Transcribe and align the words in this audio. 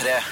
P3. 0.00 0.22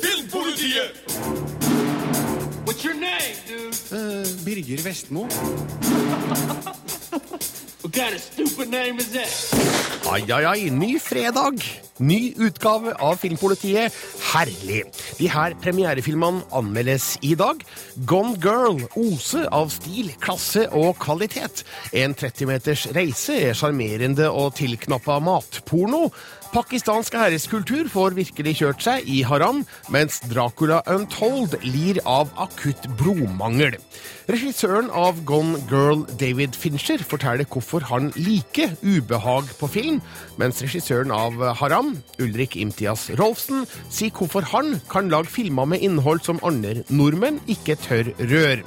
Filmpolitiet! 0.00 0.94
What's 2.64 2.84
your 2.84 2.94
name, 2.94 3.34
dude? 3.48 3.74
Birger 4.44 4.82
Vestmo. 4.82 5.26
What 7.82 7.92
kind 7.92 8.14
of 8.14 8.20
stupid 8.20 8.68
name 8.68 8.98
is 8.98 9.12
that? 9.12 9.30
Ai, 10.10 10.24
ai, 10.28 10.44
ai, 10.44 10.70
ny 10.70 10.98
fredag! 10.98 11.85
Ny 11.98 12.34
utgave 12.36 12.92
av 13.00 13.16
Filmpolitiet. 13.16 13.94
Herlig! 14.34 14.82
De 15.16 15.28
her 15.32 15.54
premierefilmene 15.62 16.42
anmeldes 16.52 17.14
i 17.24 17.32
dag. 17.38 17.62
Gone 18.04 18.36
Girl 18.42 18.82
oser 19.00 19.46
av 19.48 19.72
stil, 19.72 20.10
klasse 20.20 20.66
og 20.76 20.98
kvalitet. 21.00 21.64
En 21.96 22.12
30 22.12 22.50
meters 22.50 22.84
reise 22.96 23.38
er 23.48 23.56
sjarmerende 23.56 24.28
og 24.28 24.58
tilknappa 24.60 25.16
matporno. 25.24 26.10
Pakistansk 26.52 27.14
æreskultur 27.18 27.88
får 27.92 28.14
virkelig 28.16 28.54
kjørt 28.60 28.84
seg 28.84 29.08
i 29.12 29.18
haram, 29.26 29.64
mens 29.92 30.22
Dracula 30.30 30.78
Untold 30.88 31.56
lir 31.66 31.98
av 32.08 32.30
akutt 32.40 32.86
blodmangel. 33.00 33.76
Regissøren 34.30 34.88
av 34.90 35.18
Gone 35.28 35.60
Girl, 35.70 36.04
David 36.18 36.56
Fincher, 36.58 37.02
forteller 37.04 37.46
hvorfor 37.50 37.84
han 37.90 38.08
liker 38.16 38.72
ubehag 38.82 39.50
på 39.60 39.68
film, 39.70 40.00
mens 40.40 40.62
regissøren 40.64 41.12
av 41.14 41.36
Haram, 41.60 41.85
Ulrik 42.22 42.56
Imtias 42.56 43.08
Rolfsen, 43.18 43.64
sier 43.90 44.14
hvorfor 44.14 44.46
han 44.52 44.80
kan 44.90 45.10
lage 45.12 45.32
filmer 45.32 45.68
med 45.70 45.84
innhold 45.86 46.22
som 46.26 46.40
andre 46.46 46.82
nordmenn 46.88 47.40
ikke 47.50 47.78
tør 47.86 48.12
røre. 48.20 48.62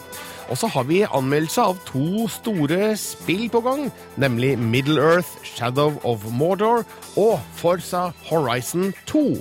Og 0.50 0.58
så 0.58 0.68
har 0.68 0.84
vi 0.90 1.04
anmeldelse 1.06 1.62
av 1.62 1.78
to 1.86 2.28
store 2.34 2.96
spill 2.98 3.50
på 3.54 3.62
gang, 3.62 3.92
nemlig 4.18 4.56
Middle 4.60 5.02
Earth, 5.02 5.30
Shadow 5.44 6.00
of 6.04 6.26
Mordor 6.32 6.84
og 7.18 7.40
Forza 7.56 8.10
Horizon 8.30 8.94
2. 9.06 9.38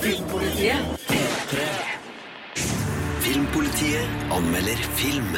Filmpolitiet. 0.00 0.76
Filmpolitiet 3.20 4.08
anmelder 4.32 4.76
film. 4.96 5.36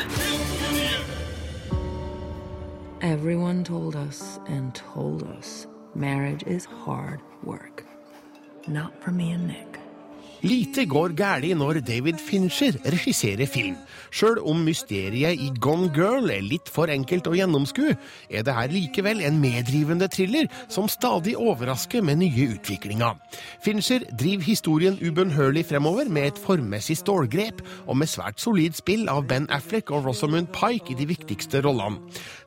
Everyone 3.01 3.65
told 3.65 3.95
us 3.97 4.41
and 4.49 4.75
told 4.75 5.23
us 5.23 5.68
marriage 5.99 6.45
is 6.45 6.65
hard 6.65 7.21
work. 7.43 7.85
Not 8.69 9.03
for 9.03 9.11
me 9.11 9.33
and 9.33 9.49
Nick. 9.49 9.68
Lite 10.47 10.85
går 10.87 11.17
galt 11.19 11.51
når 11.59 11.81
David 11.83 12.21
Fincher 12.23 12.77
regisserer 12.87 13.47
film. 13.51 13.75
Sjøl 14.15 14.39
om 14.47 14.61
mysteriet 14.65 15.41
i 15.43 15.49
Gone 15.61 15.91
Girl 15.95 16.31
er 16.31 16.45
litt 16.47 16.71
for 16.71 16.91
enkelt 16.93 17.27
å 17.27 17.35
gjennomskue, 17.35 17.97
er 18.31 18.45
det 18.47 18.55
her 18.55 18.71
likevel 18.73 19.21
en 19.27 19.41
medrivende 19.43 20.09
thriller 20.09 20.47
som 20.71 20.87
stadig 20.89 21.35
overrasker 21.37 22.05
med 22.07 22.23
nye 22.23 22.47
utviklinger. 22.55 23.19
Fincher 23.65 24.07
driver 24.15 24.47
historien 24.47 24.99
ubønnhørlig 25.03 25.67
fremover 25.69 26.09
med 26.09 26.31
et 26.31 26.41
formmessig 26.41 27.01
stålgrep, 27.03 27.65
og 27.91 27.99
med 27.99 28.11
svært 28.11 28.39
solid 28.41 28.79
spill 28.79 29.09
av 29.11 29.27
Ben 29.29 29.51
Affleck 29.51 29.91
og 29.91 30.07
Rosamund 30.07 30.53
Pike 30.55 30.95
i 30.95 30.99
de 30.99 31.09
viktigste 31.11 31.65
rollene. 31.67 31.99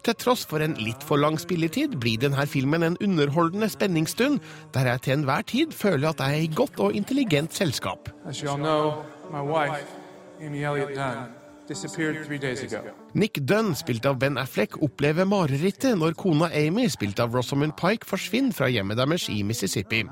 Til 0.01 0.17
tross 0.17 0.47
for 0.49 0.63
en 0.65 0.73
litt 0.81 1.03
for 1.05 1.21
lang 1.21 1.35
spilletid 1.37 1.93
blir 2.01 2.17
denne 2.23 2.47
filmen 2.49 2.87
en 2.87 2.97
underholdende 3.05 3.69
spenningsstund, 3.69 4.39
der 4.73 4.87
jeg 4.89 5.03
til 5.05 5.13
enhver 5.19 5.45
tid 5.45 5.75
føler 5.77 6.09
at 6.09 6.23
jeg 6.23 6.39
er 6.39 6.47
i 6.47 6.55
godt 6.55 6.81
og 6.81 6.97
intelligent 6.97 7.53
selskap. 7.53 7.80
As 8.25 8.41
you 8.41 8.49
all 8.49 8.57
know, 8.57 9.03
my 9.31 9.41
wife, 9.41 9.87
Amy 10.39 10.63
Elliott 10.63 10.95
Dunn, 10.95 11.33
disappeared 11.67 12.25
three 12.25 12.37
days 12.37 12.61
ago. 12.61 12.81
Nick 13.13 13.39
Dunn, 13.45 13.75
spilt 13.75 14.05
av 14.05 14.19
Ben 14.19 14.37
Affleck, 14.37 14.77
opplever 14.83 15.25
marerittet 15.25 15.97
når 15.97 16.13
kona 16.19 16.49
Amy, 16.53 16.87
spilt 16.91 17.19
av 17.19 17.33
Rosamund 17.35 17.73
Pike, 17.79 18.07
forsvinner 18.07 18.53
fra 18.55 18.69
hjemmet 18.69 18.99
deres 18.99 19.27
i 19.31 19.41
Mississippi. 19.47 20.03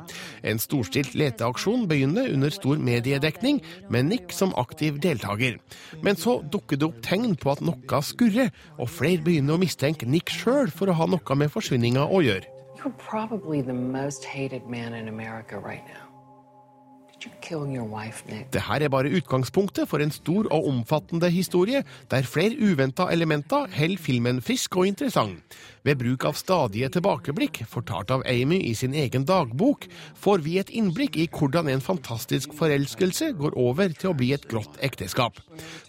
En 0.44 0.59
storstilt 0.62 1.13
leteaksjon 1.19 1.85
begynner 1.90 2.34
under 2.34 2.53
stor 2.53 2.81
mediedekning, 2.81 3.62
med 3.90 4.09
Nick 4.09 4.34
som 4.35 4.56
aktiv 4.58 5.00
deltaker. 5.03 5.59
Men 6.02 6.18
så 6.18 6.40
dukker 6.41 6.79
det 6.79 6.90
opp 6.90 7.02
tegn 7.06 7.38
på 7.40 7.53
at 7.53 7.63
noe 7.66 8.03
skurrer, 8.03 8.53
og 8.79 8.90
flere 8.90 9.24
begynner 9.25 9.59
å 9.59 9.62
mistenke 9.62 10.09
Nick 10.09 10.34
sjøl 10.34 10.74
for 10.74 10.90
å 10.90 10.97
ha 10.97 11.09
noe 11.09 11.40
med 11.40 11.53
forsvinninga 11.53 12.08
å 12.09 12.24
gjøre. 12.25 12.50
You're 12.79 12.96
probably 12.97 13.62
the 13.62 13.74
most 13.74 14.24
hated 14.24 14.66
man 14.68 14.94
in 14.94 15.09
America 15.09 15.59
right 15.59 15.85
now. 15.85 16.09
Det 17.19 18.62
her 18.63 18.84
er 18.85 18.91
bare 18.91 19.12
utgangspunktet 19.18 19.90
for 19.90 20.03
en 20.03 20.12
stor 20.13 20.47
og 20.53 20.68
omfattende 20.69 21.30
historie, 21.34 21.84
der 22.12 22.28
flere 22.28 22.56
uventa 22.56 23.09
elementer 23.12 23.68
holder 23.75 24.00
filmen 24.00 24.41
frisk 24.41 24.78
og 24.80 24.88
interessant. 24.88 25.58
Ved 25.84 26.00
bruk 26.00 26.25
av 26.28 26.35
stadige 26.40 26.90
tilbakeblikk, 26.96 27.62
fortalt 27.72 28.12
av 28.12 28.24
Amy 28.28 28.59
i 28.68 28.74
sin 28.75 28.94
egen 28.94 29.25
dagbok, 29.28 29.88
får 30.19 30.44
vi 30.46 30.58
et 30.62 30.72
innblikk 30.75 31.18
i 31.19 31.28
hvordan 31.31 31.72
en 31.72 31.84
fantastisk 31.84 32.53
forelskelse 32.58 33.31
går 33.40 33.58
over 33.59 33.96
til 33.96 34.12
å 34.12 34.18
bli 34.18 34.31
et 34.35 34.47
grått 34.52 34.79
ekteskap. 34.85 35.40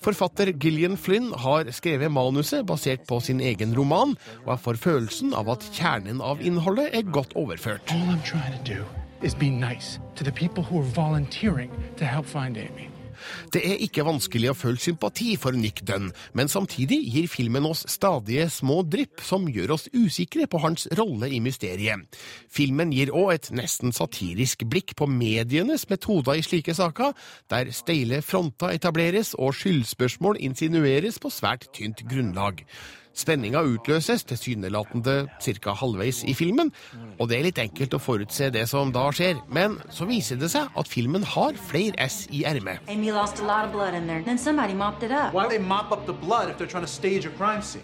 Forfatter 0.05 0.55
Gillian 0.55 0.97
Flynn 0.99 1.31
har 1.45 1.71
skrevet 1.75 2.13
manuset 2.15 2.67
basert 2.67 3.07
på 3.11 3.21
sin 3.25 3.43
egen 3.43 3.77
roman, 3.77 4.17
og 4.47 4.55
jeg 4.55 4.65
får 4.67 4.83
følelsen 4.87 5.37
av 5.37 5.53
at 5.55 5.69
kjernen 5.77 6.23
av 6.25 6.43
innholdet 6.43 6.91
er 6.95 7.07
godt 7.07 7.37
overført. 7.39 7.95
All 7.95 8.17
I'm 8.17 9.10
is 9.23 9.35
be 9.35 9.51
nice 9.51 9.99
to 10.15 10.25
the 10.25 10.33
people 10.33 10.63
who 10.63 10.81
are 10.81 10.91
volunteering 10.95 11.71
to 11.97 12.05
help 12.05 12.27
find 12.27 12.57
Amy. 12.57 12.91
Det 13.53 13.63
er 13.67 13.81
ikke 13.85 14.05
vanskelig 14.07 14.51
å 14.53 14.57
føle 14.57 14.81
sympati 14.81 15.35
for 15.41 15.57
Nick 15.57 15.83
Dunn, 15.89 16.11
men 16.37 16.51
samtidig 16.51 17.01
gir 17.13 17.29
filmen 17.31 17.67
oss 17.69 17.85
stadige 17.91 18.47
små 18.53 18.81
drypp 18.87 19.23
som 19.25 19.49
gjør 19.51 19.75
oss 19.77 19.89
usikre 19.93 20.47
på 20.51 20.61
hans 20.65 20.87
rolle 20.99 21.31
i 21.31 21.41
mysteriet. 21.45 22.07
Filmen 22.51 22.95
gir 22.95 23.13
òg 23.17 23.35
et 23.35 23.51
nesten 23.57 23.95
satirisk 23.97 24.65
blikk 24.71 24.97
på 24.99 25.09
medienes 25.11 25.87
metoder 25.91 26.41
i 26.41 26.47
slike 26.47 26.75
saker, 26.77 27.13
der 27.53 27.73
steile 27.77 28.23
fronter 28.25 28.75
etableres 28.77 29.35
og 29.39 29.55
skyldspørsmål 29.59 30.41
insinueres 30.41 31.21
på 31.21 31.33
svært 31.35 31.69
tynt 31.77 32.05
grunnlag. 32.09 32.65
Spenninga 33.21 33.61
utløses 33.67 34.25
tilsynelatende 34.29 35.17
ca. 35.45 35.75
halvveis 35.77 36.23
i 36.25 36.35
filmen, 36.37 36.71
og 37.19 37.29
det 37.29 37.39
er 37.39 37.47
litt 37.49 37.61
enkelt 37.61 37.97
å 37.97 38.01
forutse 38.01 38.49
det 38.55 38.65
som 38.71 38.93
da 38.95 39.07
skjer, 39.13 39.43
men 39.53 39.77
så 39.93 40.07
viser 40.09 40.41
det 40.41 40.49
seg 40.53 40.71
at 40.81 40.89
filmen 40.89 41.27
har 41.35 41.59
flere 41.69 41.97
S 42.01 42.23
i 42.33 42.43
ermet. 42.49 42.81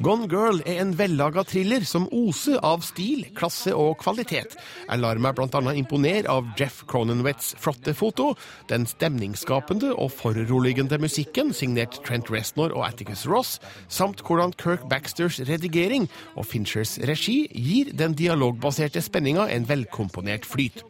Gone 0.07 0.31
Girl 0.33 0.63
er 0.65 0.81
en 0.83 0.95
vellaga 0.99 1.45
thriller 1.45 1.85
som 1.89 2.09
oser 2.15 2.59
av 2.65 2.85
stil, 2.87 3.27
klasse 3.37 3.75
og 3.77 3.99
kvalitet. 4.01 4.57
Jeg 4.87 5.03
lar 5.03 5.21
meg 5.21 5.37
annet 5.37 5.81
imponere 5.81 6.31
av 6.33 6.49
Jeff 6.59 6.83
Cronenwets 6.89 7.53
flotte 7.61 7.93
foto, 7.97 8.33
den 8.71 8.87
stemningsskapende 8.89 9.93
og 9.95 10.13
foruroligende 10.17 10.99
musikken 11.03 11.53
signert 11.57 12.01
Trent 12.07 12.31
Reznor 12.33 12.75
og 12.77 12.87
Atticus 12.89 13.27
Ross, 13.29 13.57
samt 13.93 14.23
hvordan 14.25 14.55
Kirk 14.61 14.87
Baxters 15.26 15.48
redigering 15.48 16.06
og 16.37 16.47
Finchers 16.47 16.97
regi 17.09 17.47
gir 17.50 17.91
den 17.97 18.14
dialogbaserte 18.16 19.00
spenninga 19.03 19.48
en 19.50 19.66
velkomponert 19.66 20.47
flyt. 20.47 20.82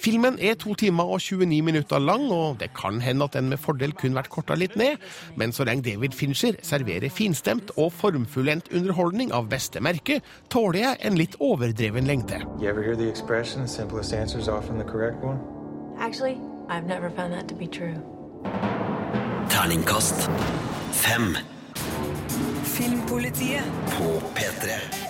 Filmen 0.00 0.38
er 0.40 0.54
to 0.54 0.74
timer 0.78 1.10
og 1.10 1.20
29 1.20 1.62
minutter 1.62 1.98
lang, 1.98 2.30
og 2.30 2.60
det 2.60 2.70
kan 2.76 3.00
hende 3.00 3.24
at 3.24 3.34
den 3.34 3.48
med 3.50 3.58
fordel 3.58 3.92
kunne 3.92 4.14
vært 4.16 4.30
korta 4.30 4.54
litt 4.54 4.76
ned, 4.78 5.00
men 5.36 5.52
så 5.52 5.66
lenge 5.66 5.88
David 5.90 6.14
Fincher 6.14 6.58
serverer 6.62 7.10
finstemt 7.10 7.72
og 7.76 7.92
formfullendt 7.92 8.70
underholdning 8.72 9.32
av 9.34 9.50
beste 9.50 9.82
merke, 9.82 10.20
tåler 10.50 10.84
jeg 10.84 11.00
en 11.02 11.18
litt 11.18 11.36
overdreven 11.40 12.06
lengde. 12.06 12.40
You 12.60 12.70
ever 12.70 12.82
hear 12.82 12.96
the 12.96 13.08
expression, 13.08 13.62
the 13.62 13.68
simplest 13.68 14.14
answer 14.14 14.38
is 14.38 14.48
often 14.48 14.78
the 14.78 14.86
correct 14.86 15.24
one? 15.24 15.40
Actually, 15.98 16.38
I've 16.68 16.86
never 16.86 17.10
found 17.10 17.34
that 17.34 17.48
to 17.48 17.54
be 17.54 17.66
true. 17.66 17.98
Terningkast 19.50 20.30
fem 20.92 21.36
Filmpolitiet. 22.80 23.62
på 23.98 24.22
P3. 24.34 25.09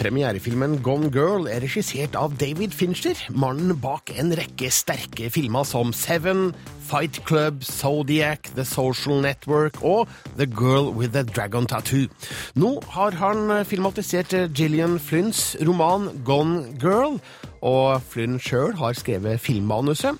Premierefilmen 0.00 0.78
Gone 0.80 1.10
Girl 1.12 1.44
er 1.44 1.60
regissert 1.60 2.14
av 2.16 2.32
David 2.40 2.72
Fincher, 2.72 3.18
mannen 3.36 3.74
bak 3.82 4.08
en 4.16 4.32
rekke 4.32 4.70
sterke 4.72 5.28
filmer 5.28 5.66
som 5.68 5.92
Seven, 5.92 6.54
Fight 6.88 7.18
Club, 7.28 7.60
Zodiac, 7.68 8.48
The 8.56 8.64
Social 8.64 9.20
Network 9.20 9.76
og 9.84 10.08
The 10.38 10.48
Girl 10.48 10.88
with 10.96 11.12
the 11.12 11.26
Dragon 11.28 11.68
Tattoo. 11.68 12.08
Nå 12.56 12.72
har 12.96 13.20
han 13.20 13.52
filmatisert 13.68 14.32
Gillian 14.56 14.96
Flynns 14.96 15.52
roman 15.68 16.08
Gone 16.24 16.72
Girl, 16.80 17.20
og 17.60 18.00
Flynn 18.00 18.40
sjøl 18.40 18.72
har 18.80 18.96
skrevet 18.96 19.40
filmmanuset. 19.44 20.16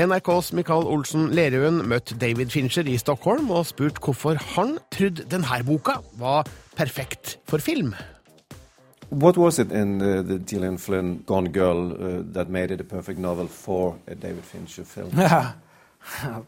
NRKs 0.00 0.54
Michael 0.56 0.88
Olsen 0.88 1.34
Lerøen 1.36 1.82
møtte 1.84 2.16
David 2.16 2.48
Fincher 2.56 2.88
i 2.88 2.96
Stockholm 2.96 3.52
og 3.52 3.68
spurte 3.68 4.00
hvorfor 4.00 4.40
han 4.56 4.78
trodde 4.88 5.28
denne 5.28 5.64
boka 5.68 6.00
var 6.16 6.48
perfekt 6.80 7.36
for 7.44 7.60
film. 7.60 7.92
What 9.10 9.38
was 9.38 9.58
it 9.58 9.72
in 9.72 10.02
uh, 10.02 10.22
the 10.22 10.38
Gillian 10.38 10.76
Flynn 10.76 11.22
Gone 11.24 11.48
Girl 11.48 11.92
uh, 11.92 12.22
that 12.32 12.50
made 12.50 12.70
it 12.70 12.80
a 12.80 12.84
perfect 12.84 13.18
novel 13.18 13.46
for 13.46 13.98
a 14.06 14.14
David 14.14 14.44
Fincher 14.44 14.84
film? 14.84 15.10
Yeah. 15.18 15.52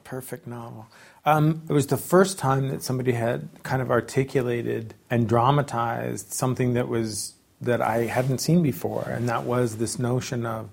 Perfect 0.04 0.46
novel. 0.46 0.86
Um, 1.24 1.62
it 1.68 1.72
was 1.72 1.88
the 1.88 1.96
first 1.96 2.38
time 2.38 2.68
that 2.68 2.82
somebody 2.82 3.12
had 3.12 3.48
kind 3.62 3.82
of 3.82 3.90
articulated 3.90 4.94
and 5.10 5.28
dramatized 5.28 6.32
something 6.32 6.74
that 6.74 6.88
was 6.88 7.34
that 7.60 7.82
I 7.82 8.04
hadn't 8.04 8.38
seen 8.38 8.62
before, 8.62 9.04
and 9.06 9.28
that 9.28 9.44
was 9.44 9.76
this 9.76 9.98
notion 9.98 10.46
of 10.46 10.70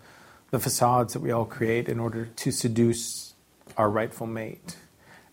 the 0.51 0.59
facades 0.59 1.13
that 1.13 1.21
we 1.21 1.31
all 1.31 1.43
create 1.43 1.89
in 1.89 1.99
order 1.99 2.25
to 2.27 2.51
seduce 2.51 3.33
our 3.75 3.89
rightful 3.89 4.27
mate, 4.27 4.77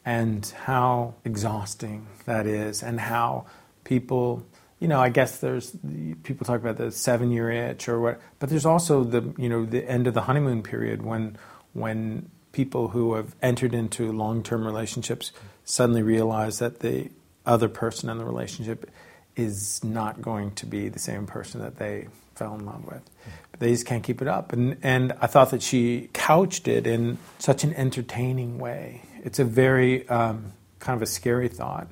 and 0.04 0.52
how 0.64 1.14
exhausting 1.24 2.08
that 2.24 2.46
is, 2.46 2.82
and 2.82 2.98
how 2.98 3.46
people 3.84 4.44
you 4.80 4.88
know, 4.88 5.00
I 5.00 5.08
guess 5.08 5.38
there's 5.38 5.76
people 6.22 6.46
talk 6.46 6.60
about 6.60 6.76
the 6.76 6.90
seven 6.90 7.30
year 7.30 7.50
itch 7.50 7.88
or 7.88 8.00
what, 8.00 8.20
but 8.38 8.50
there's 8.50 8.66
also 8.66 9.04
the 9.04 9.34
you 9.38 9.48
know 9.48 9.64
the 9.64 9.88
end 9.88 10.06
of 10.06 10.14
the 10.14 10.22
honeymoon 10.22 10.62
period 10.62 11.02
when 11.02 11.36
when 11.72 12.30
people 12.52 12.88
who 12.88 13.14
have 13.14 13.34
entered 13.42 13.74
into 13.74 14.12
long 14.12 14.42
term 14.42 14.64
relationships 14.64 15.32
suddenly 15.64 16.02
realize 16.02 16.58
that 16.58 16.80
the 16.80 17.10
other 17.46 17.68
person 17.68 18.08
in 18.08 18.18
the 18.18 18.24
relationship 18.24 18.90
is 19.36 19.82
not 19.82 20.22
going 20.22 20.52
to 20.52 20.66
be 20.66 20.88
the 20.88 20.98
same 20.98 21.26
person 21.26 21.60
that 21.60 21.76
they 21.76 22.08
fell 22.34 22.54
in 22.54 22.64
love 22.64 22.84
with. 22.86 23.02
But 23.50 23.60
they 23.60 23.70
just 23.70 23.86
can't 23.86 24.02
keep 24.02 24.22
it 24.22 24.28
up. 24.28 24.52
And 24.52 24.76
and 24.82 25.12
I 25.20 25.26
thought 25.26 25.50
that 25.50 25.62
she 25.62 26.10
couched 26.12 26.68
it 26.68 26.86
in 26.86 27.18
such 27.38 27.64
an 27.64 27.74
entertaining 27.74 28.58
way. 28.58 29.02
It's 29.22 29.38
a 29.38 29.44
very 29.44 30.08
um, 30.08 30.52
kind 30.78 30.96
of 30.96 31.02
a 31.02 31.06
scary 31.06 31.48
thought 31.48 31.88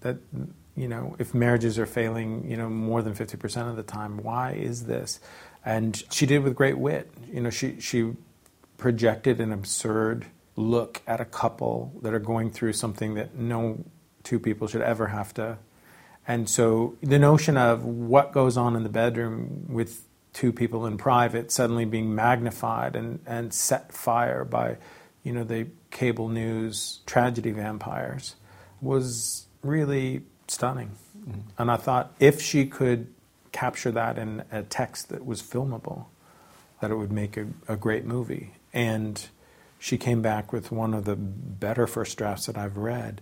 that 0.00 0.18
you 0.76 0.88
know, 0.88 1.16
if 1.18 1.34
marriages 1.34 1.78
are 1.78 1.86
failing, 1.86 2.48
you 2.48 2.56
know, 2.56 2.68
more 2.68 3.02
than 3.02 3.14
50% 3.14 3.70
of 3.70 3.76
the 3.76 3.82
time, 3.82 4.18
why 4.18 4.52
is 4.52 4.84
this? 4.84 5.20
And 5.64 6.02
she 6.10 6.26
did 6.26 6.42
with 6.42 6.54
great 6.54 6.78
wit. 6.78 7.10
You 7.32 7.40
know, 7.40 7.50
she, 7.50 7.80
she 7.80 8.14
projected 8.76 9.40
an 9.40 9.52
absurd 9.52 10.26
look 10.54 11.02
at 11.06 11.20
a 11.20 11.24
couple 11.24 11.92
that 12.02 12.14
are 12.14 12.18
going 12.18 12.50
through 12.50 12.74
something 12.74 13.14
that 13.14 13.34
no 13.34 13.84
two 14.22 14.38
people 14.38 14.68
should 14.68 14.82
ever 14.82 15.08
have 15.08 15.32
to. 15.34 15.58
And 16.28 16.48
so 16.48 16.96
the 17.02 17.18
notion 17.18 17.56
of 17.56 17.84
what 17.84 18.32
goes 18.32 18.56
on 18.56 18.76
in 18.76 18.82
the 18.82 18.88
bedroom 18.88 19.66
with 19.68 20.04
two 20.32 20.52
people 20.52 20.84
in 20.84 20.98
private 20.98 21.50
suddenly 21.50 21.84
being 21.84 22.14
magnified 22.14 22.96
and, 22.96 23.20
and 23.26 23.54
set 23.54 23.92
fire 23.92 24.44
by, 24.44 24.76
you 25.22 25.32
know, 25.32 25.44
the 25.44 25.68
cable 25.90 26.28
news 26.28 27.00
tragedy 27.06 27.52
vampires 27.52 28.34
was 28.80 29.46
really 29.62 30.22
stunning. 30.48 30.92
Mm-hmm. 31.18 31.40
And 31.58 31.70
I 31.70 31.76
thought 31.76 32.14
if 32.18 32.40
she 32.40 32.66
could 32.66 33.12
capture 33.52 33.90
that 33.90 34.18
in 34.18 34.44
a 34.52 34.62
text 34.62 35.08
that 35.08 35.24
was 35.24 35.42
filmable, 35.42 36.06
that 36.80 36.90
it 36.90 36.96
would 36.96 37.12
make 37.12 37.36
a, 37.36 37.46
a 37.68 37.76
great 37.76 38.04
movie. 38.04 38.52
And 38.72 39.26
she 39.78 39.96
came 39.96 40.22
back 40.22 40.52
with 40.52 40.70
one 40.70 40.94
of 40.94 41.04
the 41.04 41.16
better 41.16 41.86
first 41.86 42.18
drafts 42.18 42.46
that 42.46 42.58
I've 42.58 42.76
read 42.76 43.20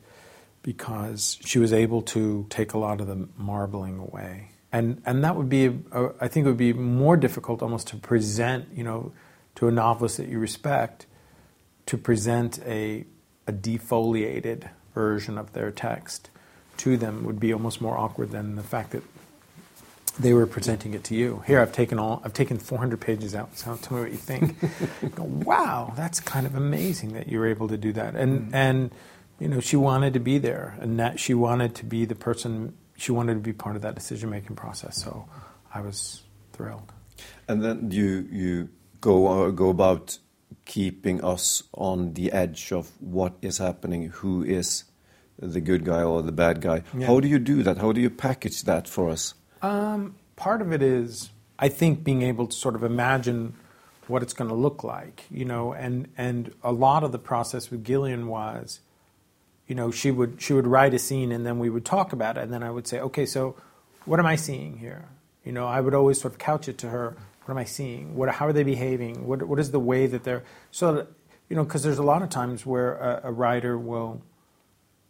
because 0.62 1.38
she 1.44 1.58
was 1.58 1.72
able 1.72 2.02
to 2.02 2.46
take 2.50 2.72
a 2.72 2.78
lot 2.78 3.00
of 3.00 3.06
the 3.06 3.28
marbling 3.36 3.98
away. 3.98 4.50
And, 4.72 5.02
and 5.06 5.22
that 5.22 5.36
would 5.36 5.48
be, 5.48 5.66
a, 5.66 6.08
I 6.20 6.26
think 6.26 6.46
it 6.46 6.48
would 6.48 6.56
be 6.56 6.72
more 6.72 7.16
difficult 7.16 7.62
almost 7.62 7.86
to 7.88 7.96
present, 7.96 8.68
you 8.74 8.82
know, 8.82 9.12
to 9.56 9.68
a 9.68 9.70
novelist 9.70 10.16
that 10.16 10.28
you 10.28 10.40
respect, 10.40 11.06
to 11.86 11.96
present 11.96 12.58
a, 12.66 13.04
a 13.46 13.52
defoliated 13.52 14.68
version 14.94 15.38
of 15.38 15.52
their 15.52 15.70
text 15.70 16.30
to 16.78 16.96
them 16.96 17.24
would 17.24 17.40
be 17.40 17.52
almost 17.52 17.80
more 17.80 17.96
awkward 17.96 18.30
than 18.30 18.56
the 18.56 18.62
fact 18.62 18.90
that 18.90 19.02
they 20.18 20.32
were 20.32 20.46
presenting 20.46 20.94
it 20.94 21.04
to 21.04 21.14
you. 21.14 21.42
Here, 21.46 21.60
I've 21.60 21.72
taken 21.72 21.98
all, 21.98 22.22
I've 22.24 22.32
taken 22.32 22.58
400 22.58 23.00
pages 23.00 23.34
out. 23.34 23.56
So 23.56 23.76
tell 23.76 23.96
me 23.96 24.04
what 24.04 24.12
you 24.12 24.18
think. 24.18 24.56
go, 25.14 25.24
wow, 25.24 25.92
that's 25.96 26.20
kind 26.20 26.46
of 26.46 26.54
amazing 26.54 27.14
that 27.14 27.28
you 27.28 27.38
were 27.38 27.46
able 27.46 27.68
to 27.68 27.76
do 27.76 27.92
that. 27.94 28.14
And 28.14 28.42
mm-hmm. 28.42 28.54
and 28.54 28.90
you 29.40 29.48
know, 29.48 29.60
she 29.60 29.76
wanted 29.76 30.12
to 30.14 30.20
be 30.20 30.38
there, 30.38 30.76
and 30.80 30.98
that 31.00 31.18
she 31.18 31.34
wanted 31.34 31.74
to 31.76 31.84
be 31.84 32.04
the 32.04 32.14
person. 32.14 32.74
She 32.96 33.10
wanted 33.10 33.34
to 33.34 33.40
be 33.40 33.52
part 33.52 33.74
of 33.74 33.82
that 33.82 33.96
decision 33.96 34.30
making 34.30 34.54
process. 34.54 35.02
So 35.02 35.28
I 35.74 35.80
was 35.80 36.22
thrilled. 36.52 36.92
And 37.48 37.62
then 37.64 37.90
you 37.90 38.28
you 38.30 38.68
go 39.00 39.26
uh, 39.26 39.50
go 39.50 39.70
about 39.70 40.18
keeping 40.64 41.22
us 41.24 41.64
on 41.74 42.14
the 42.14 42.32
edge 42.32 42.72
of 42.72 42.90
what 43.00 43.34
is 43.42 43.58
happening, 43.58 44.08
who 44.10 44.44
is 44.44 44.84
the 45.38 45.60
good 45.60 45.84
guy 45.84 46.02
or 46.02 46.22
the 46.22 46.32
bad 46.32 46.60
guy. 46.60 46.82
Yeah. 46.96 47.06
How 47.06 47.20
do 47.20 47.28
you 47.28 47.38
do 47.38 47.62
that? 47.62 47.78
How 47.78 47.92
do 47.92 48.00
you 48.00 48.10
package 48.10 48.62
that 48.64 48.88
for 48.88 49.10
us? 49.10 49.34
Um, 49.62 50.14
part 50.36 50.62
of 50.62 50.72
it 50.72 50.82
is, 50.82 51.30
I 51.58 51.68
think, 51.68 52.04
being 52.04 52.22
able 52.22 52.46
to 52.46 52.56
sort 52.56 52.74
of 52.74 52.82
imagine 52.82 53.54
what 54.06 54.22
it's 54.22 54.34
going 54.34 54.48
to 54.50 54.54
look 54.56 54.84
like, 54.84 55.24
you 55.30 55.44
know, 55.44 55.72
and 55.72 56.08
and 56.16 56.52
a 56.62 56.72
lot 56.72 57.04
of 57.04 57.12
the 57.12 57.18
process 57.18 57.70
with 57.70 57.84
Gillian 57.84 58.26
was, 58.26 58.80
you 59.66 59.74
know, 59.74 59.90
she 59.90 60.10
would 60.10 60.42
she 60.42 60.52
would 60.52 60.66
write 60.66 60.92
a 60.92 60.98
scene 60.98 61.32
and 61.32 61.46
then 61.46 61.58
we 61.58 61.70
would 61.70 61.84
talk 61.84 62.12
about 62.12 62.36
it, 62.36 62.42
and 62.42 62.52
then 62.52 62.62
I 62.62 62.70
would 62.70 62.86
say, 62.86 63.00
okay, 63.00 63.24
so 63.24 63.56
what 64.04 64.20
am 64.20 64.26
I 64.26 64.36
seeing 64.36 64.78
here? 64.78 65.08
You 65.44 65.52
know, 65.52 65.66
I 65.66 65.80
would 65.80 65.94
always 65.94 66.20
sort 66.20 66.34
of 66.34 66.38
couch 66.38 66.68
it 66.68 66.78
to 66.78 66.88
her. 66.88 67.16
What 67.44 67.52
am 67.52 67.58
I 67.58 67.64
seeing? 67.64 68.14
What, 68.14 68.30
how 68.30 68.46
are 68.46 68.52
they 68.52 68.62
behaving? 68.62 69.26
What, 69.26 69.42
what 69.42 69.58
is 69.58 69.70
the 69.70 69.80
way 69.80 70.06
that 70.06 70.24
they're 70.24 70.44
so? 70.70 70.94
That, 70.94 71.08
you 71.48 71.56
know, 71.56 71.64
because 71.64 71.82
there's 71.82 71.98
a 71.98 72.02
lot 72.02 72.22
of 72.22 72.30
times 72.30 72.64
where 72.64 72.94
a, 72.96 73.20
a 73.24 73.32
writer 73.32 73.78
will 73.78 74.22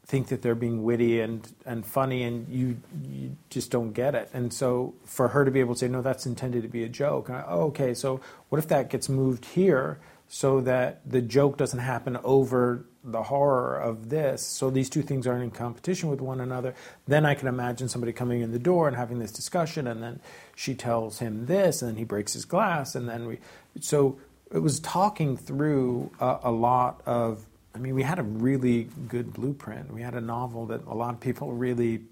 think 0.06 0.28
that 0.28 0.42
they're 0.42 0.54
being 0.54 0.82
witty 0.82 1.20
and, 1.20 1.50
and 1.64 1.84
funny 1.84 2.22
and 2.24 2.48
you, 2.48 2.76
you 3.08 3.36
just 3.48 3.70
don't 3.70 3.92
get 3.92 4.14
it. 4.14 4.28
And 4.34 4.52
so 4.52 4.94
for 5.04 5.28
her 5.28 5.44
to 5.44 5.50
be 5.50 5.60
able 5.60 5.74
to 5.74 5.80
say, 5.80 5.88
no, 5.88 6.02
that's 6.02 6.26
intended 6.26 6.62
to 6.62 6.68
be 6.68 6.84
a 6.84 6.88
joke. 6.88 7.30
I, 7.30 7.44
oh, 7.48 7.64
okay, 7.66 7.94
so 7.94 8.20
what 8.50 8.58
if 8.58 8.68
that 8.68 8.90
gets 8.90 9.08
moved 9.08 9.46
here 9.46 9.98
so 10.28 10.60
that 10.60 11.00
the 11.08 11.22
joke 11.22 11.56
doesn't 11.56 11.78
happen 11.78 12.18
over 12.22 12.84
the 13.02 13.22
horror 13.24 13.78
of 13.78 14.10
this? 14.10 14.44
So 14.44 14.68
these 14.68 14.90
two 14.90 15.02
things 15.02 15.26
aren't 15.26 15.42
in 15.42 15.50
competition 15.50 16.10
with 16.10 16.20
one 16.20 16.40
another. 16.40 16.74
Then 17.06 17.24
I 17.24 17.34
can 17.34 17.48
imagine 17.48 17.88
somebody 17.88 18.12
coming 18.12 18.42
in 18.42 18.52
the 18.52 18.58
door 18.58 18.88
and 18.88 18.96
having 18.96 19.20
this 19.20 19.32
discussion 19.32 19.86
and 19.86 20.02
then 20.02 20.20
she 20.54 20.74
tells 20.74 21.18
him 21.18 21.46
this 21.46 21.80
and 21.80 21.92
then 21.92 21.96
he 21.96 22.04
breaks 22.04 22.34
his 22.34 22.44
glass 22.44 22.94
and 22.94 23.08
then 23.08 23.26
we, 23.26 23.38
so 23.80 24.18
it 24.52 24.58
was 24.58 24.80
talking 24.80 25.38
through 25.38 26.10
a, 26.20 26.40
a 26.44 26.50
lot 26.50 27.00
of 27.06 27.46
I 27.74 27.78
mean, 27.78 27.94
we 27.94 28.02
had 28.04 28.18
a 28.18 28.22
really 28.22 28.88
good 29.08 29.32
blueprint. 29.32 29.92
We 29.92 30.02
had 30.02 30.14
a 30.14 30.20
novel 30.20 30.66
that 30.66 30.86
a 30.86 30.94
lot 30.94 31.12
of 31.14 31.20
people 31.20 31.52
really 31.52 32.02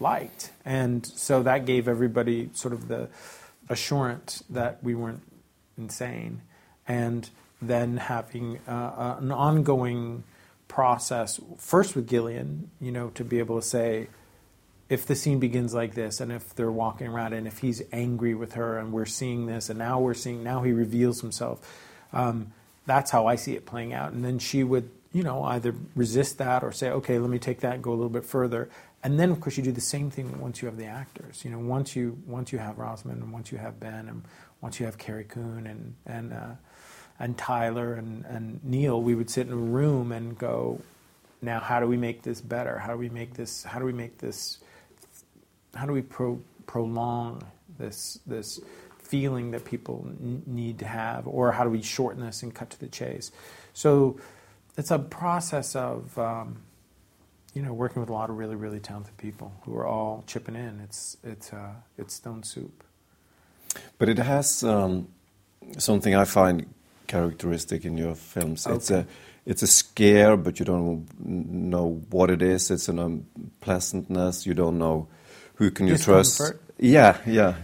liked. 0.00 0.50
And 0.64 1.06
so 1.06 1.42
that 1.42 1.64
gave 1.64 1.88
everybody 1.88 2.50
sort 2.52 2.74
of 2.74 2.88
the 2.88 3.08
assurance 3.68 4.44
that 4.50 4.82
we 4.82 4.94
weren't 4.94 5.22
insane. 5.78 6.42
And 6.86 7.28
then 7.62 7.96
having 7.96 8.58
uh, 8.68 9.16
an 9.18 9.32
ongoing 9.32 10.24
process, 10.68 11.40
first 11.56 11.96
with 11.96 12.08
Gillian, 12.08 12.70
you 12.80 12.92
know, 12.92 13.08
to 13.10 13.24
be 13.24 13.38
able 13.38 13.60
to 13.60 13.66
say, 13.66 14.08
if 14.90 15.06
the 15.06 15.14
scene 15.14 15.38
begins 15.38 15.72
like 15.72 15.94
this, 15.94 16.20
and 16.20 16.30
if 16.30 16.54
they're 16.54 16.70
walking 16.70 17.06
around, 17.06 17.32
and 17.32 17.46
if 17.46 17.58
he's 17.58 17.82
angry 17.90 18.34
with 18.34 18.52
her, 18.52 18.78
and 18.78 18.92
we're 18.92 19.06
seeing 19.06 19.46
this, 19.46 19.70
and 19.70 19.78
now 19.78 19.98
we're 19.98 20.12
seeing, 20.12 20.44
now 20.44 20.62
he 20.62 20.72
reveals 20.72 21.22
himself. 21.22 21.60
Um, 22.12 22.52
that's 22.86 23.10
how 23.10 23.26
I 23.26 23.36
see 23.36 23.54
it 23.54 23.66
playing 23.66 23.92
out. 23.92 24.12
And 24.12 24.24
then 24.24 24.38
she 24.38 24.62
would, 24.62 24.90
you 25.12 25.22
know, 25.22 25.42
either 25.44 25.74
resist 25.94 26.38
that 26.38 26.62
or 26.62 26.72
say, 26.72 26.90
okay, 26.90 27.18
let 27.18 27.30
me 27.30 27.38
take 27.38 27.60
that 27.60 27.74
and 27.74 27.82
go 27.82 27.90
a 27.90 27.94
little 27.96 28.08
bit 28.08 28.24
further. 28.24 28.68
And 29.02 29.20
then, 29.20 29.30
of 29.30 29.40
course, 29.40 29.56
you 29.56 29.62
do 29.62 29.72
the 29.72 29.80
same 29.80 30.10
thing 30.10 30.40
once 30.40 30.62
you 30.62 30.66
have 30.66 30.78
the 30.78 30.86
actors. 30.86 31.44
You 31.44 31.50
know, 31.50 31.58
once 31.58 31.94
you 31.94 32.18
once 32.26 32.52
you 32.52 32.58
have 32.58 32.78
Rosamund 32.78 33.22
and 33.22 33.32
once 33.32 33.52
you 33.52 33.58
have 33.58 33.78
Ben 33.78 34.08
and 34.08 34.22
once 34.62 34.80
you 34.80 34.86
have 34.86 34.96
Carrie 34.96 35.24
Coon 35.24 35.66
and 35.66 35.94
and 36.06 36.32
uh, 36.32 36.54
and 37.18 37.36
Tyler 37.36 37.94
and, 37.94 38.24
and 38.24 38.60
Neil, 38.64 39.00
we 39.00 39.14
would 39.14 39.30
sit 39.30 39.46
in 39.46 39.52
a 39.52 39.56
room 39.56 40.10
and 40.10 40.36
go, 40.38 40.80
now 41.42 41.60
how 41.60 41.80
do 41.80 41.86
we 41.86 41.96
make 41.96 42.22
this 42.22 42.40
better? 42.40 42.78
How 42.78 42.92
do 42.92 42.98
we 42.98 43.10
make 43.10 43.34
this? 43.34 43.62
How 43.62 43.78
do 43.78 43.84
we 43.84 43.92
make 43.92 44.18
this? 44.18 44.58
How 45.74 45.86
do 45.86 45.92
we 45.92 46.02
pro, 46.02 46.40
prolong 46.66 47.42
this 47.78 48.18
this 48.26 48.60
feeling 49.14 49.52
that 49.52 49.64
people 49.64 49.98
n- 50.08 50.42
need 50.44 50.76
to 50.80 50.86
have, 50.86 51.28
or 51.28 51.52
how 51.52 51.62
do 51.62 51.70
we 51.70 51.82
shorten 51.82 52.20
this 52.26 52.42
and 52.42 52.52
cut 52.52 52.68
to 52.70 52.78
the 52.80 52.88
chase? 52.88 53.30
So 53.72 54.18
it's 54.76 54.90
a 54.90 54.98
process 54.98 55.76
of 55.76 56.18
um, 56.18 56.48
you 57.54 57.62
know 57.62 57.72
working 57.72 58.00
with 58.02 58.10
a 58.10 58.12
lot 58.12 58.28
of 58.30 58.36
really 58.36 58.56
really 58.56 58.80
talented 58.80 59.16
people 59.16 59.52
who 59.62 59.72
are 59.76 59.86
all 59.86 60.24
chipping 60.26 60.56
in. 60.56 60.80
It's 60.86 61.16
it's 61.22 61.52
uh, 61.52 61.74
it's 61.96 62.14
stone 62.14 62.42
soup. 62.42 62.82
But 63.98 64.08
it 64.08 64.18
has 64.18 64.64
um, 64.64 65.06
something 65.78 66.12
I 66.22 66.24
find 66.24 66.66
characteristic 67.06 67.84
in 67.84 67.96
your 67.96 68.16
films. 68.16 68.66
Okay. 68.66 68.76
It's 68.76 68.90
a 68.90 69.06
it's 69.46 69.62
a 69.62 69.68
scare, 69.68 70.36
but 70.36 70.58
you 70.58 70.64
don't 70.64 71.06
know 71.24 72.02
what 72.10 72.30
it 72.30 72.42
is. 72.42 72.70
It's 72.70 72.88
an 72.88 72.98
unpleasantness. 72.98 74.44
You 74.44 74.54
don't 74.54 74.78
know 74.78 75.06
who 75.54 75.70
can 75.70 75.86
you 75.86 75.98
trust. 75.98 76.42
Yeah, 76.78 77.18
yeah. 77.26 77.54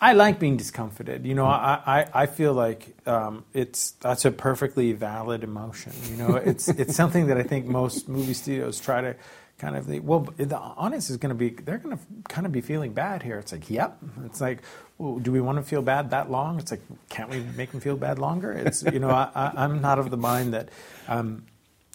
I 0.00 0.12
like 0.12 0.38
being 0.38 0.56
discomfited. 0.56 1.26
You 1.26 1.34
know, 1.34 1.46
I, 1.46 1.80
I, 1.86 2.22
I 2.22 2.26
feel 2.26 2.52
like 2.52 2.96
um, 3.06 3.44
it's 3.52 3.92
that's 3.92 4.24
a 4.24 4.30
perfectly 4.30 4.92
valid 4.92 5.42
emotion. 5.42 5.92
You 6.08 6.16
know, 6.16 6.36
it's 6.36 6.68
it's 6.82 6.94
something 6.94 7.26
that 7.26 7.36
I 7.36 7.42
think 7.42 7.66
most 7.66 8.08
movie 8.08 8.34
studios 8.34 8.80
try 8.80 9.00
to 9.00 9.16
kind 9.58 9.76
of 9.76 9.88
the 9.88 9.98
well 9.98 10.20
the 10.36 10.56
audience 10.56 11.10
is 11.10 11.16
going 11.16 11.30
to 11.30 11.34
be 11.34 11.50
they're 11.50 11.78
going 11.78 11.96
to 11.96 12.04
kind 12.28 12.46
of 12.46 12.52
be 12.52 12.60
feeling 12.60 12.92
bad 12.92 13.22
here. 13.22 13.38
It's 13.38 13.52
like 13.52 13.68
yep. 13.70 13.98
It's 14.24 14.40
like 14.40 14.62
well, 14.98 15.18
do 15.18 15.32
we 15.32 15.40
want 15.40 15.58
to 15.58 15.62
feel 15.62 15.82
bad 15.82 16.10
that 16.10 16.30
long? 16.30 16.58
It's 16.60 16.70
like 16.70 16.82
can't 17.08 17.28
we 17.28 17.40
make 17.40 17.72
them 17.72 17.80
feel 17.80 17.96
bad 17.96 18.18
longer? 18.18 18.52
It's 18.52 18.82
you 18.84 19.00
know 19.00 19.10
I, 19.10 19.52
i'm 19.56 19.80
not 19.80 19.98
of 19.98 20.10
the 20.10 20.16
mind 20.16 20.54
that 20.54 20.68
um, 21.08 21.44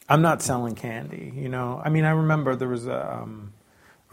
i'm 0.10 0.22
not 0.22 0.42
selling 0.42 0.76
candy 0.76 1.32
you 1.36 1.50
know? 1.50 1.82
I 1.84 1.90
mean 1.90 2.04
i 2.04 2.12
remember 2.12 2.56
there 2.56 2.68
was 2.68 2.88
a 2.88 3.14
um, 3.14 3.54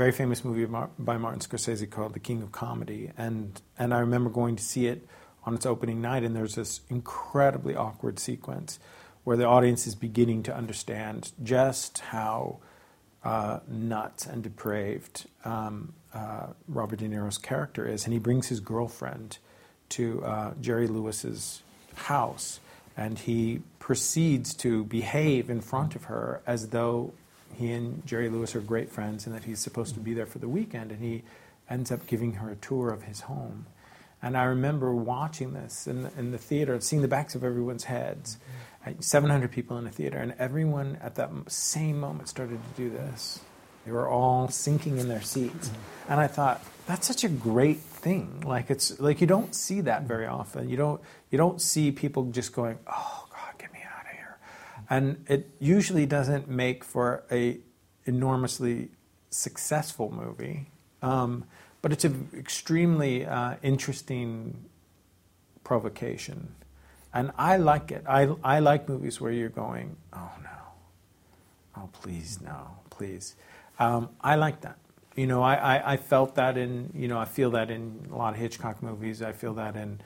very 0.00 0.12
famous 0.12 0.47
movie 0.47 0.64
by 0.99 1.19
martin 1.19 1.40
scorsese 1.40 1.90
called 1.90 2.14
the 2.14 2.19
king 2.19 2.40
of 2.40 2.50
comedy. 2.50 3.11
And 3.19 3.61
and 3.78 3.92
i 3.92 3.99
remember 3.99 4.30
going 4.30 4.57
to 4.57 4.62
see 4.62 4.87
it 4.87 5.07
on 5.45 5.54
its 5.54 5.66
opening 5.66 6.00
night 6.00 6.23
and 6.23 6.35
there's 6.35 6.54
this 6.54 6.80
incredibly 6.88 7.76
awkward 7.76 8.19
sequence 8.19 8.78
where 9.25 9.37
the 9.37 9.45
audience 9.45 9.87
is 9.87 9.95
beginning 9.95 10.42
to 10.45 10.57
understand 10.57 11.33
just 11.42 11.99
how 11.99 12.61
uh, 13.25 13.59
nuts 13.69 14.25
and 14.25 14.42
depraved 14.42 15.26
um, 15.45 15.92
uh, 16.14 16.47
Robert 16.66 17.00
De 17.00 17.07
Niro's 17.07 17.37
character 17.37 17.87
is, 17.87 18.04
and 18.04 18.14
he 18.14 18.19
brings 18.19 18.49
his 18.49 18.61
girlfriend 18.61 19.37
to 19.90 20.25
uh, 20.25 20.54
Jerry 20.62 20.87
Lewis's 20.87 21.62
house, 21.95 22.61
and 22.97 23.19
he 23.19 23.61
proceeds 23.78 24.54
to 24.54 24.85
behave 24.85 25.50
in 25.50 25.61
front 25.61 25.95
of 25.95 26.04
her 26.04 26.40
as 26.47 26.69
though 26.69 27.12
he 27.61 27.73
and 27.73 28.05
Jerry 28.07 28.29
Lewis 28.29 28.57
are 28.57 28.61
great 28.61 28.90
friends, 28.90 29.26
and 29.26 29.35
that 29.35 29.45
he's 29.45 29.61
supposed 29.61 29.95
to 29.95 30.00
be 30.00 30.14
there 30.14 30.26
for 30.26 30.38
the 30.38 30.49
weekend, 30.49 30.90
and 30.90 31.00
he 31.00 31.23
ends 31.69 31.93
up 31.93 32.07
giving 32.07 32.35
her 32.35 32.50
a 32.50 32.57
tour 32.57 32.90
of 32.90 33.05
his 33.05 33.21
home. 33.23 33.67
And 34.23 34.37
I 34.37 34.45
remember 34.45 34.95
watching 34.95 35.52
this 35.55 35.87
in 35.87 36.02
the, 36.02 36.11
in 36.19 36.31
the 36.33 36.38
theater, 36.38 36.79
seeing 36.81 37.00
the 37.00 37.09
backs 37.09 37.35
of 37.35 37.45
everyone's 37.45 37.85
heads. 37.85 38.37
Mm-hmm 38.37 38.71
700 39.00 39.50
people 39.50 39.76
in 39.79 39.87
a 39.87 39.90
theater, 39.90 40.19
and 40.19 40.35
everyone 40.38 40.99
at 41.02 41.14
that 41.17 41.31
same 41.49 42.00
moment 42.00 42.29
started 42.29 42.59
to 42.62 42.83
do 42.83 42.90
this. 42.90 43.40
They 43.85 43.93
were 43.93 44.09
all 44.09 44.49
sinking 44.49 44.99
in 44.99 45.09
their 45.09 45.21
seats, 45.21 45.71
and 46.09 46.21
I 46.21 46.26
thought 46.26 46.62
that's 46.87 47.07
such 47.07 47.25
a 47.25 47.29
great 47.29 47.79
thing. 47.79 48.43
Like 48.47 48.71
it's 48.71 48.99
like 49.00 49.21
you 49.21 49.26
don't 49.26 49.55
see 49.55 49.83
that 49.83 50.02
very 50.02 50.26
often. 50.26 50.69
You 50.69 50.76
don't 50.76 51.00
you 51.31 51.38
don't 51.38 51.61
see 51.61 51.93
people 51.93 52.25
just 52.25 52.52
going, 52.52 52.79
"Oh 52.87 53.26
God, 53.31 53.59
get 53.59 53.73
me 53.73 53.81
out 53.85 54.07
of 54.07 54.12
here," 54.12 54.38
and 54.91 55.25
it 55.29 55.49
usually 55.59 56.05
doesn't 56.05 56.49
make 56.49 56.85
for 56.85 57.23
a 57.31 57.59
enormously 58.05 58.91
successful 59.31 60.13
movie. 60.13 60.71
Um, 61.01 61.45
but 61.81 61.93
it's 61.93 62.05
an 62.05 62.29
extremely 62.37 63.25
uh, 63.25 63.55
interesting 63.63 64.65
provocation 65.65 66.55
and 67.13 67.33
I 67.37 67.57
like 67.57 67.91
it. 67.91 68.05
I, 68.09 68.29
I 68.45 68.61
like 68.61 68.89
movies 68.89 69.21
where 69.21 69.33
you're 69.33 69.49
going, 69.49 69.97
oh 70.13 70.31
no, 70.43 70.51
oh 71.77 71.89
please, 71.93 72.41
no, 72.41 72.79
please. 72.91 73.35
Um, 73.79 74.11
I 74.21 74.37
like 74.37 74.61
that. 74.61 74.79
You 75.17 75.27
know, 75.27 75.43
I, 75.43 75.55
I, 75.55 75.93
I, 75.93 75.97
felt 75.97 76.37
that 76.37 76.57
in, 76.57 76.91
you 76.95 77.09
know, 77.09 77.19
I 77.19 77.25
feel 77.25 77.51
that 77.53 77.71
in 77.71 78.09
a 78.13 78.17
lot 78.17 78.35
of 78.35 78.39
Hitchcock 78.39 78.83
movies. 78.83 79.23
I 79.23 79.33
feel 79.33 79.55
that 79.55 79.75
in, 79.75 80.01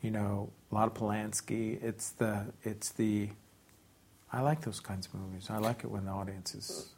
you 0.00 0.10
know, 0.10 0.50
a 0.70 0.74
lot 0.74 0.86
of 0.86 0.94
Polanski. 0.94 1.82
It's 1.82 2.10
the, 2.10 2.46
it's 2.62 2.90
the, 2.90 3.30
I 4.34 4.40
like 4.40 4.62
those 4.62 4.80
kinds 4.80 5.06
of 5.06 5.14
movies. 5.14 5.48
I 5.48 5.58
like 5.58 5.84
it 5.84 5.90
when 5.90 6.06
the 6.06 6.10
audience 6.10 6.54
is. 6.54 6.94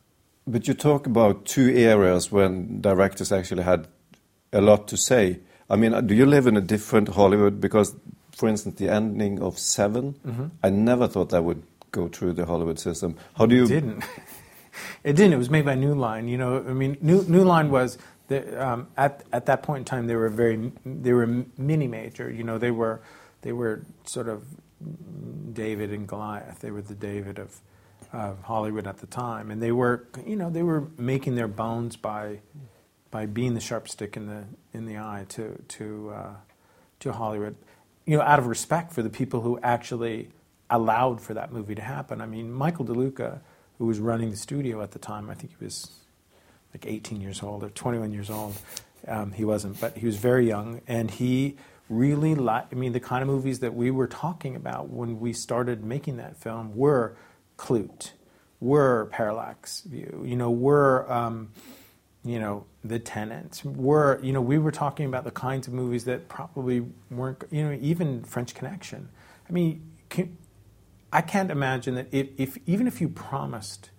But 0.47 0.67
you 0.67 0.75
talk 0.75 1.07
about 1.07 1.45
two 1.45 1.69
areas 1.77 2.33
when 2.33 2.81
directors 2.81 3.31
actually 3.31 3.65
had 3.65 3.89
a 4.53 4.61
lot 4.61 4.89
to 4.89 4.97
say. 4.97 5.41
I 5.69 5.77
mean, 5.77 6.07
do 6.07 6.15
you 6.15 6.25
live 6.25 6.47
in 6.47 6.57
a 6.57 6.61
different 6.61 7.09
Hollywood? 7.09 7.61
Because 7.61 7.95
for 8.33 8.49
instance, 8.49 8.79
the 8.79 8.89
ending 8.89 9.41
of 9.43 9.59
7 9.59 10.15
mm-hmm. 10.15 10.47
I 10.63 10.71
never 10.71 11.09
thought 11.09 11.31
that 11.31 11.43
would 11.43 11.63
go 11.91 12.09
through 12.09 12.35
the 12.35 12.47
Hollywood 12.47 12.79
system. 12.79 13.17
How 13.37 13.47
do 13.47 13.55
you? 13.57 13.65
It 13.65 13.69
didn't. 13.69 14.05
it 15.05 15.13
didn't. 15.15 15.33
It 15.35 15.39
was 15.39 15.51
made 15.51 15.65
by 15.65 15.75
New 15.75 15.95
Line. 15.95 16.29
You 16.29 16.39
know, 16.39 16.59
I 16.59 16.73
mean, 16.73 16.97
New, 17.01 17.23
New 17.25 17.45
Line 17.45 17.71
was 17.71 17.99
the, 18.29 18.65
um, 18.65 18.89
at 18.97 19.25
at 19.33 19.47
that 19.47 19.63
point 19.63 19.81
in 19.81 19.85
time 19.85 20.07
they 20.07 20.17
were 20.17 20.29
very 20.29 20.73
they 20.85 21.13
were 21.13 21.45
mini 21.59 21.87
major. 21.87 22.31
You 22.31 22.45
know, 22.45 22.59
they 22.59 22.71
were 22.71 23.03
they 23.43 23.53
were 23.53 23.85
sort 24.05 24.29
of 24.29 24.45
David 25.53 25.93
and 25.93 26.07
Goliath. 26.07 26.61
They 26.61 26.71
were 26.71 26.83
the 26.83 26.95
David 26.95 27.39
of 27.39 27.61
of 28.13 28.43
Hollywood 28.43 28.87
at 28.87 28.99
the 28.99 29.07
time, 29.07 29.51
and 29.51 29.63
they 29.63 29.73
were 29.73 30.07
you 30.27 30.37
know 30.37 30.51
they 30.51 30.63
were 30.63 30.89
making 30.99 31.35
their 31.35 31.49
bones 31.49 31.97
by 31.97 32.41
by 33.11 33.27
being 33.27 33.55
the 33.55 33.61
sharp 33.61 33.89
stick 33.89 34.17
in 34.17 34.27
the 34.27 34.45
in 34.73 34.87
the 34.87 34.99
eye 34.99 35.27
to 35.31 35.63
to 35.69 36.13
uh, 36.15 36.35
to 37.01 37.13
Hollywood 37.13 37.57
you 38.07 38.17
know, 38.17 38.23
out 38.23 38.39
of 38.39 38.47
respect 38.47 38.93
for 38.93 39.03
the 39.03 39.11
people 39.11 39.41
who 39.41 39.59
actually 39.63 40.31
allowed 40.71 41.21
for 41.21 41.35
that 41.35 41.53
movie 41.53 41.75
to 41.75 41.83
happen. 41.83 42.21
I 42.21 42.27
mean, 42.27 42.53
Michael 42.53 42.85
DeLuca, 42.85 43.41
who 43.79 43.87
was 43.87 43.99
running 43.99 44.31
the 44.31 44.37
studio 44.37 44.81
at 44.81 44.93
the 44.93 44.99
time, 44.99 45.29
I 45.29 45.35
think 45.35 45.51
he 45.59 45.65
was 45.65 45.91
like 46.73 46.87
18 46.87 47.21
years 47.21 47.43
old 47.43 47.65
or 47.65 47.71
21 47.71 48.13
years 48.13 48.31
old. 48.31 48.57
Um, 49.07 49.33
he 49.33 49.45
wasn't, 49.45 49.81
but 49.81 49.97
he 49.97 50.07
was 50.07 50.17
very 50.17 50.49
young, 50.49 50.81
and 50.89 51.11
he 51.11 51.57
really 51.89 52.35
liked. 52.35 52.73
I 52.73 52.77
mean, 52.77 52.93
the 52.93 53.01
kind 53.01 53.23
of 53.23 53.29
movies 53.29 53.61
that 53.61 53.75
we 53.75 53.91
were 53.91 54.07
talking 54.07 54.57
about 54.57 54.91
when 54.91 55.21
we 55.21 55.33
started 55.33 55.85
making 55.85 56.17
that 56.19 56.37
film 56.37 56.75
were 56.77 57.17
Klute, 57.57 58.13
were 58.61 59.07
Parallax 59.13 59.83
View, 59.83 60.23
you 60.25 60.37
know, 60.37 60.51
were. 60.51 61.11
Um, 61.11 61.51
you 62.27 62.41
know, 62.41 62.67
the 62.85 62.99
tenants 62.99 63.65
were, 63.65 64.19
you 64.21 64.33
know, 64.33 64.41
we 64.41 64.59
were 64.59 64.73
talking 64.73 65.07
about 65.07 65.23
the 65.23 65.31
kinds 65.31 65.69
of 65.69 65.73
movies 65.73 66.07
that 66.07 66.29
probably 66.29 66.85
weren't, 67.09 67.45
you 67.53 67.63
know, 67.63 67.79
even 67.81 68.25
French 68.25 68.53
Connection. 68.53 69.09
I 69.49 69.53
mean, 69.53 69.93
can, 70.09 70.37
I 71.13 71.21
can't 71.21 71.53
imagine 71.53 71.95
that 71.95 72.09
if, 72.11 72.29
if, 72.37 72.59
even 72.67 72.89
if 72.89 73.01
you 73.01 73.09
promised 73.09 73.91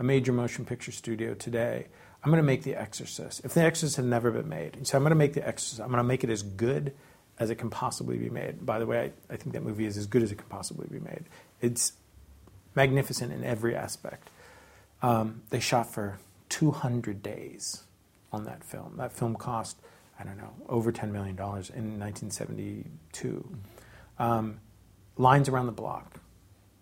a 0.00 0.02
major 0.02 0.32
motion 0.32 0.64
picture 0.64 0.90
studio 0.90 1.34
today, 1.34 1.86
I'm 2.24 2.30
going 2.32 2.42
to 2.42 2.46
make 2.46 2.64
The 2.64 2.74
Exorcist. 2.74 3.44
If 3.44 3.54
The 3.54 3.62
Exorcist 3.62 3.96
had 3.96 4.06
never 4.06 4.32
been 4.32 4.48
made, 4.48 4.84
so 4.84 4.98
I'm 4.98 5.04
going 5.04 5.10
to 5.10 5.14
make 5.14 5.34
The 5.34 5.46
Exorcist. 5.46 5.80
I'm 5.80 5.88
going 5.88 5.98
to 5.98 6.04
make 6.04 6.24
it 6.24 6.30
as 6.30 6.42
good 6.42 6.92
as 7.38 7.50
it 7.50 7.56
can 7.56 7.70
possibly 7.70 8.16
be 8.16 8.30
made. 8.30 8.64
By 8.64 8.78
the 8.78 8.86
way, 8.86 9.12
I, 9.30 9.34
I 9.34 9.36
think 9.36 9.52
that 9.52 9.62
movie 9.62 9.86
is 9.86 9.96
as 9.96 10.06
good 10.06 10.22
as 10.22 10.32
it 10.32 10.38
can 10.38 10.48
possibly 10.48 10.86
be 10.90 11.00
made. 11.00 11.24
It's 11.60 11.92
magnificent 12.74 13.32
in 13.32 13.44
every 13.44 13.74
aspect. 13.74 14.30
Um, 15.02 15.42
they 15.50 15.60
shot 15.60 15.92
for 15.92 16.18
200 16.48 17.22
days 17.22 17.82
on 18.32 18.44
that 18.44 18.64
film. 18.64 18.94
That 18.96 19.12
film 19.12 19.36
cost, 19.36 19.78
I 20.18 20.24
don't 20.24 20.38
know, 20.38 20.54
over 20.68 20.92
$10 20.92 21.10
million 21.10 21.36
in 21.36 21.98
1972. 21.98 23.56
Um, 24.18 24.60
lines 25.16 25.48
around 25.48 25.66
the 25.66 25.72
block. 25.72 26.20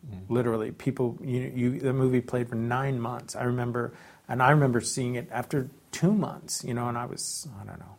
Mm. 0.09 0.21
Literally, 0.29 0.71
people, 0.71 1.19
you, 1.23 1.53
you, 1.55 1.81
the 1.81 1.93
movie 1.93 2.21
played 2.21 2.49
for 2.49 2.57
nine 2.57 3.01
months. 3.01 3.35
I 3.35 3.45
remember, 3.45 3.93
and 4.29 4.43
I 4.43 4.51
remember 4.51 4.81
seeing 4.81 5.15
it 5.15 5.29
after 5.31 5.69
two 5.91 6.13
months, 6.13 6.65
you 6.65 6.75
know, 6.75 6.89
and 6.89 6.99
I 6.99 7.07
was, 7.07 7.49
I 7.61 7.65
don't 7.65 7.79
know, 7.79 7.97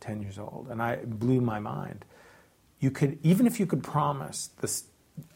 10 0.00 0.22
years 0.22 0.38
old, 0.38 0.68
and 0.70 0.82
I 0.82 0.96
blew 0.96 1.40
my 1.40 1.58
mind. 1.58 2.04
You 2.78 2.90
could, 2.90 3.18
even 3.22 3.46
if 3.46 3.60
you 3.60 3.66
could 3.66 3.82
promise 3.82 4.50
this 4.60 4.84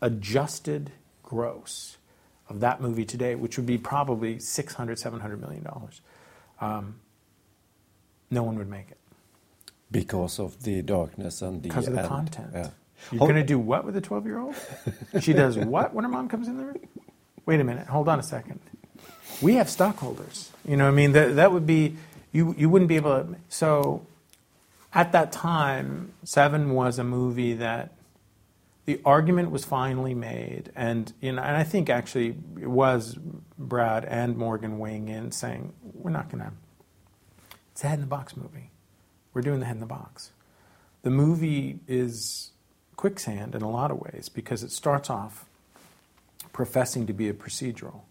adjusted 0.01 0.91
gross, 1.23 1.99
of 2.49 2.61
that 2.61 2.81
movie 2.81 3.05
today, 3.05 3.35
which 3.35 3.57
would 3.57 3.67
be 3.67 3.79
probably 3.79 4.39
600, 4.39 4.99
700 4.99 5.41
million 5.41 5.65
dollars, 5.65 6.01
um, 6.61 6.97
no 8.31 8.43
one 8.43 8.57
would 8.59 8.69
make 8.69 8.91
it. 8.91 8.99
Because 9.91 10.39
of 10.39 10.63
the 10.63 10.83
darkness 10.83 11.41
and 11.43 11.63
the 11.63 11.69
because 11.69 11.87
of 11.87 11.95
the 11.95 12.01
end. 12.01 12.09
content. 12.09 12.51
Yeah. 12.53 12.71
You're 13.13 13.21
going 13.21 13.35
to 13.35 13.45
do 13.45 13.59
what 13.59 13.85
with 13.85 13.97
a 13.97 14.01
12 14.01 14.27
year 14.27 14.39
old? 14.39 14.55
she 15.21 15.33
does 15.33 15.57
what 15.59 15.95
when 15.95 16.05
her 16.05 16.11
mom 16.11 16.29
comes 16.29 16.49
in 16.49 16.57
the 16.57 16.65
room? 16.65 16.81
Wait 17.47 17.61
a 17.61 17.65
minute, 17.65 17.87
hold 17.87 18.09
on 18.09 18.19
a 18.19 18.23
second. 18.23 18.61
We 19.43 19.55
have 19.55 19.69
stockholders. 19.69 20.51
You 20.67 20.77
know, 20.77 20.89
I 20.89 20.91
mean, 20.91 21.13
that, 21.13 21.37
that 21.37 21.53
would 21.53 21.67
be, 21.67 21.97
you, 22.33 22.55
you 22.57 22.69
wouldn't 22.71 22.89
be 22.89 22.97
able 22.97 23.11
to. 23.11 23.37
So 23.49 24.07
at 24.95 25.13
that 25.13 25.33
time, 25.33 26.13
Seven 26.23 26.71
was 26.71 26.99
a 26.99 27.05
movie 27.05 27.55
that 27.55 27.93
the 28.87 29.01
argument 29.05 29.51
was 29.51 29.65
finally 29.65 30.15
made, 30.15 30.71
and 30.77 31.13
you 31.21 31.33
know, 31.33 31.43
and 31.43 31.57
I 31.57 31.65
think 31.65 31.91
actually 31.91 32.37
it 32.61 32.69
was 32.69 33.19
Brad 33.59 34.05
and 34.05 34.37
Morgan 34.37 34.79
weighing 34.79 35.09
in, 35.09 35.33
saying 35.33 35.73
we're 35.83 36.11
not 36.11 36.31
going 36.31 36.45
to. 36.45 36.53
It's 37.73 37.83
a 37.83 37.89
head 37.89 37.95
in 37.95 38.03
the 38.03 38.07
box 38.07 38.37
movie. 38.37 38.71
We're 39.33 39.43
doing 39.43 39.61
the 39.61 39.67
head 39.67 39.77
in 39.77 39.81
the 39.81 39.87
box. 39.87 40.31
The 41.03 41.11
movie 41.11 41.81
is 41.89 42.53
quicksand 42.97 43.55
in 43.55 43.63
a 43.63 43.71
lot 43.71 43.91
of 43.91 44.01
ways 44.01 44.29
because 44.33 44.63
it 44.63 44.71
starts 44.71 45.11
off 45.11 45.47
professing 46.53 47.07
to 47.07 47.13
be 47.13 47.29
a 47.29 47.35
procedural. 47.35 48.03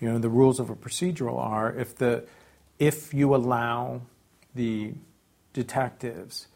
You 0.00 0.10
know, 0.10 0.18
the 0.18 0.28
rules 0.28 0.58
of 0.58 0.68
a 0.68 0.74
procedural 0.74 1.38
are 1.38 1.72
if 1.72 1.96
the 1.96 2.24
if 2.78 3.12
you 3.12 3.34
allow 3.34 4.02
the 4.54 4.94
detectives 5.58 6.46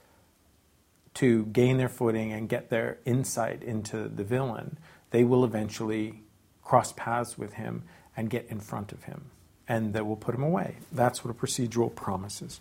to 1.14 1.44
gain 1.46 1.76
their 1.76 1.88
footing 1.88 2.32
and 2.32 2.48
get 2.48 2.70
their 2.70 2.98
insight 3.04 3.60
into 3.62 4.08
the 4.08 4.22
villain, 4.22 4.78
they 5.10 5.24
will 5.24 5.44
eventually 5.44 6.22
cross 6.62 6.92
paths 6.92 7.36
with 7.36 7.54
him 7.54 7.82
and 8.16 8.30
get 8.30 8.46
in 8.48 8.60
front 8.60 8.92
of 8.92 9.02
him. 9.02 9.24
And 9.66 9.92
they 9.92 10.02
will 10.02 10.16
put 10.16 10.34
him 10.36 10.42
away. 10.44 10.76
That's 10.92 11.24
what 11.24 11.30
a 11.30 11.34
procedural 11.34 11.92
promises. 11.92 12.60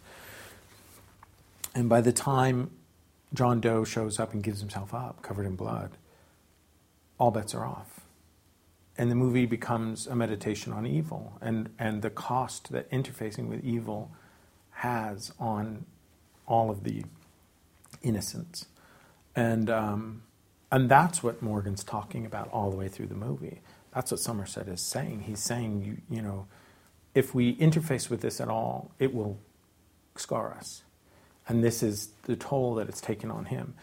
And 1.75 1.87
by 1.87 2.01
the 2.01 2.11
time 2.11 2.71
John 3.33 3.61
Doe 3.61 3.83
shows 3.83 4.19
up 4.19 4.33
and 4.33 4.41
gives 4.41 4.59
himself 4.59 4.93
up, 4.93 5.21
covered 5.21 5.45
in 5.45 5.55
blood, 5.55 5.91
all 7.19 7.31
bets 7.31 7.53
are 7.53 7.65
off. 7.65 8.01
and 8.97 9.09
the 9.09 9.15
movie 9.15 9.45
becomes 9.45 10.05
a 10.07 10.15
meditation 10.15 10.73
on 10.73 10.85
evil 10.85 11.33
and, 11.41 11.69
and 11.79 12.01
the 12.01 12.09
cost 12.09 12.71
that 12.71 12.89
interfacing 12.91 13.47
with 13.47 13.63
evil 13.63 14.11
has 14.71 15.31
on 15.39 15.85
all 16.51 16.69
of 16.69 16.83
the 16.83 17.03
innocents. 18.03 18.65
And, 19.35 19.69
um, 19.69 20.23
and 20.71 20.89
that's 20.89 21.23
what 21.23 21.41
Morgan's 21.41 21.83
talking 21.83 22.25
about 22.25 22.49
all 22.49 22.69
the 22.69 22.75
way 22.75 22.89
through 22.89 23.07
the 23.07 23.15
movie. 23.15 23.61
That's 23.93 24.11
what 24.11 24.19
Somerset 24.19 24.67
is 24.67 24.81
saying. 24.81 25.21
He's 25.21 25.39
saying, 25.39 25.83
you, 25.83 26.15
you 26.15 26.21
know, 26.21 26.47
if 27.15 27.33
we 27.33 27.55
interface 27.55 28.09
with 28.09 28.21
this 28.21 28.41
at 28.41 28.49
all, 28.49 28.91
it 28.99 29.13
will 29.13 29.39
scar 30.15 30.53
us. 30.53 30.83
And 31.47 31.63
this 31.63 31.81
is 31.81 32.09
the 32.23 32.35
toll 32.35 32.75
that 32.75 32.89
it's 32.89 33.01
taken 33.01 33.31
on 33.31 33.45
him. 33.45 33.73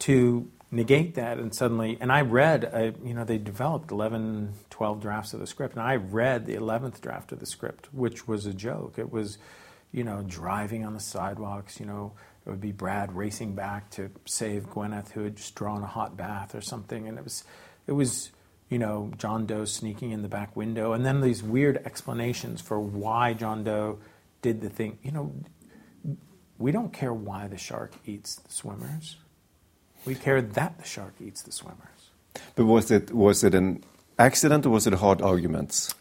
To 0.00 0.50
negate 0.70 1.14
that 1.14 1.38
and 1.38 1.54
suddenly, 1.54 1.98
and 2.00 2.12
I 2.12 2.20
read, 2.20 2.70
I, 2.72 2.92
you 3.06 3.14
know, 3.14 3.24
they 3.24 3.38
developed 3.38 3.90
11, 3.90 4.54
12 4.70 5.00
drafts 5.00 5.34
of 5.34 5.40
the 5.40 5.46
script, 5.46 5.74
and 5.74 5.82
I 5.82 5.96
read 5.96 6.46
the 6.46 6.54
11th 6.54 7.00
draft 7.00 7.32
of 7.32 7.40
the 7.40 7.46
script, 7.46 7.88
which 7.92 8.28
was 8.28 8.46
a 8.46 8.54
joke. 8.54 8.94
It 8.96 9.12
was, 9.12 9.38
you 9.92 10.04
know, 10.04 10.22
driving 10.26 10.84
on 10.84 10.94
the 10.94 11.00
sidewalks, 11.00 11.80
you 11.80 11.86
know, 11.86 12.12
it 12.46 12.50
would 12.50 12.60
be 12.60 12.72
Brad 12.72 13.14
racing 13.14 13.54
back 13.54 13.90
to 13.90 14.10
save 14.24 14.70
Gwyneth, 14.70 15.10
who 15.10 15.24
had 15.24 15.36
just 15.36 15.54
drawn 15.54 15.82
a 15.82 15.86
hot 15.86 16.16
bath 16.16 16.54
or 16.54 16.60
something, 16.60 17.06
and 17.08 17.18
it 17.18 17.24
was, 17.24 17.44
it 17.86 17.92
was, 17.92 18.30
you 18.68 18.78
know, 18.78 19.12
John 19.18 19.46
Doe 19.46 19.64
sneaking 19.64 20.12
in 20.12 20.22
the 20.22 20.28
back 20.28 20.56
window, 20.56 20.92
and 20.92 21.04
then 21.04 21.20
these 21.20 21.42
weird 21.42 21.78
explanations 21.84 22.60
for 22.60 22.80
why 22.80 23.34
John 23.34 23.64
Doe 23.64 23.98
did 24.42 24.60
the 24.60 24.70
thing. 24.70 24.98
You 25.02 25.12
know, 25.12 25.34
we 26.58 26.72
don't 26.72 26.92
care 26.92 27.12
why 27.12 27.48
the 27.48 27.58
shark 27.58 27.94
eats 28.06 28.36
the 28.36 28.52
swimmers. 28.52 29.16
We 30.04 30.14
care 30.14 30.40
that 30.40 30.78
the 30.78 30.84
shark 30.84 31.14
eats 31.20 31.42
the 31.42 31.52
swimmers. 31.52 32.10
But 32.54 32.66
was 32.66 32.90
it 32.90 33.12
was 33.12 33.44
it 33.44 33.54
an 33.54 33.82
accident 34.18 34.64
or 34.66 34.70
was 34.70 34.86
it 34.86 34.94
hard 34.94 35.20
arguments? 35.20 35.94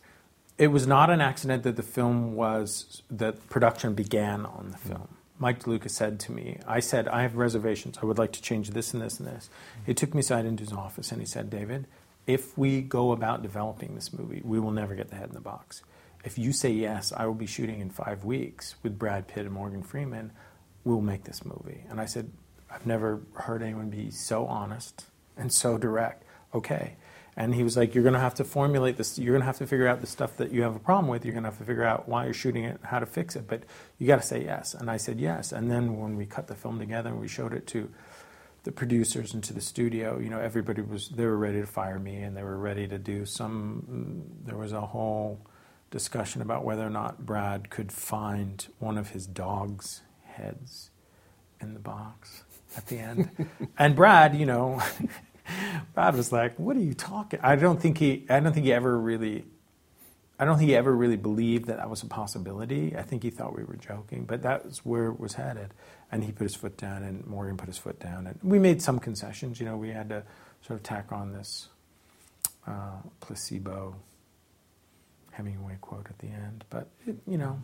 It 0.60 0.68
was 0.68 0.86
not 0.86 1.10
an 1.10 1.22
accident 1.22 1.63
that 1.63 1.78
the 1.78 1.84
film 1.84 2.36
was 2.36 3.01
that 3.10 3.50
production 3.50 3.94
began 3.96 4.46
on 4.46 4.72
the 4.72 4.78
mm-hmm. 4.78 4.89
film. 4.89 5.08
Mike 5.39 5.63
DeLuca 5.63 5.89
said 5.89 6.20
to 6.20 6.34
me, 6.34 6.60
I 6.68 6.82
said, 6.82 7.08
I 7.08 7.22
have 7.22 7.38
reservations. 7.38 7.98
I 8.01 8.06
would 8.06 8.18
like 8.18 8.34
to 8.34 8.42
change 8.42 8.72
this 8.72 8.94
and 8.94 9.01
this 9.01 9.20
and 9.20 9.28
this. 9.28 9.50
He 9.86 9.94
took 9.94 10.13
me 10.13 10.20
aside 10.20 10.46
into 10.46 10.66
his 10.66 10.74
office 10.74 11.13
and 11.13 11.22
he 11.22 11.25
said, 11.25 11.50
David, 11.50 11.88
if 12.28 12.58
we 12.58 12.82
go 12.82 13.13
about 13.13 13.42
developing 13.42 13.96
this 13.96 14.12
movie, 14.12 14.42
we 14.44 14.60
will 14.60 14.72
never 14.72 14.96
get 14.96 15.10
the 15.10 15.16
head 15.16 15.30
in 15.30 15.34
the 15.34 15.39
box. 15.39 15.82
If 16.25 16.38
you 16.38 16.51
say 16.51 16.72
yes, 16.72 17.13
I 17.16 17.25
will 17.25 17.36
be 17.36 17.46
shooting 17.46 17.80
in 17.80 17.89
five 17.89 18.25
weeks 18.25 18.75
with 18.84 19.00
Brad 19.00 19.30
Pitt 19.30 19.46
and 19.46 19.54
Morgan 19.54 19.82
Freeman, 19.82 20.34
we'll 20.84 21.00
make 21.00 21.24
this 21.24 21.46
movie. 21.46 21.86
And 21.89 22.01
I 22.01 22.06
said, 22.06 22.30
I've 22.70 22.86
never 22.86 23.22
heard 23.34 23.63
anyone 23.63 23.89
be 23.89 24.12
so 24.12 24.46
honest 24.46 25.06
and 25.38 25.54
so 25.54 25.78
direct. 25.78 26.25
Okay. 26.54 26.98
And 27.36 27.55
he 27.55 27.63
was 27.63 27.77
like, 27.77 27.95
You're 27.95 28.03
going 28.03 28.13
to 28.13 28.19
have 28.19 28.36
to 28.36 28.43
formulate 28.43 28.98
this. 28.98 29.17
You're 29.17 29.33
going 29.33 29.41
to 29.41 29.45
have 29.45 29.57
to 29.59 29.67
figure 29.67 29.88
out 29.88 30.01
the 30.01 30.07
stuff 30.07 30.38
that 30.38 30.51
you 30.51 30.62
have 30.63 30.75
a 30.75 30.79
problem 30.79 31.07
with. 31.07 31.25
You're 31.25 31.33
going 31.33 31.43
to 31.43 31.50
have 31.50 31.59
to 31.59 31.65
figure 31.65 31.83
out 31.83 32.07
why 32.07 32.25
you're 32.25 32.33
shooting 32.33 32.63
it, 32.63 32.79
how 32.83 33.00
to 33.00 33.05
fix 33.05 33.36
it. 33.36 33.48
But 33.48 33.63
you 33.98 34.07
got 34.07 34.21
to 34.21 34.27
say 34.27 34.43
yes. 34.43 34.74
And 34.74 34.89
I 34.89 34.98
said 34.98 35.19
yes. 35.19 35.51
And 35.51 35.71
then 35.71 36.00
when 36.00 36.15
we 36.15 36.25
cut 36.25 36.48
the 36.48 36.55
film 36.55 36.79
together 36.79 37.09
and 37.09 37.19
we 37.19 37.27
showed 37.27 37.53
it 37.53 37.67
to 37.67 37.89
the 38.63 38.71
producers 38.71 39.33
and 39.33 39.43
to 39.45 39.53
the 39.53 39.62
studio, 39.62 40.19
you 40.19 40.29
know, 40.29 40.39
everybody 40.39 40.81
was, 40.81 41.09
they 41.09 41.25
were 41.25 41.38
ready 41.38 41.62
to 41.62 41.67
fire 41.67 42.00
me 42.00 42.17
and 42.17 42.36
they 42.36 42.43
were 42.43 42.57
ready 42.57 42.88
to 42.88 42.98
do 42.98 43.25
some, 43.25 44.24
there 44.45 44.57
was 44.57 44.74
a 44.74 44.81
whole 44.81 45.39
discussion 45.91 46.41
about 46.41 46.63
whether 46.63 46.86
or 46.86 46.89
not 46.89 47.25
Brad 47.25 47.69
could 47.69 47.91
find 47.91 48.67
one 48.79 48.98
of 48.98 49.09
his 49.09 49.25
dog's 49.25 50.01
heads 50.24 50.91
in 51.62 51.74
the 51.74 51.79
box 51.79 52.43
at 52.77 52.88
the 52.88 53.00
end. 53.00 53.48
and 53.77 53.95
Brad, 53.95 54.36
you 54.36 54.45
know, 54.45 54.81
Brad 55.94 56.15
was 56.15 56.32
like, 56.32 56.58
"What 56.58 56.75
are 56.77 56.82
you 56.82 56.94
talking?" 56.94 57.39
I 57.41 57.56
don't 57.56 57.82
think 57.82 57.98
he. 57.98 58.25
I 58.29 58.39
don't 58.39 58.53
think 58.53 58.65
he 58.65 58.74
ever 58.74 58.98
really. 58.98 59.46
I 60.39 60.46
don't 60.46 60.58
think 60.58 60.70
he 60.70 60.75
ever 60.75 60.96
really 60.96 61.18
believed 61.18 61.65
that 61.65 61.77
that 61.77 61.89
was 61.89 62.01
a 62.01 62.06
possibility. 62.06 62.96
I 62.96 63.01
think 63.01 63.24
he 63.24 63.29
thought 63.29 63.56
we 63.58 63.65
were 63.65 63.75
joking, 63.75 64.24
but 64.24 64.41
that 64.44 64.65
was 64.65 64.86
where 64.86 65.08
it 65.08 65.20
was 65.20 65.34
headed. 65.34 65.74
And 66.12 66.24
he 66.24 66.32
put 66.32 66.44
his 66.44 66.56
foot 66.56 66.77
down, 66.77 67.03
and 67.03 67.27
Morgan 67.27 67.58
put 67.58 67.68
his 67.68 67.77
foot 67.77 68.00
down, 68.00 68.25
and 68.25 68.39
we 68.41 68.58
made 68.58 68.82
some 68.82 69.00
concessions. 69.00 69.60
You 69.60 69.65
know, 69.65 69.75
we 69.75 69.89
had 69.89 70.10
to 70.10 70.24
sort 70.62 70.79
of 70.79 70.84
tack 70.84 71.12
on 71.12 71.34
this 71.34 71.68
uh, 72.65 73.01
placebo 73.20 73.96
Hemingway 75.32 75.77
quote 75.82 76.08
at 76.10 76.20
the 76.20 76.27
end. 76.27 76.63
But 76.70 76.88
it, 77.06 77.18
you 77.27 77.38
know, 77.38 77.60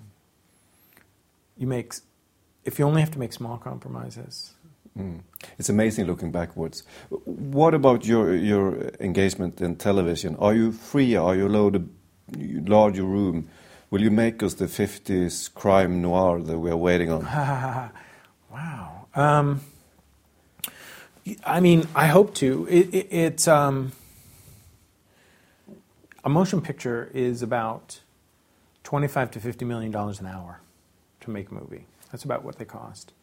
you 1.57 1.67
make 1.67 1.93
if 2.65 2.79
you 2.79 2.85
only 2.85 3.01
have 3.01 3.11
to 3.11 3.19
make 3.19 3.31
small 3.31 3.57
compromises. 3.57 4.54
Mm. 4.97 5.21
It's 5.57 5.69
amazing 5.69 6.05
looking 6.07 6.31
backwards. 6.31 6.83
What 7.09 7.73
about 7.73 8.05
your 8.05 8.35
your 8.35 8.91
engagement 8.99 9.61
in 9.61 9.75
television? 9.75 10.35
Are 10.37 10.53
you 10.53 10.71
free? 10.71 11.15
Are 11.15 11.35
you 11.35 11.47
allowed 11.47 11.75
a 11.75 11.83
larger 12.69 13.03
room? 13.03 13.49
Will 13.91 14.01
you 14.01 14.11
make 14.11 14.41
us 14.41 14.55
the 14.55 14.65
50s 14.65 15.53
crime 15.53 16.01
noir 16.01 16.41
that 16.41 16.57
we're 16.57 16.75
waiting 16.75 17.11
on? 17.11 17.23
wow. 18.51 19.07
Um, 19.15 19.61
I 21.45 21.59
mean, 21.59 21.87
I 21.95 22.07
hope 22.07 22.33
to. 22.35 22.67
It, 22.69 22.93
it, 22.93 23.07
it's 23.11 23.47
um, 23.47 23.91
a 26.23 26.29
motion 26.29 26.61
picture 26.61 27.11
is 27.13 27.41
about 27.41 27.99
25 28.83 29.31
to 29.31 29.39
50 29.39 29.65
million 29.65 29.91
dollars 29.91 30.19
an 30.19 30.25
hour 30.27 30.61
to 31.21 31.29
make 31.29 31.51
a 31.51 31.53
movie. 31.53 31.85
That's 32.11 32.23
about 32.23 32.43
what 32.43 32.57
they 32.57 32.65
cost. 32.65 33.13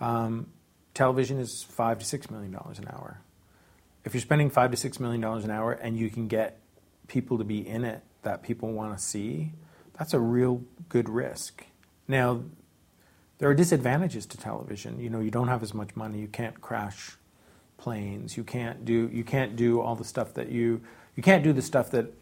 Um, 0.00 0.46
television 0.94 1.38
is 1.38 1.62
five 1.62 1.98
to 1.98 2.04
six 2.04 2.30
million 2.30 2.52
dollars 2.52 2.78
an 2.78 2.88
hour. 2.88 3.20
If 4.04 4.14
you're 4.14 4.20
spending 4.20 4.50
five 4.50 4.70
to 4.70 4.76
six 4.76 4.98
million 4.98 5.20
dollars 5.20 5.44
an 5.44 5.50
hour 5.50 5.72
and 5.72 5.96
you 5.96 6.10
can 6.10 6.28
get 6.28 6.60
people 7.06 7.38
to 7.38 7.44
be 7.44 7.66
in 7.66 7.84
it 7.84 8.02
that 8.22 8.42
people 8.42 8.72
want 8.72 8.96
to 8.96 9.02
see, 9.02 9.52
that's 9.98 10.14
a 10.14 10.20
real 10.20 10.62
good 10.88 11.08
risk. 11.08 11.64
Now, 12.08 12.42
there 13.38 13.48
are 13.48 13.54
disadvantages 13.54 14.26
to 14.26 14.36
television. 14.36 15.00
You 15.00 15.10
know, 15.10 15.20
you 15.20 15.30
don't 15.30 15.48
have 15.48 15.62
as 15.62 15.72
much 15.72 15.96
money. 15.96 16.18
You 16.18 16.28
can't 16.28 16.60
crash 16.60 17.16
planes. 17.78 18.36
You 18.36 18.44
can't 18.44 18.84
do 18.84 19.08
you 19.12 19.24
can't 19.24 19.56
do 19.56 19.80
all 19.80 19.96
the 19.96 20.04
stuff 20.04 20.34
that 20.34 20.50
you 20.50 20.82
you 21.16 21.22
can't 21.22 21.42
do 21.42 21.52
the 21.52 21.62
stuff 21.62 21.90
that 21.90 22.12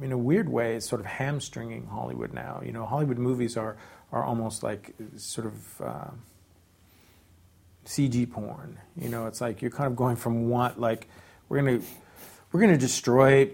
in 0.00 0.12
a 0.12 0.18
weird 0.18 0.48
way 0.48 0.76
is 0.76 0.84
sort 0.84 1.00
of 1.00 1.06
hamstringing 1.06 1.86
Hollywood 1.86 2.32
now. 2.32 2.62
You 2.64 2.72
know, 2.72 2.86
Hollywood 2.86 3.18
movies 3.18 3.56
are 3.56 3.76
are 4.12 4.24
almost 4.24 4.62
like 4.62 4.94
sort 5.16 5.46
of 5.46 5.80
uh, 5.80 6.10
CG 7.84 8.30
porn. 8.30 8.78
You 8.96 9.08
know, 9.08 9.26
it's 9.26 9.40
like 9.40 9.62
you're 9.62 9.70
kind 9.70 9.86
of 9.86 9.96
going 9.96 10.16
from 10.16 10.48
what 10.48 10.80
like 10.80 11.08
we're 11.48 11.62
gonna 11.62 11.80
we're 12.52 12.60
gonna 12.60 12.78
destroy 12.78 13.50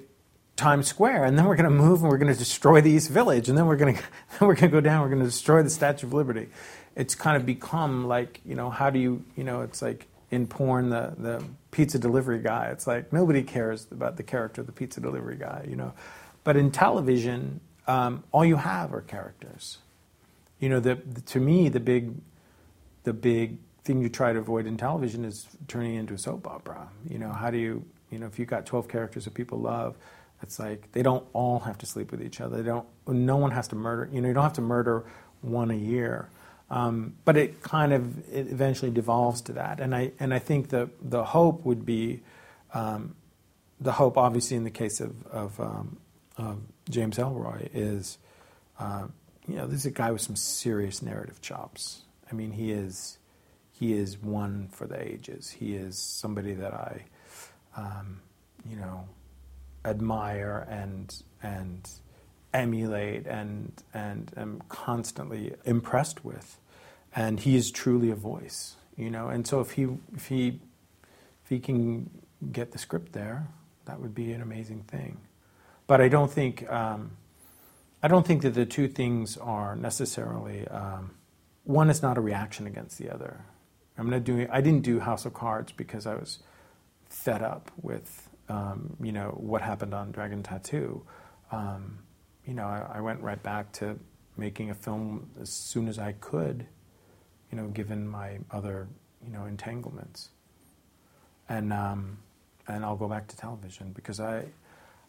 Times 0.57 0.89
Square, 0.89 1.25
and 1.25 1.39
then 1.39 1.47
we're 1.47 1.57
gonna 1.57 1.71
move 1.71 2.03
and 2.03 2.11
we're 2.11 2.19
gonna 2.19 2.35
destroy 2.35 2.81
the 2.81 2.91
East 2.91 3.11
Village, 3.11 3.49
and 3.49 3.57
then 3.57 3.67
we're 3.67 3.77
gonna 3.77 3.99
we're 4.41 4.55
gonna 4.55 4.73
go 4.73 4.81
down. 4.81 5.03
We're 5.03 5.11
gonna 5.11 5.25
destroy 5.25 5.63
the 5.63 5.71
Statue 5.71 6.07
of 6.07 6.13
Liberty. 6.13 6.49
It's 6.97 7.15
kind 7.15 7.37
of 7.37 7.47
become 7.47 8.07
like 8.07 8.41
you 8.45 8.55
know 8.55 8.71
how 8.71 8.91
do 8.91 8.99
you 8.99 9.25
you 9.37 9.45
know 9.45 9.63
it's 9.63 9.83
like 9.83 10.07
in 10.31 10.47
porn 10.47 10.91
the 10.91 11.15
the 11.17 11.45
pizza 11.71 11.99
delivery 11.99 12.41
guy. 12.41 12.67
It's 12.67 12.87
like 12.87 13.13
nobody 13.13 13.43
cares 13.43 13.87
about 13.91 14.17
the 14.17 14.23
character 14.23 14.61
of 14.61 14.67
the 14.67 14.73
pizza 14.73 15.01
delivery 15.01 15.37
guy. 15.37 15.65
You 15.69 15.77
know, 15.77 15.93
but 16.45 16.57
in 16.57 16.71
television, 16.71 17.61
um, 17.87 18.25
all 18.33 18.45
you 18.45 18.57
have 18.57 18.93
are 18.93 19.01
characters. 19.01 19.79
You 20.59 20.69
know, 20.69 20.81
the, 20.81 20.97
the, 20.97 21.23
to 21.23 21.41
me 21.41 21.69
the 21.69 21.81
big 21.81 22.15
the 23.05 23.13
big 23.13 23.59
thing 23.85 24.01
you 24.01 24.09
try 24.09 24.33
to 24.33 24.39
avoid 24.39 24.67
in 24.67 24.77
television 24.77 25.25
is 25.25 25.49
turning 25.69 25.95
into 25.95 26.15
a 26.15 26.19
soap 26.19 26.47
opera. 26.47 26.89
You 27.09 27.19
know, 27.19 27.33
how 27.33 27.51
do 27.51 27.59
you, 27.59 27.85
you 28.11 28.19
know, 28.19 28.27
if 28.27 28.39
you've 28.39 28.49
got 28.49 28.67
12 28.67 28.89
characters 28.89 29.25
that 29.25 29.35
people 29.35 29.59
love, 29.59 29.97
it's 30.43 30.59
like 30.59 30.93
they 30.93 31.03
don't 31.03 31.27
all 31.33 31.61
have 31.61 31.79
to 31.79 31.87
sleep 31.87 32.11
with 32.11 32.23
each 32.23 32.41
other. 32.41 32.57
They 32.59 32.69
don't, 32.69 32.87
no 33.07 33.37
one 33.37 33.51
has 33.51 33.69
to 33.69 33.77
murder, 33.77 34.09
you 34.13 34.21
know, 34.21 34.29
you 34.29 34.35
don't 34.35 34.43
have 34.43 34.55
to 34.55 34.63
murder 34.63 35.05
one 35.43 35.71
a 35.71 35.77
year. 35.77 36.29
Um, 36.71 37.15
but 37.25 37.37
it 37.37 37.63
kind 37.63 37.93
of 37.93 38.19
it 38.33 38.47
eventually 38.49 38.91
devolves 38.91 39.41
to 39.43 39.55
that. 39.55 39.81
And 39.81 39.95
I, 39.95 40.13
and 40.21 40.33
I 40.33 40.39
think 40.39 40.69
the, 40.69 40.89
the 41.03 41.25
hope 41.25 41.65
would 41.65 41.85
be 41.85 42.23
um, 42.73 43.17
the 43.81 43.93
hope, 43.93 44.17
obviously, 44.17 44.57
in 44.57 44.65
the 44.65 44.71
case 44.71 45.01
of, 45.01 45.27
of, 45.27 45.59
um, 45.59 45.97
of 46.37 46.59
James 46.89 47.17
Ellroy, 47.17 47.69
is 47.73 48.19
uh, 48.79 49.07
you 49.47 49.57
know, 49.57 49.67
this 49.67 49.81
is 49.81 49.87
a 49.87 49.91
guy 49.91 50.11
with 50.11 50.21
some 50.21 50.37
serious 50.37 51.03
narrative 51.03 51.41
chops. 51.41 52.03
I 52.31 52.35
mean, 52.35 52.53
he 52.53 52.71
is 52.71 53.19
he 53.81 53.95
is 53.95 54.19
one 54.19 54.69
for 54.71 54.87
the 54.87 55.03
ages. 55.03 55.49
He 55.59 55.75
is 55.75 55.97
somebody 55.97 56.53
that 56.53 56.75
I, 56.75 57.05
um, 57.75 58.21
you 58.69 58.77
know, 58.77 59.09
admire 59.87 60.67
and 60.69 61.23
and 61.43 61.89
emulate 62.53 63.27
and 63.27 63.73
and 63.95 64.33
am 64.37 64.63
constantly 64.69 65.55
impressed 65.65 66.23
with, 66.27 66.59
and 67.17 67.41
he 67.41 67.57
is 67.57 67.71
truly 67.71 68.11
a 68.11 68.15
voice, 68.15 68.77
you 68.99 69.11
know. 69.11 69.29
And 69.29 69.47
so 69.47 69.61
if 69.61 69.71
he 69.71 69.89
if 70.15 70.27
he 70.27 70.61
if 71.43 71.49
he 71.49 71.59
can 71.59 72.11
get 72.53 72.73
the 72.73 72.79
script 72.79 73.15
there, 73.15 73.49
that 73.87 73.99
would 73.99 74.15
be 74.15 74.31
an 74.33 74.43
amazing 74.43 74.83
thing. 74.83 75.17
But 75.87 76.03
I 76.03 76.09
don't 76.09 76.31
think 76.31 76.71
um, 76.71 77.13
I 78.03 78.09
don't 78.09 78.27
think 78.27 78.43
that 78.43 78.53
the 78.53 78.67
two 78.67 78.89
things 78.89 79.39
are 79.39 79.75
necessarily. 79.75 80.69
Um, 80.69 81.13
one 81.65 81.89
is 81.89 82.03
not 82.03 82.19
a 82.19 82.21
reaction 82.21 82.67
against 82.67 82.99
the 82.99 83.09
other. 83.09 83.47
I'm 84.01 84.11
not 84.11 84.25
doing. 84.25 84.49
I 84.51 84.61
didn't 84.61 84.83
do 84.83 84.99
House 84.99 85.27
of 85.27 85.35
Cards 85.35 85.71
because 85.71 86.07
I 86.07 86.15
was 86.15 86.39
fed 87.09 87.43
up 87.43 87.71
with 87.81 88.29
um, 88.51 88.97
you 89.01 89.13
know, 89.13 89.37
what 89.39 89.63
happened 89.63 89.95
on 89.95 90.11
Dragon 90.11 90.43
Tattoo, 90.43 91.03
um, 91.53 92.01
you 92.45 92.53
know, 92.53 92.65
I, 92.65 92.97
I 92.97 93.01
went 93.01 93.21
right 93.23 93.41
back 93.41 93.71
to 93.75 93.99
making 94.37 94.71
a 94.71 94.75
film 94.75 95.31
as 95.41 95.51
soon 95.51 95.87
as 95.87 95.99
I 95.99 96.13
could, 96.13 96.67
you 97.53 97.57
know, 97.57 97.69
given 97.69 98.09
my 98.09 98.39
other, 98.51 98.89
you 99.25 99.33
know, 99.33 99.47
entanglements. 99.47 100.31
And, 101.49 101.73
um, 101.73 102.19
and 102.67 102.85
I'll 102.85 102.97
go 102.97 103.09
back 103.09 103.29
to 103.29 103.37
television 103.37 103.93
because 103.93 104.19
I, 104.19 104.45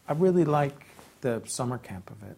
I 0.08 0.14
really 0.14 0.46
like 0.46 0.86
the 1.22 1.42
summer 1.46 1.80
camp 1.80 2.12
of 2.12 2.22
it. 2.30 2.38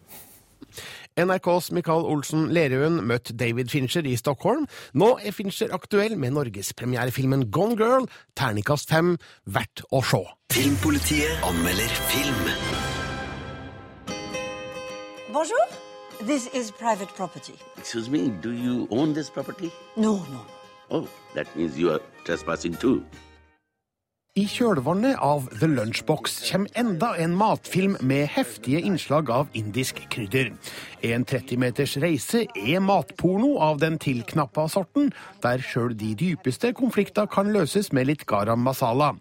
NRKs 1.20 1.70
Mikael 1.76 2.06
Olsen 2.08 2.48
Lerøen 2.54 3.00
møtte 3.08 3.36
David 3.36 3.70
Fincher 3.72 4.06
i 4.06 4.16
Stockholm. 4.20 4.66
Nå 4.94 5.14
er 5.22 5.34
Fincher 5.36 5.72
aktuell 5.74 6.16
med 6.18 6.34
norgespremierefilmen 6.36 7.48
Gone 7.54 7.78
Girl, 7.80 8.08
terningkast 8.36 8.90
fem, 8.92 9.16
verdt 9.46 9.84
å 9.90 10.02
se. 10.04 10.22
Filmpolitiet 10.54 11.46
anmelder 11.46 11.96
film. 12.12 12.44
Bonjour. 15.34 15.66
This 16.22 16.46
is 16.54 16.70
private 16.70 17.08
property. 17.16 17.54
Excuse 17.76 18.08
me, 18.08 18.28
do 18.28 18.52
you 18.52 18.86
own 18.90 19.12
this 19.12 19.28
property? 19.28 19.72
No, 19.96 20.18
no. 20.30 20.46
Oh, 20.90 21.08
that 21.34 21.54
means 21.56 21.76
you 21.76 21.90
are 21.90 22.00
trespassing 22.24 22.74
too. 22.74 23.04
I 24.34 24.48
kjølvannet 24.50 25.20
av 25.22 25.44
The 25.60 25.68
Lunchbox 25.70 26.40
kommer 26.48 26.80
enda 26.80 27.12
en 27.22 27.36
matfilm 27.38 27.92
med 28.02 28.24
heftige 28.34 28.80
innslag 28.82 29.30
av 29.30 29.52
indisk 29.54 30.00
krydder. 30.10 30.48
En 31.06 31.22
30 31.22 31.60
meters 31.62 31.94
reise 32.02 32.40
er 32.58 32.82
matporno 32.82 33.52
av 33.62 33.78
den 33.78 33.94
tilknappa 34.02 34.66
sorten, 34.74 35.12
der 35.46 35.62
sjøl 35.62 35.94
de 35.94 36.16
dypeste 36.18 36.72
konflikter 36.74 37.30
kan 37.30 37.54
løses 37.54 37.92
med 37.94 38.10
litt 38.10 38.26
garam 38.26 38.66
masala. 38.66 39.12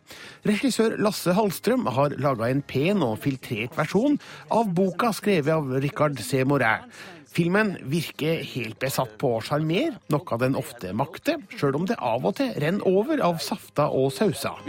Regissør 0.49 0.97
Lasse 0.97 1.37
Hallstrøm 1.37 1.85
har 1.93 2.17
laga 2.17 2.49
en 2.49 2.65
pen 2.65 3.05
og 3.05 3.19
filtrert 3.21 3.77
versjon 3.77 4.17
av 4.49 4.73
boka 4.73 5.13
skrevet 5.13 5.53
av 5.53 5.77
Richard 5.77 6.17
C. 6.25 6.41
Morin. 6.41 6.89
Filmen 7.33 7.71
virker 7.89 8.43
helt 8.45 8.77
besatt 8.77 9.15
på 9.17 9.31
å 9.33 9.41
sjarmere, 9.41 9.95
noe 10.13 10.37
den 10.37 10.53
ofte 10.59 10.91
makter, 10.93 11.39
sjøl 11.57 11.79
om 11.79 11.87
det 11.89 11.95
av 11.97 12.27
og 12.29 12.35
til 12.37 12.51
renner 12.61 12.85
over 12.85 13.23
av 13.25 13.39
safter 13.41 13.89
og 13.89 14.11
sauser. 14.13 14.59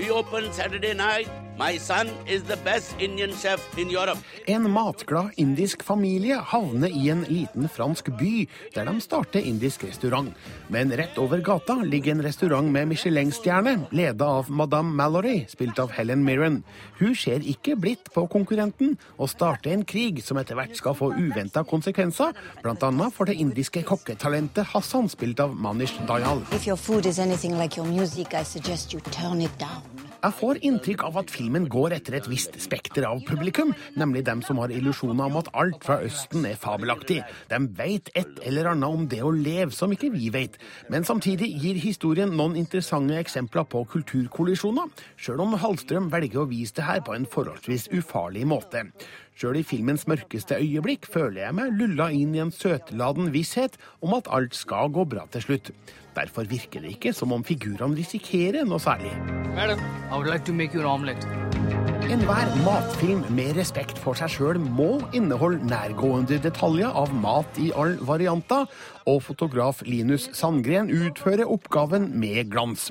En 4.55 4.71
matglad 4.79 5.37
indisk 5.45 5.85
familie 5.85 6.41
havner 6.55 6.97
i 6.97 7.13
en 7.13 7.27
liten 7.29 7.69
fransk 7.69 8.09
by, 8.17 8.33
der 8.73 8.89
de 8.89 8.97
starter 9.05 9.45
indisk 9.45 9.85
restaurant. 9.85 10.33
Men 10.75 10.91
rett 10.97 11.19
over 11.19 11.39
gata 11.39 11.75
ligger 11.75 12.13
en 12.13 12.23
restaurant 12.23 12.73
med 12.73 12.89
Michelin-stjerne, 12.89 13.77
leda 13.91 14.25
av 14.27 14.51
Madame 14.51 14.91
Mallory, 14.91 15.45
spilt 15.49 15.79
av 15.79 15.93
Helen 15.95 16.25
Mirren. 16.27 16.57
Hun 16.99 17.15
ser 17.15 17.45
ikke 17.47 17.77
blitt 17.79 18.11
på 18.15 18.25
konkurrenten, 18.33 18.97
og 19.15 19.31
starter 19.31 19.71
en 19.71 19.85
krig 19.87 20.19
som 20.27 20.41
etter 20.43 20.59
hvert 20.59 20.75
skal 20.75 20.97
få 20.99 21.13
uventa 21.15 21.63
konsekvenser, 21.63 22.35
bl.a. 22.65 22.91
for 23.15 23.31
det 23.31 23.39
indiske 23.39 23.85
kokketalentet 23.87 24.73
Hassan, 24.73 25.07
spilt 25.15 25.45
av 25.47 25.55
Manish 25.55 25.95
Dayal. 26.09 26.43
If 26.51 26.67
your 26.67 26.81
food 26.81 27.07
is 27.07 27.23
anything 27.23 27.55
like 27.55 27.79
your 27.79 27.87
music, 27.87 28.35
I 28.35 28.43
suggest 28.43 28.93
you 28.93 29.01
turn 29.15 29.47
it 29.47 29.55
down. 29.63 30.04
Jeg 30.25 30.33
får 30.39 30.59
inntrykk 30.65 31.03
av 31.05 31.19
at 31.21 31.29
filmen 31.29 31.67
går 31.69 31.93
etter 31.99 32.15
et 32.17 32.27
visst 32.33 32.55
spekter 32.63 33.05
av 33.05 33.19
publikum, 33.29 33.75
nemlig 34.01 34.23
dem 34.25 34.41
som 34.47 34.57
har 34.63 34.73
illusjoner 34.73 35.27
om 35.27 35.37
at 35.37 35.51
alt 35.53 35.85
fra 35.85 35.99
Østen 36.07 36.47
er 36.49 36.57
fabelaktig. 36.57 37.19
De 37.51 37.59
veit 37.77 38.09
et 38.17 38.41
eller 38.49 38.71
annet 38.71 38.89
om 38.89 39.05
det 39.11 39.21
å 39.21 39.35
leve 39.35 39.77
som 39.77 39.93
ikke 39.93 40.09
vi 40.15 40.31
veit. 40.33 40.57
Men 40.89 41.05
samtidig 41.05 41.51
gir 41.61 41.77
historien 41.83 42.33
noen 42.33 42.57
interessante 42.57 43.19
eksempler 43.21 43.69
på 43.69 43.85
kulturkollisjoner, 43.93 44.89
sjøl 45.21 45.45
om 45.45 45.59
Hallstrøm 45.61 46.09
velger 46.15 46.41
å 46.41 46.49
vise 46.49 46.79
det 46.81 46.89
her 46.89 47.05
på 47.05 47.13
en 47.19 47.29
forholdsvis 47.29 47.91
ufarlig 47.93 48.47
måte. 48.49 48.87
Sjøl 49.35 49.59
i 49.59 49.65
filmens 49.67 50.05
mørkeste 50.07 50.61
øyeblikk 50.63 51.09
føler 51.11 51.41
jeg 51.49 51.57
meg 51.59 51.75
lulla 51.75 52.07
inn 52.15 52.37
i 52.37 52.43
en 52.45 52.53
søtladen 52.55 53.33
visshet 53.35 53.75
om 53.99 54.15
at 54.15 54.31
alt 54.31 54.55
skal 54.55 54.93
gå 54.95 55.03
bra 55.11 55.27
til 55.35 55.43
slutt. 55.43 55.73
Derfor 56.15 56.47
virker 56.47 56.85
det 56.85 56.95
ikke 56.95 57.15
som 57.17 57.35
om 57.35 57.43
figurene 57.43 57.99
risikerer 57.99 58.63
noe 58.63 58.79
særlig. 58.79 59.11
Madam, 59.59 59.83
I 60.11 60.15
would 60.15 60.31
like 60.31 60.47
to 60.47 60.55
make 60.55 60.75
you 60.75 60.87
an 60.87 60.87
omelette. 60.87 61.64
Enhver 62.05 62.51
matfilm 62.67 63.23
med 63.33 63.55
respekt 63.57 63.97
for 64.03 64.19
seg 64.19 64.29
sjøl 64.35 64.59
må 64.61 64.99
inneholde 65.17 65.65
nærgående 65.65 66.37
detaljer 66.45 66.93
av 66.93 67.15
mat 67.17 67.57
i 67.57 67.71
all 67.81 67.95
varianter, 68.05 68.67
og 69.09 69.23
fotograf 69.25 69.81
Linus 69.89 70.27
Sandgren 70.37 70.91
utfører 70.93 71.49
oppgaven 71.49 72.11
med 72.21 72.51
glans. 72.53 72.91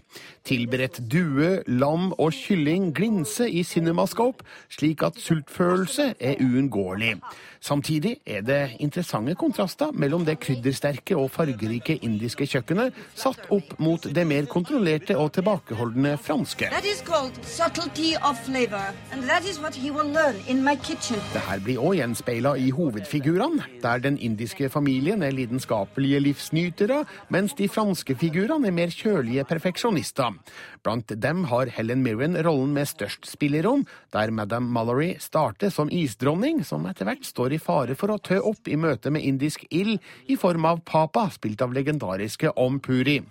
Tilberedt 0.49 1.03
due, 1.13 1.59
lam 1.69 2.09
og 2.17 2.33
kylling 2.33 2.89
glinser 2.97 3.53
i 3.53 3.61
cinemascope, 3.61 4.41
slik 4.73 5.05
at 5.05 5.21
sultfølelse 5.21 6.15
er 6.17 6.41
uunngåelig. 6.41 7.19
Samtidig 7.63 8.17
er 8.27 8.41
det 8.43 8.75
interessante 8.83 9.37
kontraster 9.39 9.93
mellom 9.95 10.25
det 10.27 10.33
kryddersterke 10.43 11.15
og 11.15 11.29
fargerike 11.31 11.95
indiske 12.03 12.43
kjøkkenet 12.51 12.91
satt 13.15 13.39
opp 13.55 13.79
mot 13.79 14.03
det 14.03 14.25
mer 14.27 14.43
kontrollerte 14.51 15.15
og 15.15 15.31
tilbakeholdne 15.37 16.17
franske. 16.19 16.67
Det 16.73 16.81
her 21.47 21.63
blir 21.63 21.79
òg 21.79 21.95
gjenspeila 22.01 22.51
i 22.59 22.67
hovedfigurene, 22.75 23.63
der 23.85 23.97
den 24.09 24.19
indiske 24.19 24.67
familien 24.69 25.23
er 25.23 25.31
lidenskapelige 25.31 26.19
livsnytere, 26.19 27.05
mens 27.31 27.55
de 27.55 27.71
franske 27.71 28.11
figurene 28.19 28.67
er 28.67 28.75
mer 28.75 28.91
kjølige 28.91 29.47
perfeksjonister. 29.47 30.35
Blant 30.83 31.13
dem 31.23 31.45
har 31.47 31.69
Helen 31.71 32.01
Mirren 32.03 32.35
rollen 32.43 32.73
med 32.75 32.89
størst 32.89 33.23
spillerom, 33.29 33.85
der 34.11 34.33
Madame 34.35 34.67
Mallory 34.67 35.13
starter 35.23 35.71
som 35.71 35.87
isdronning, 35.87 36.59
som 36.67 36.83
etter 36.89 37.07
hvert 37.07 37.23
står 37.23 37.55
i 37.55 37.59
fare 37.63 37.95
for 37.95 38.11
å 38.11 38.19
tø 38.19 38.41
opp 38.43 38.67
i 38.67 38.75
møte 38.75 39.13
med 39.13 39.23
indisk 39.23 39.63
ild 39.71 40.03
i 40.27 40.35
form 40.35 40.67
av 40.67 40.83
Papa, 40.83 41.29
spilt 41.31 41.63
av 41.63 41.71
legendariske 41.71 42.51
Om 42.59 42.81
Puri. 42.83 43.21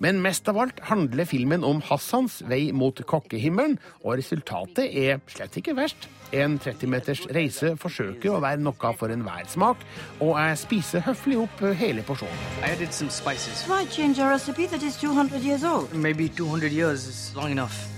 Men 0.00 0.22
mest 0.24 0.48
av 0.48 0.62
alt 0.64 0.80
handler 0.88 1.28
filmen 1.28 1.66
om 1.68 1.84
Hassans 1.84 2.40
vei 2.48 2.70
mot 2.72 3.04
kokkehimmelen, 3.04 3.76
og 4.00 4.16
resultatet 4.22 4.88
er 4.88 5.20
slett 5.28 5.60
ikke 5.60 5.76
verst. 5.76 6.08
En 6.34 6.56
30 6.58 6.88
meters 6.90 7.20
reise 7.36 7.74
forsøker 7.78 8.32
å 8.32 8.40
være 8.42 8.64
noe 8.64 8.94
for 8.98 9.12
enhver 9.12 9.44
smak, 9.52 9.84
og 10.24 10.32
jeg 10.40 10.56
spiser 10.64 11.04
høflig 11.04 11.36
opp 11.44 11.60
hele 11.78 12.02
porsjonen. 12.06 12.40
I 12.64 12.72
added 12.72 12.96
some 12.96 13.12
spices. 13.12 13.62
Why 13.68 13.84
change 13.84 14.18
a 14.18 14.32
recipe 14.32 14.66
that 14.72 14.82
is 14.82 14.96
200 14.96 15.44
years 15.44 15.62
old? 15.68 15.92
Maybe 15.92 16.28
200 16.28 16.72
years 16.72 16.93
is 16.94 17.34
long 17.34 17.50
enough. 17.50 17.88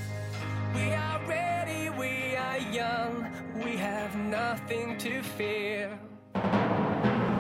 We 0.75 0.93
are 0.93 1.21
ready, 1.29 1.91
we 1.91 2.35
are 2.37 2.59
young, 2.59 3.27
we 3.63 3.77
have 3.77 4.17
nothing 4.17 4.97
to 4.99 5.23
fear. 5.23 5.99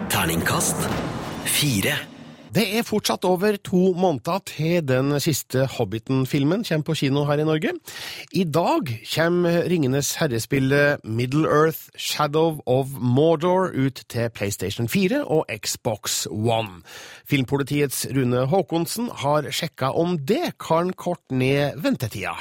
Terningkast 0.08 0.76
fire. 1.46 2.15
Det 2.56 2.64
er 2.72 2.86
fortsatt 2.88 3.26
over 3.28 3.58
to 3.60 3.90
måneder 4.00 4.38
til 4.48 4.84
den 4.88 5.12
siste 5.20 5.66
Hobbiten-filmen 5.74 6.62
kommer 6.64 6.86
på 6.88 6.94
kino 6.96 7.26
her 7.28 7.42
i 7.42 7.44
Norge. 7.44 7.74
I 8.32 8.44
dag 8.48 8.88
kommer 9.10 9.58
Ringenes 9.68 10.14
herrespillet 10.16 11.04
Middle 11.04 11.44
Earth 11.44 11.92
Shadow 11.98 12.62
of 12.64 12.96
Mordor 12.96 13.76
ut 13.76 14.00
til 14.08 14.30
PlayStation 14.30 14.88
4 14.88 15.24
og 15.24 15.44
Xbox 15.52 16.26
One. 16.30 16.80
Filmpolitiets 17.28 18.06
Rune 18.16 18.46
Haakonsen 18.48 19.10
har 19.12 19.50
sjekka 19.52 19.92
om 19.92 20.16
det 20.16 20.56
kan 20.56 20.94
korte 20.96 21.36
ned 21.36 21.76
ventetida. 21.84 22.32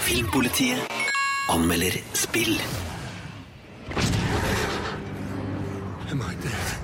Filmpolitiet 0.00 0.80
anmelder 1.52 2.00
spill. 2.14 2.56
Am 6.08 6.24
I 6.24 6.34
dead? 6.40 6.78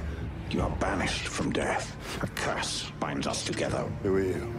You 0.52 0.60
are 0.62 0.76
banished 0.80 1.28
from 1.28 1.52
death. 1.52 1.95
A 2.22 2.26
curse 2.28 2.90
binds 2.98 3.26
us 3.26 3.44
together. 3.44 3.84
Who 4.02 4.16
are 4.16 4.20
you? 4.20 4.52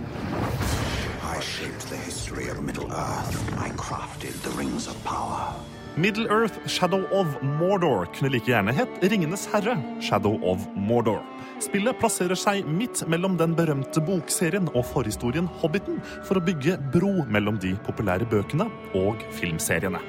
I 1.24 1.40
shaped 1.40 1.90
the 1.90 1.96
history 1.98 2.50
of 2.50 2.62
Middle-earth. 2.62 3.34
I 3.58 3.70
crafted 3.70 4.34
the 4.44 4.52
rings 4.52 4.88
of 4.88 5.04
power. 5.04 5.56
Middle 5.96 6.28
Earth 6.30 6.60
Shadow 6.70 7.08
of 7.10 7.26
Mordor 7.42 8.06
kunne 8.14 8.30
like 8.30 8.46
gjerne 8.46 8.72
hett 8.72 9.02
Ringenes 9.02 9.48
herre 9.52 9.74
Shadow 10.00 10.38
of 10.44 10.68
Mordor. 10.76 11.24
Spillet 11.60 11.98
plasserer 11.98 12.38
seg 12.38 12.68
midt 12.70 13.02
mellom 13.10 13.40
den 13.40 13.56
berømte 13.58 14.04
bokserien 14.06 14.70
og 14.76 14.86
forhistorien 14.92 15.50
Hobbiten 15.58 15.98
for 16.28 16.38
å 16.38 16.46
bygge 16.46 16.78
bro 16.94 17.26
mellom 17.26 17.58
de 17.58 17.74
populære 17.90 18.30
bøkene 18.30 18.70
og 18.94 19.26
filmseriene. 19.40 20.04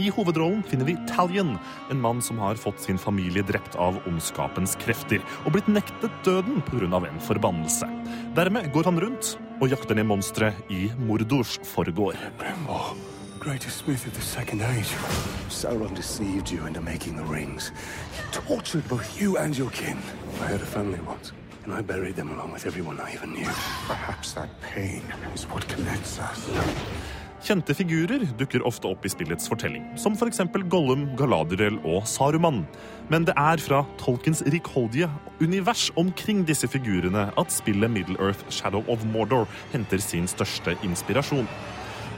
I 0.00 0.08
hovedrollen 0.08 0.62
finner 0.64 0.86
vi 0.88 0.96
Talion, 1.08 1.58
en 1.90 2.00
mann 2.00 2.22
som 2.22 2.38
har 2.38 2.54
fått 2.54 2.80
sin 2.80 2.98
familie 2.98 3.42
drept 3.44 3.74
av 3.76 3.98
ondskapens 4.08 4.72
krefter 4.80 5.20
og 5.44 5.52
blitt 5.52 5.68
nektet 5.68 6.14
døden 6.24 6.62
pga. 6.64 7.02
en 7.04 7.20
forbannelse. 7.20 7.88
Dermed 8.34 8.72
går 8.72 8.84
han 8.84 9.00
rundt 9.00 9.36
og 9.60 9.68
jakter 9.68 9.94
ned 9.94 10.06
monstre 10.08 10.54
i 10.70 10.90
Mordors 10.96 11.58
forgård. 11.64 12.16
Brembo, 12.38 12.96
greatest 13.40 13.84
smith 13.84 14.06
of 14.06 14.14
the 14.14 14.22
second 14.22 14.62
age. 14.62 14.96
Sauron 15.50 15.94
deceived 15.94 16.50
you 16.50 16.66
into 16.66 16.80
making 16.80 17.16
the 17.16 17.24
rings. 17.24 17.70
He 18.16 18.22
tortured 18.32 18.88
both 18.88 19.20
you 19.20 19.36
and 19.36 19.58
your 19.58 19.70
kin. 19.70 19.98
I 20.40 20.46
had 20.46 20.62
a 20.62 20.66
family 20.66 21.00
once, 21.06 21.32
and 21.64 21.74
I 21.74 21.82
buried 21.82 22.16
them 22.16 22.30
along 22.30 22.52
with 22.52 22.64
everyone 22.64 22.98
I 23.00 23.12
even 23.12 23.34
knew. 23.34 23.52
Perhaps 23.86 24.32
that 24.32 24.48
pain 24.62 25.02
is 25.34 25.44
what 25.44 25.68
connects 25.68 26.18
us. 26.18 26.48
Kjente 27.40 27.72
figurer 27.72 28.26
dukker 28.36 28.60
ofte 28.68 28.84
opp 28.90 29.06
i 29.08 29.10
spillets 29.10 29.48
fortelling, 29.48 29.86
som 29.96 30.12
f.eks. 30.12 30.42
Gollum, 30.68 31.06
Galadriel 31.16 31.78
og 31.88 32.04
Saruman. 32.04 32.66
Men 33.08 33.24
det 33.24 33.32
er 33.40 33.62
fra 33.64 33.80
Tolkens 34.02 34.42
rikholdige 34.52 35.08
univers 35.40 35.86
omkring 35.96 36.42
disse 36.44 36.68
figurene 36.68 37.30
at 37.40 37.54
spillet 37.54 37.88
Middle-earth 37.94 38.44
Shadow 38.52 38.84
of 38.92 39.06
Mordor 39.08 39.48
henter 39.72 40.04
sin 40.04 40.28
største 40.28 40.76
inspirasjon. 40.84 41.48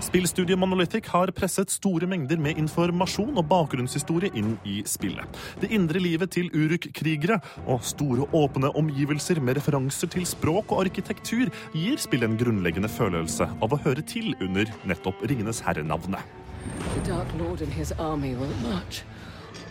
Spillstudiet 0.03 0.59
Monolithic 0.59 1.07
har 1.13 1.31
presset 1.31 1.71
store 1.71 2.09
mengder 2.11 2.41
med 2.43 2.59
informasjon 2.59 3.37
og 3.39 3.47
bakgrunnshistorie 3.47 4.33
inn 4.35 4.57
i 4.67 4.81
spillet. 4.89 5.39
Det 5.63 5.71
indre 5.71 6.03
livet 6.03 6.33
til 6.35 6.51
Uruk-krigere 6.51 7.39
og 7.71 7.85
store 7.87 8.27
åpne 8.35 8.73
omgivelser 8.79 9.39
med 9.41 9.61
referanser 9.61 10.11
til 10.11 10.27
språk 10.27 10.75
og 10.75 10.83
arkitektur 10.89 11.53
gir 11.77 12.03
spillet 12.03 12.33
en 12.33 12.37
grunnleggende 12.41 12.91
følelse 12.91 13.47
av 13.63 13.73
å 13.73 13.81
høre 13.87 14.03
til 14.03 14.35
under 14.43 14.67
nettopp 14.91 15.23
Ringenes 15.23 15.63
herre-navnet. 15.63 16.19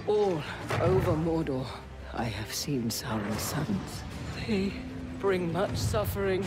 All 0.07 0.41
over 0.81 1.15
Mordor. 1.15 1.67
I 2.17 2.23
have 2.23 2.51
seen 2.51 2.89
Sauron's 2.89 3.39
sons. 3.39 4.03
They 4.47 4.73
bring 5.19 5.53
much 5.53 5.77
suffering. 5.77 6.43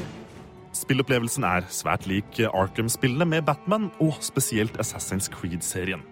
Spillopplevelsen 0.74 1.44
er 1.46 1.66
svært 1.70 2.08
lik 2.10 2.40
Arkham-spillene 2.48 3.26
med 3.30 3.44
Batman 3.46 3.86
og 4.02 4.16
spesielt 4.24 4.74
Assassin's 4.82 5.28
Creed-serien. 5.30 6.02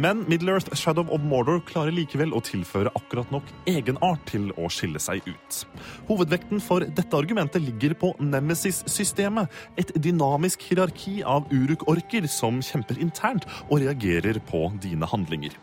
Men 0.00 0.26
Middle-earth 0.28 0.74
Shadow 0.76 1.08
of 1.14 1.24
Mordor 1.24 1.62
klarer 1.64 1.94
likevel 1.96 2.34
å 2.36 2.42
tilføre 2.44 2.92
akkurat 2.98 3.32
nok 3.32 3.48
egenart 3.70 4.26
til 4.28 4.50
å 4.60 4.68
skille 4.72 5.00
seg 5.00 5.24
ut. 5.24 5.62
Hovedvekten 6.10 6.60
for 6.64 6.84
dette 6.84 7.16
argumentet 7.16 7.64
ligger 7.64 7.96
på 7.96 8.12
Nemesis-systemet, 8.20 9.48
et 9.80 9.94
dynamisk 9.96 10.68
hierarki 10.68 11.20
av 11.24 11.48
uruk-orker 11.48 12.28
som 12.28 12.60
kjemper 12.64 13.00
internt 13.00 13.48
og 13.70 13.80
reagerer 13.86 14.42
på 14.52 14.66
dine 14.84 15.08
handlinger. 15.08 15.56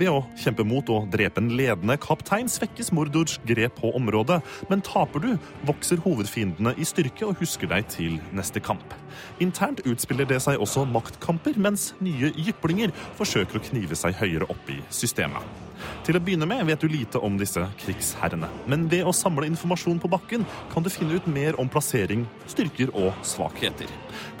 Ved 0.00 0.10
å 0.12 0.24
kjempe 0.38 0.66
mot 0.66 0.90
og 0.92 1.08
drepe 1.12 1.42
en 1.42 1.50
ledende 1.56 1.96
kaptein 2.00 2.50
svekkes 2.50 2.92
Mordors 2.96 3.38
grep 3.48 3.78
på 3.80 3.92
området, 3.96 4.40
men 4.70 4.84
taper 4.86 5.24
du, 5.24 5.30
vokser 5.68 6.02
hovedfiendene 6.04 6.74
i 6.80 6.88
styrke 6.88 7.28
og 7.28 7.40
husker 7.42 7.70
deg 7.70 7.88
til 7.92 8.18
neste 8.36 8.62
kamp. 8.64 8.94
Internt 9.42 9.82
utspiller 9.88 10.28
det 10.28 10.42
seg 10.44 10.60
også 10.60 10.86
maktkamper, 10.90 11.58
mens 11.60 11.90
nye 12.04 12.32
jyplinger 12.36 12.94
forsøker 13.18 13.60
å 13.60 13.66
knive 13.70 13.98
seg 13.98 14.18
høyere 14.20 14.48
opp 14.50 14.72
i 14.72 14.80
systemet. 14.94 15.69
Til 16.06 16.18
å 16.18 16.22
begynne 16.24 16.48
med 16.48 16.64
vet 16.68 16.82
du 16.82 16.88
lite 16.90 17.20
om 17.22 17.36
disse 17.40 17.62
krigsherrene, 17.82 18.48
men 18.70 18.88
ved 18.90 19.06
å 19.06 19.14
samle 19.16 19.48
informasjon 19.50 20.00
på 20.02 20.10
bakken 20.10 20.46
kan 20.72 20.84
du 20.84 20.90
finne 20.92 21.18
ut 21.18 21.28
mer 21.30 21.58
om 21.60 21.70
plassering, 21.70 22.26
styrker 22.50 22.92
og 22.94 23.12
svakheter. 23.26 23.90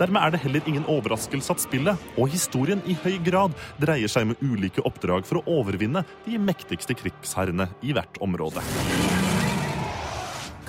Dermed 0.00 0.22
er 0.22 0.34
det 0.34 0.42
heller 0.44 0.68
ingen 0.70 0.86
overraskelse 0.90 1.54
at 1.54 1.62
spillet 1.62 2.10
og 2.16 2.32
historien 2.32 2.82
i 2.88 2.96
høy 3.04 3.18
grad 3.24 3.56
dreier 3.80 4.10
seg 4.10 4.30
med 4.30 4.42
ulike 4.44 4.84
oppdrag 4.86 5.26
for 5.28 5.40
å 5.40 5.60
overvinne 5.60 6.04
de 6.26 6.40
mektigste 6.40 6.96
krigsherrene 6.98 7.70
i 7.82 7.94
hvert 7.96 8.20
område. 8.24 8.64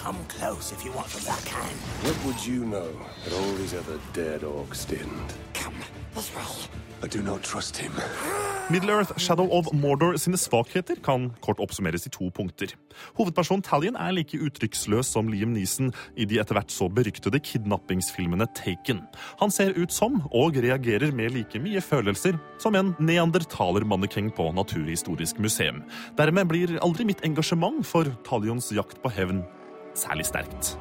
Come 0.02 0.18
close 0.28 0.72
if 0.72 0.84
you 0.84 0.92
want 0.94 1.08
from 1.08 1.24
that 1.26 1.48
hand. 1.48 1.78
What 2.04 2.18
would 2.26 2.46
you 2.46 2.66
know 2.66 2.90
that 3.24 3.34
all 3.34 3.54
these 3.54 3.76
other 3.76 4.00
dead 4.14 4.42
orcs 4.42 4.88
didn't? 4.88 5.38
Come 5.54 5.76
this 6.16 6.36
way. 6.36 6.91
Him. 7.02 7.92
Middle-earth 8.72 9.20
Shadow 9.20 9.50
of 9.52 9.68
Mordor 9.74 10.16
sine 10.18 10.38
svakheter 10.38 10.96
kan 11.04 11.32
kort 11.44 11.60
oppsummeres 11.60 12.06
i 12.08 12.12
to 12.14 12.30
punkter. 12.32 12.72
Hovedpersonen 13.18 13.64
Talion 13.66 13.98
er 14.00 14.14
like 14.16 14.38
uttrykksløs 14.38 15.10
som 15.12 15.28
Liam 15.28 15.52
Neeson 15.52 15.90
i 16.16 16.28
de 16.30 16.40
etter 16.40 16.56
hvert 16.56 16.72
så 16.72 16.88
beryktede 16.88 17.42
kidnappingsfilmene 17.44 18.48
Taken. 18.56 19.02
Han 19.42 19.52
ser 19.52 19.76
ut 19.76 19.92
som, 19.92 20.22
og 20.32 20.56
reagerer 20.56 21.12
med 21.12 21.36
like 21.36 21.60
mye 21.60 21.82
følelser, 21.84 22.38
som 22.64 22.78
en 22.80 22.94
neandertaler-mannekeng 23.02 24.32
på 24.38 24.52
Naturhistorisk 24.56 25.42
museum. 25.44 25.84
Dermed 26.16 26.48
blir 26.54 26.78
aldri 26.86 27.10
mitt 27.10 27.26
engasjement 27.28 27.84
for 27.88 28.08
Talions 28.28 28.72
jakt 28.72 29.02
på 29.04 29.12
hevn 29.12 29.44
særlig 29.98 30.30
sterkt. 30.32 30.78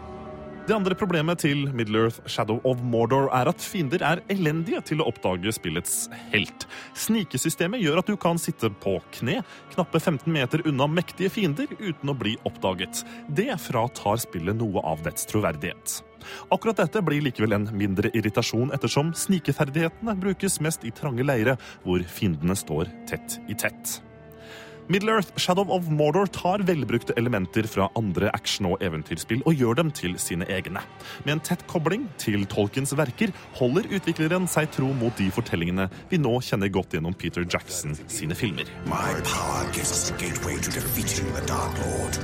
Det 0.70 0.76
andre 0.76 0.94
problemet 0.94 1.40
til 1.42 1.64
Middle-earth 1.74 2.20
Shadow 2.30 2.60
of 2.62 2.78
Mordor 2.86 3.24
er 3.34 3.48
at 3.50 3.58
fiender 3.58 4.04
er 4.06 4.20
elendige 4.30 4.78
til 4.86 5.00
å 5.02 5.08
oppdage 5.10 5.50
spillets 5.56 6.04
helt. 6.30 6.62
Snikesystemet 6.94 7.82
gjør 7.82 7.98
at 7.98 8.12
du 8.12 8.14
kan 8.14 8.38
sitte 8.38 8.68
på 8.84 8.92
kne, 9.16 9.40
knappe 9.72 9.98
15 9.98 10.30
meter 10.30 10.62
unna 10.70 10.86
mektige 10.86 11.32
fiender 11.34 11.72
uten 11.80 12.12
å 12.12 12.14
bli 12.14 12.36
oppdaget. 12.46 13.00
Det 13.26 13.48
fratar 13.58 14.22
spillet 14.22 14.60
noe 14.60 14.84
av 14.86 15.02
dets 15.02 15.26
troverdighet. 15.32 15.96
Akkurat 16.54 16.78
dette 16.84 17.02
blir 17.02 17.24
likevel 17.26 17.56
en 17.56 17.66
mindre 17.74 18.12
irritasjon, 18.14 18.70
ettersom 18.70 19.10
snikeferdighetene 19.10 20.14
brukes 20.22 20.60
mest 20.62 20.86
i 20.86 20.94
trange 20.94 21.26
leire, 21.26 21.58
hvor 21.82 22.06
fiendene 22.06 22.54
står 22.54 22.94
tett 23.10 23.40
i 23.50 23.58
tett. 23.58 23.98
Middle-earth 24.90 25.38
Shadow 25.38 25.70
of 25.70 25.86
Mordor 25.86 26.26
tar 26.26 26.64
velbrukte 26.66 27.14
elementer 27.16 27.62
fra 27.70 27.88
andre 27.94 28.26
action- 28.34 28.66
og 28.66 28.80
eventyrspill 28.82 29.44
og 29.46 29.54
gjør 29.54 29.76
dem 29.78 29.92
til 29.94 30.16
sine 30.18 30.48
egne. 30.50 30.82
Med 31.22 31.36
en 31.36 31.42
tett 31.46 31.62
kobling 31.70 32.08
til 32.18 32.42
Tolkens 32.50 32.90
verker 32.98 33.30
holder 33.60 33.86
utvikleren 33.86 34.50
seg 34.50 34.66
tro 34.74 34.90
mot 34.98 35.14
de 35.14 35.28
fortellingene 35.30 35.86
vi 36.10 36.18
nå 36.18 36.34
kjenner 36.42 36.72
godt 36.74 36.98
gjennom 36.98 37.14
Peter 37.14 37.46
Jackson 37.46 37.94
sine 38.10 38.34
filmer. 38.34 38.66
My 38.90 39.14
power 39.22 39.70
gives 39.70 39.94
us 39.94 40.10
a 40.10 40.18
gateway 40.18 40.58
to 40.58 40.74
defeating 40.74 41.30
the 41.38 41.46
Dark 41.46 41.78
Lord. 41.86 42.18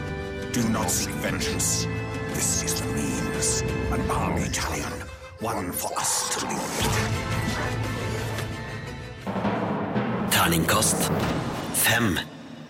Do 0.50 0.66
not 0.74 0.90
seek 0.90 1.14
vengeance. 1.22 1.86
This 2.34 2.64
is 2.66 2.80
the 2.82 2.88
means. 2.98 3.62
An 3.94 4.02
army 4.10 4.50
talion. 4.50 5.06
One 5.38 5.70
for 5.70 5.94
us 5.94 6.34
to 6.34 6.46
lead. 6.50 6.82
Terningkast 10.34 11.12
fem. 11.74 12.18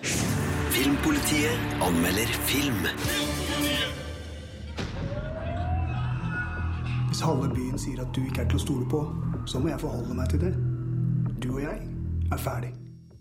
Filmpolitiet 0.06 1.82
anmelder 1.82 2.26
film. 2.46 2.86
Hvis 7.08 7.20
halve 7.24 7.48
byen 7.54 7.78
sier 7.78 8.02
at 8.04 8.14
du 8.14 8.22
ikke 8.22 8.44
er 8.44 8.50
til 8.50 8.60
å 8.60 8.64
stole 8.66 8.88
på, 8.90 9.02
så 9.50 9.58
må 9.62 9.72
jeg 9.72 9.82
forholde 9.82 10.14
meg 10.18 10.30
til 10.30 10.46
det. 10.46 10.56
Du 11.42 11.54
og 11.56 11.62
jeg 11.64 11.78
er 12.32 12.42
ferdig. 12.42 12.74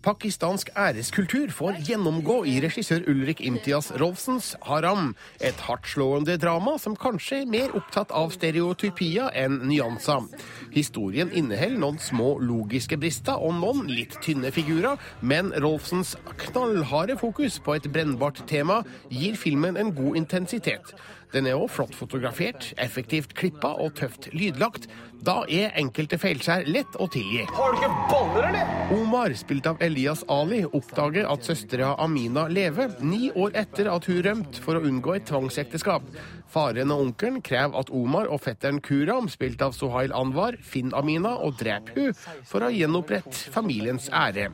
Pakistansk 0.06 0.70
æreskultur 0.78 1.50
får 1.50 1.80
gjennomgå 1.88 2.44
i 2.46 2.60
regissør 2.62 3.08
Ulrik 3.10 3.40
Imtias 3.42 3.88
Rolfsens 3.98 4.52
Haram, 4.68 5.16
et 5.42 5.58
hardtslående 5.66 6.36
drama 6.38 6.76
som 6.78 6.94
kanskje 6.94 7.40
er 7.42 7.50
mer 7.50 7.74
opptatt 7.74 8.14
av 8.14 8.30
stereotypia 8.36 9.32
enn 9.34 9.64
nyanser. 9.66 10.28
Historien 10.76 11.30
inneholder 11.32 11.80
noen 11.80 12.00
små 12.04 12.34
logiske 12.44 12.98
brister 13.00 13.40
og 13.40 13.56
noen 13.62 13.88
litt 13.88 14.18
tynne 14.26 14.52
figurer, 14.52 15.00
men 15.24 15.54
Rolfsens 15.64 16.18
knallharde 16.42 17.16
fokus 17.22 17.62
på 17.64 17.78
et 17.78 17.88
brennbart 17.96 18.44
tema 18.50 18.82
gir 19.08 19.40
filmen 19.40 19.80
en 19.80 19.94
god 19.96 20.20
intensitet. 20.20 20.92
Den 21.36 21.48
er 21.50 21.58
òg 21.60 21.72
flott 21.74 21.96
fotografert, 21.98 22.70
effektivt 22.80 23.34
klippa 23.36 23.74
og 23.84 23.96
tøft 23.98 24.30
lydlagt. 24.32 24.86
Da 25.26 25.42
er 25.52 25.74
enkelte 25.80 26.20
feilskjær 26.22 26.68
lett 26.70 26.96
å 27.02 27.08
tilgi. 27.12 27.44
Har 27.56 27.74
du 27.74 27.82
ikke 27.82 27.90
boller, 28.12 28.48
eller? 28.52 28.72
Omar, 28.96 29.34
spilt 29.36 29.68
av 29.68 29.82
Elias 29.84 30.22
Ali, 30.32 30.62
oppdager 30.68 31.28
at 31.32 31.48
søstera 31.48 31.96
Amina 32.04 32.46
lever, 32.52 33.00
ni 33.04 33.32
år 33.34 33.56
etter 33.64 33.90
at 33.92 34.08
hun 34.08 34.22
rømte 34.28 34.64
for 34.64 34.78
å 34.78 34.86
unngå 34.86 35.18
et 35.18 35.28
tvangsekteskap. 35.28 36.08
Faren 36.56 36.92
og 36.94 37.02
onkelen 37.04 37.42
krever 37.44 37.76
at 37.82 37.90
Omar 37.92 38.30
og 38.32 38.40
fetteren 38.46 38.78
Kuram, 38.80 39.28
spilt 39.28 39.60
av 39.66 39.74
Sohail 39.76 40.14
Anwar, 40.16 40.56
finner 40.64 41.02
Amina 41.02 41.34
og 41.44 41.58
dreper 41.60 41.98
hun 41.98 42.16
for 42.48 42.64
å 42.64 42.72
gjenopprette 42.72 43.52
familiens 43.52 44.08
ære. 44.16 44.48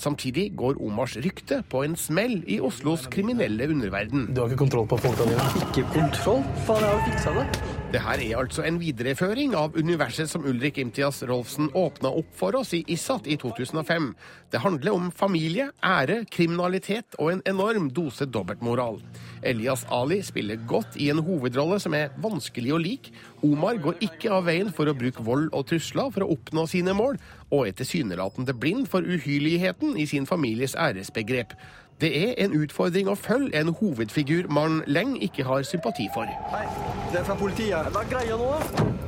Samtidig 0.00 0.48
går 0.56 0.80
Omars 0.80 1.18
rykte 1.20 1.60
på 1.68 1.84
en 1.84 1.98
smell 2.00 2.40
i 2.48 2.56
Oslos 2.64 3.04
kriminelle 3.12 3.68
underverden. 3.68 4.30
Du 4.32 4.40
har 4.40 4.48
ikke 4.48 4.64
kontroll 4.64 4.88
på 4.88 5.02
folka 5.04 5.28
dine? 5.28 5.52
Ikke 5.68 5.84
kontroll? 5.92 6.40
Faen, 6.64 6.80
jeg 6.80 6.88
har 6.88 7.00
jo 7.02 7.08
fiksa 7.12 7.38
det. 7.42 7.81
Det 7.92 8.00
her 8.00 8.20
er 8.24 8.38
altså 8.40 8.62
en 8.64 8.78
videreføring 8.80 9.52
av 9.52 9.74
universet 9.76 10.30
som 10.30 10.46
Ulrik 10.48 10.78
Imtias 10.80 11.18
Rolfsen 11.28 11.66
åpna 11.76 12.08
opp 12.22 12.30
for 12.38 12.56
oss 12.56 12.70
i 12.72 12.78
Issat 12.88 13.26
i 13.28 13.36
2005. 13.36 14.06
Det 14.48 14.62
handler 14.64 14.96
om 14.96 15.10
familie, 15.12 15.66
ære, 15.84 16.22
kriminalitet 16.32 17.18
og 17.18 17.34
en 17.34 17.42
enorm 17.52 17.90
dose 17.92 18.24
dobbeltmoral. 18.24 18.96
Elias 19.44 19.84
Ali 19.92 20.22
spiller 20.24 20.64
godt 20.70 20.96
i 20.96 21.10
en 21.12 21.20
hovedrolle 21.20 21.76
som 21.84 21.92
er 21.98 22.16
vanskelig 22.24 22.72
å 22.72 22.80
like. 22.80 23.12
Omar 23.44 23.76
går 23.84 24.00
ikke 24.08 24.32
av 24.32 24.48
veien 24.48 24.72
for 24.72 24.88
å 24.88 24.96
bruke 24.96 25.28
vold 25.28 25.50
og 25.52 25.68
trusler 25.68 26.08
for 26.16 26.24
å 26.24 26.32
oppnå 26.32 26.64
sine 26.72 26.96
mål, 26.96 27.20
og 27.52 27.68
er 27.68 27.76
tilsynelatende 27.76 28.56
blind 28.56 28.88
for 28.88 29.04
uhyrligheten 29.04 30.00
i 30.00 30.08
sin 30.08 30.24
families 30.24 30.78
æresbegrep. 30.80 31.52
Det 32.00 32.10
er 32.18 32.32
en 32.44 32.54
utfordring 32.58 33.10
å 33.10 33.14
følge 33.18 33.60
en 33.60 33.70
hovedfigur 33.78 34.48
man 34.50 34.80
lenge 34.90 35.20
ikke 35.22 35.44
har 35.46 35.62
sympati 35.66 36.08
for. 36.14 36.26
Hei, 36.54 36.64
det 37.12 37.20
er 37.20 37.26
fra 37.28 37.36
politiet. 37.38 37.92
Hva 37.94 38.02
er 38.02 38.10
greia 38.10 38.38
nå. 38.40 38.48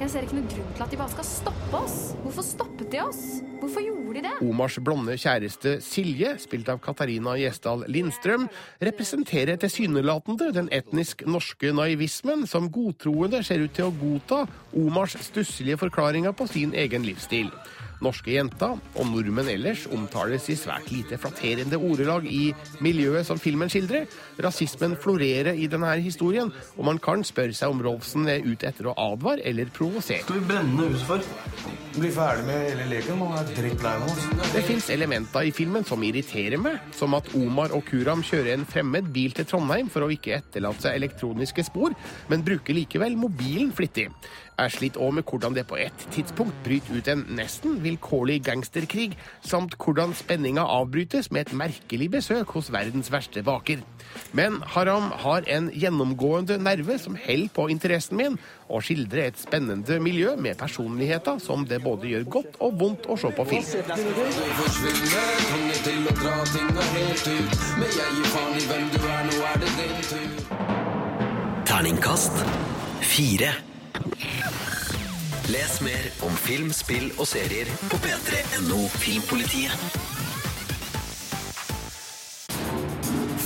Jeg 0.01 0.11
ser 0.11 0.27
ikke 0.27 0.37
noen 0.37 0.49
grunn 0.51 0.71
til 0.75 0.85
at 0.85 0.93
de 0.93 0.99
bare 1.01 1.13
skal 1.15 1.27
stoppe 1.29 1.81
oss. 1.81 1.99
Hvorfor 2.25 2.47
stoppet 2.47 2.91
de 2.93 3.01
oss? 3.03 3.23
Hvorfor 3.61 3.85
gjorde 3.85 4.15
de 4.19 4.25
det? 4.27 4.33
Omars 4.45 4.79
blonde 4.85 5.15
kjæreste 5.19 5.77
Silje, 5.85 6.35
spilt 6.43 6.69
av 6.69 6.81
Katarina 6.85 7.37
Gjesdal 7.41 7.87
Lindstrøm, 7.91 8.49
representerer 8.85 9.57
tilsynelatende 9.63 10.51
den 10.57 10.69
etnisk 10.75 11.25
norske 11.31 11.73
naivismen 11.75 12.45
som 12.51 12.69
godtroende 12.75 13.41
ser 13.47 13.65
ut 13.65 13.75
til 13.75 13.89
å 13.89 13.95
godta 14.03 14.45
Omars 14.77 15.17
stusselige 15.25 15.81
forklaringer 15.87 16.35
på 16.37 16.51
sin 16.51 16.75
egen 16.77 17.07
livsstil. 17.07 17.51
Norske 18.05 18.35
jenta 18.35 18.73
og 18.77 19.09
nordmenn 19.11 19.51
ellers 19.53 19.87
omtales 19.93 20.49
i 20.53 20.57
svært 20.59 20.91
lite 20.93 21.19
flatterende 21.21 21.79
ordelag 21.81 22.27
i 22.29 22.53
miljøet 22.85 23.27
som 23.29 23.41
filmen 23.41 23.73
skildrer. 23.73 24.07
Rasismen 24.45 24.97
florerer 25.01 25.57
i 25.57 25.69
denne 25.71 25.95
historien, 26.05 26.53
og 26.77 26.89
man 26.89 27.01
kan 27.03 27.25
spørre 27.27 27.57
seg 27.57 27.73
om 27.73 27.83
Rolfsen 27.85 28.29
er 28.31 28.45
ute 28.45 28.69
etter 28.69 28.91
å 28.91 28.97
advare 29.01 29.45
eller 29.49 29.73
provosere. 29.75 30.25
Skal 30.27 30.41
vi 30.43 30.49
brenne 30.53 30.91
huset 30.93 31.09
for? 31.09 31.83
Bli 31.95 32.11
ferdig 32.11 32.47
med 32.49 32.63
hele 32.67 32.87
leken. 32.91 33.21
Man 33.21 33.37
er 33.39 33.51
drittlei 33.55 33.95
oss. 34.03 34.25
Det 34.55 34.65
fins 34.67 34.89
elementer 34.91 35.47
i 35.47 35.53
filmen 35.55 35.87
som 35.87 36.03
irriterer 36.03 36.59
meg, 36.61 36.81
som 36.97 37.15
at 37.17 37.29
Omar 37.39 37.75
og 37.77 37.85
Kuram 37.89 38.25
kjører 38.27 38.57
en 38.57 38.67
fremmed 38.69 39.13
bil 39.15 39.35
til 39.37 39.47
Trondheim 39.49 39.91
for 39.93 40.07
å 40.07 40.11
ikke 40.13 40.39
etterlate 40.41 40.89
seg 40.89 40.99
elektroniske 40.99 41.67
spor, 41.69 41.95
men 42.31 42.45
bruker 42.47 42.77
likevel 42.77 43.15
mobilen 43.19 43.71
flittig. 43.75 44.09
Jeg 44.55 44.71
sliter 44.71 45.03
òg 45.03 45.17
med 45.17 45.25
hvordan 45.27 45.55
det 45.57 45.65
på 45.67 45.77
et 45.83 46.05
tidspunkt 46.15 46.55
bryter 46.63 46.95
ut 46.95 47.09
en 47.11 47.25
nesten 47.35 47.81
vilkårlig 47.83 48.37
gangsterkrig, 48.47 49.17
samt 49.43 49.75
hvordan 49.83 50.15
spenninga 50.15 50.63
avbrytes 50.63 51.33
med 51.35 51.49
et 51.49 51.57
merkelig 51.59 52.11
besøk 52.13 52.55
hos 52.55 52.71
verdens 52.73 53.11
verste 53.13 53.43
baker. 53.43 53.83
Men 54.33 54.61
Haram 54.77 55.11
har 55.25 55.49
en 55.51 55.71
gjennomgående 55.75 56.61
nerve 56.63 56.99
som 57.03 57.19
holder 57.27 57.51
på 57.55 57.67
interessen 57.75 58.21
min, 58.21 58.39
og 58.71 58.87
skildrer 58.87 59.27
et 59.27 59.43
spennende 59.43 59.99
miljø 60.01 60.37
med 60.39 60.55
personligheter 60.59 61.43
som 61.43 61.67
det 61.67 61.83
både 61.83 62.15
gjør 62.15 62.31
godt 62.39 62.59
og 62.63 62.79
vondt 62.79 63.11
å 63.11 63.19
se 63.19 63.35
på 63.35 63.45
film. 63.51 63.67
Terningkast 71.67 72.45
fire. 73.03 73.74
Les 75.49 75.81
mer 75.81 76.09
om 76.27 76.35
film, 76.37 76.73
spill 76.73 77.07
og 77.19 77.27
serier 77.29 77.69
på 77.89 77.97
p3.no 78.05 78.81
Filmpolitiet. 79.01 79.73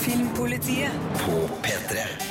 Filmpolitiet. 0.02 0.98
På 1.22 1.46
P3. 1.62 2.27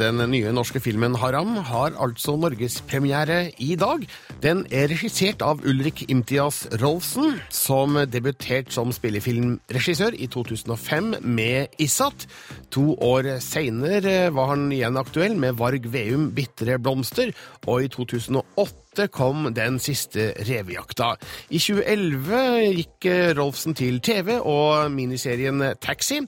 Den 0.00 0.16
nye 0.32 0.48
norske 0.56 0.80
filmen 0.80 1.12
Haram 1.20 1.58
har 1.68 1.92
altså 2.00 2.32
norgespremiere 2.40 3.50
i 3.60 3.74
dag. 3.76 4.06
Den 4.40 4.62
er 4.72 4.88
regissert 4.88 5.42
av 5.44 5.60
Ulrik 5.68 6.06
Imtias 6.08 6.62
Rolfsen, 6.80 7.34
som 7.52 7.98
debuterte 8.08 8.72
som 8.72 8.94
spillefilmregissør 8.96 10.16
i 10.16 10.30
2005 10.32 11.18
med 11.20 11.76
Issat. 11.84 12.24
To 12.72 12.94
år 12.96 13.28
seinere 13.44 14.30
var 14.32 14.54
han 14.54 14.70
igjen 14.72 14.96
aktuell 14.96 15.36
med 15.36 15.60
Varg 15.60 15.90
Veum 15.92 16.30
Bitre 16.32 16.80
blomster, 16.80 17.34
og 17.68 17.84
i 17.84 17.92
2008 17.92 19.10
kom 19.12 19.50
den 19.54 19.76
siste 19.82 20.30
revejakta. 20.48 21.12
I 21.52 21.60
2011 21.60 22.40
gikk 22.80 23.10
Rolfsen 23.36 23.76
til 23.76 24.00
TV 24.00 24.38
og 24.40 24.88
miniserien 24.96 25.60
Taxi, 25.76 26.22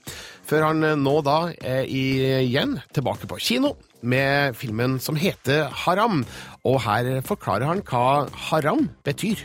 før 0.53 0.67
han 0.67 0.85
nå 1.01 1.15
da 1.25 1.37
er 1.65 1.87
igjen 1.89 2.75
tilbake 2.93 3.25
på 3.25 3.39
kino 3.41 3.71
med 4.05 4.53
filmen 4.59 4.99
som 5.01 5.17
heter 5.17 5.71
Haram. 5.87 6.27
Og 6.69 6.77
her 6.85 7.23
forklarer 7.25 7.71
han 7.71 7.81
hva 7.89 8.27
haram 8.51 8.91
betyr. 9.07 9.41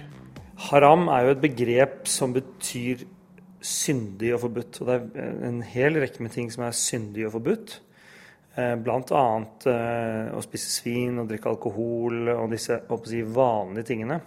Haram 0.68 1.06
er 1.14 1.24
jo 1.24 1.36
et 1.38 1.46
begrep 1.46 2.10
som 2.12 2.36
betyr 2.36 3.06
syndig 3.64 4.34
og 4.36 4.44
forbudt. 4.44 4.82
Og 4.82 4.90
det 4.90 4.98
er 5.24 5.42
en 5.48 5.62
hel 5.64 6.02
rekke 6.04 6.26
med 6.26 6.36
ting 6.36 6.52
som 6.52 6.66
er 6.68 6.76
syndig 6.76 7.30
og 7.30 7.38
forbudt. 7.38 7.78
Eh, 8.58 8.76
Blant 8.84 9.14
annet 9.16 9.70
eh, 9.72 10.36
å 10.36 10.44
spise 10.44 10.74
svin 10.74 11.22
og 11.22 11.32
drikke 11.32 11.54
alkohol 11.54 12.34
og 12.36 12.52
disse 12.52 12.82
si, 13.08 13.24
vanlige 13.24 13.94
tingene. 13.94 14.20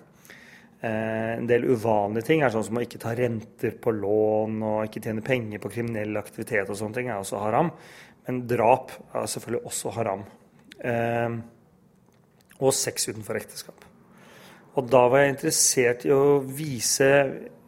Eh, 0.81 1.37
En 1.37 1.47
del 1.47 1.67
uvanlige 1.69 2.27
ting 2.31 2.43
er 2.43 2.53
sånn 2.53 2.65
som 2.65 2.79
å 2.81 2.85
ikke 2.85 3.01
ta 3.03 3.13
renter 3.17 3.77
på 3.77 3.93
lån 3.93 4.63
og 4.65 4.87
ikke 4.87 5.03
tjene 5.05 5.25
penger 5.25 5.61
på 5.61 5.73
kriminell 5.73 6.17
aktivitet 6.17 6.71
og 6.71 6.79
sånne 6.79 6.97
ting 6.97 7.11
er 7.11 7.21
også 7.21 7.43
haram. 7.43 7.71
Men 8.27 8.43
drap 8.49 8.93
er 9.13 9.29
selvfølgelig 9.29 9.67
også 9.71 9.95
haram. 9.97 10.25
Eh, 10.81 11.39
og 12.61 12.77
sex 12.77 13.09
utenfor 13.09 13.41
ekteskap. 13.41 13.87
Og 14.79 14.87
da 14.89 15.07
var 15.11 15.25
jeg 15.25 15.35
interessert 15.35 16.05
i 16.07 16.13
å 16.15 16.39
vise 16.47 17.09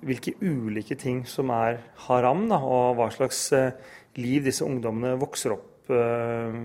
hvilke 0.03 0.35
ulike 0.43 0.97
ting 0.99 1.23
som 1.29 1.51
er 1.55 1.81
haram, 2.07 2.47
da, 2.51 2.59
og 2.59 2.97
hva 2.99 3.09
slags 3.15 3.45
eh, 3.57 3.75
liv 4.19 4.47
disse 4.47 4.65
ungdommene 4.67 5.19
vokser 5.21 5.55
opp 5.55 5.93
eh, 5.95 6.59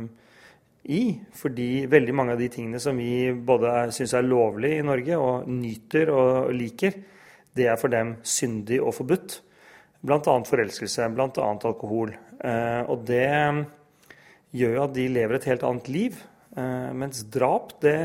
i. 0.87 1.01
Fordi 1.35 1.85
veldig 1.89 2.15
mange 2.15 2.35
av 2.35 2.41
de 2.41 2.49
tingene 2.51 2.81
som 2.81 2.97
vi 2.97 3.31
både 3.31 3.89
syns 3.95 4.15
er 4.17 4.27
lovlig 4.27 4.77
i 4.77 4.85
Norge, 4.85 5.19
og 5.19 5.49
nyter 5.51 6.11
og 6.13 6.53
liker, 6.55 6.97
det 7.57 7.67
er 7.71 7.79
for 7.81 7.93
dem 7.93 8.15
syndig 8.27 8.79
og 8.83 8.95
forbudt. 8.97 9.41
Bl.a. 10.05 10.21
forelskelse, 10.21 11.09
bl.a. 11.15 11.27
alkohol. 11.51 12.13
Eh, 12.37 12.81
og 12.85 13.05
det 13.09 13.27
gjør 14.55 14.75
jo 14.77 14.83
at 14.85 14.95
de 14.95 15.07
lever 15.11 15.37
et 15.37 15.47
helt 15.51 15.65
annet 15.67 15.89
liv. 15.91 16.19
Eh, 16.57 16.89
mens 16.97 17.23
drap, 17.33 17.73
det 17.83 17.97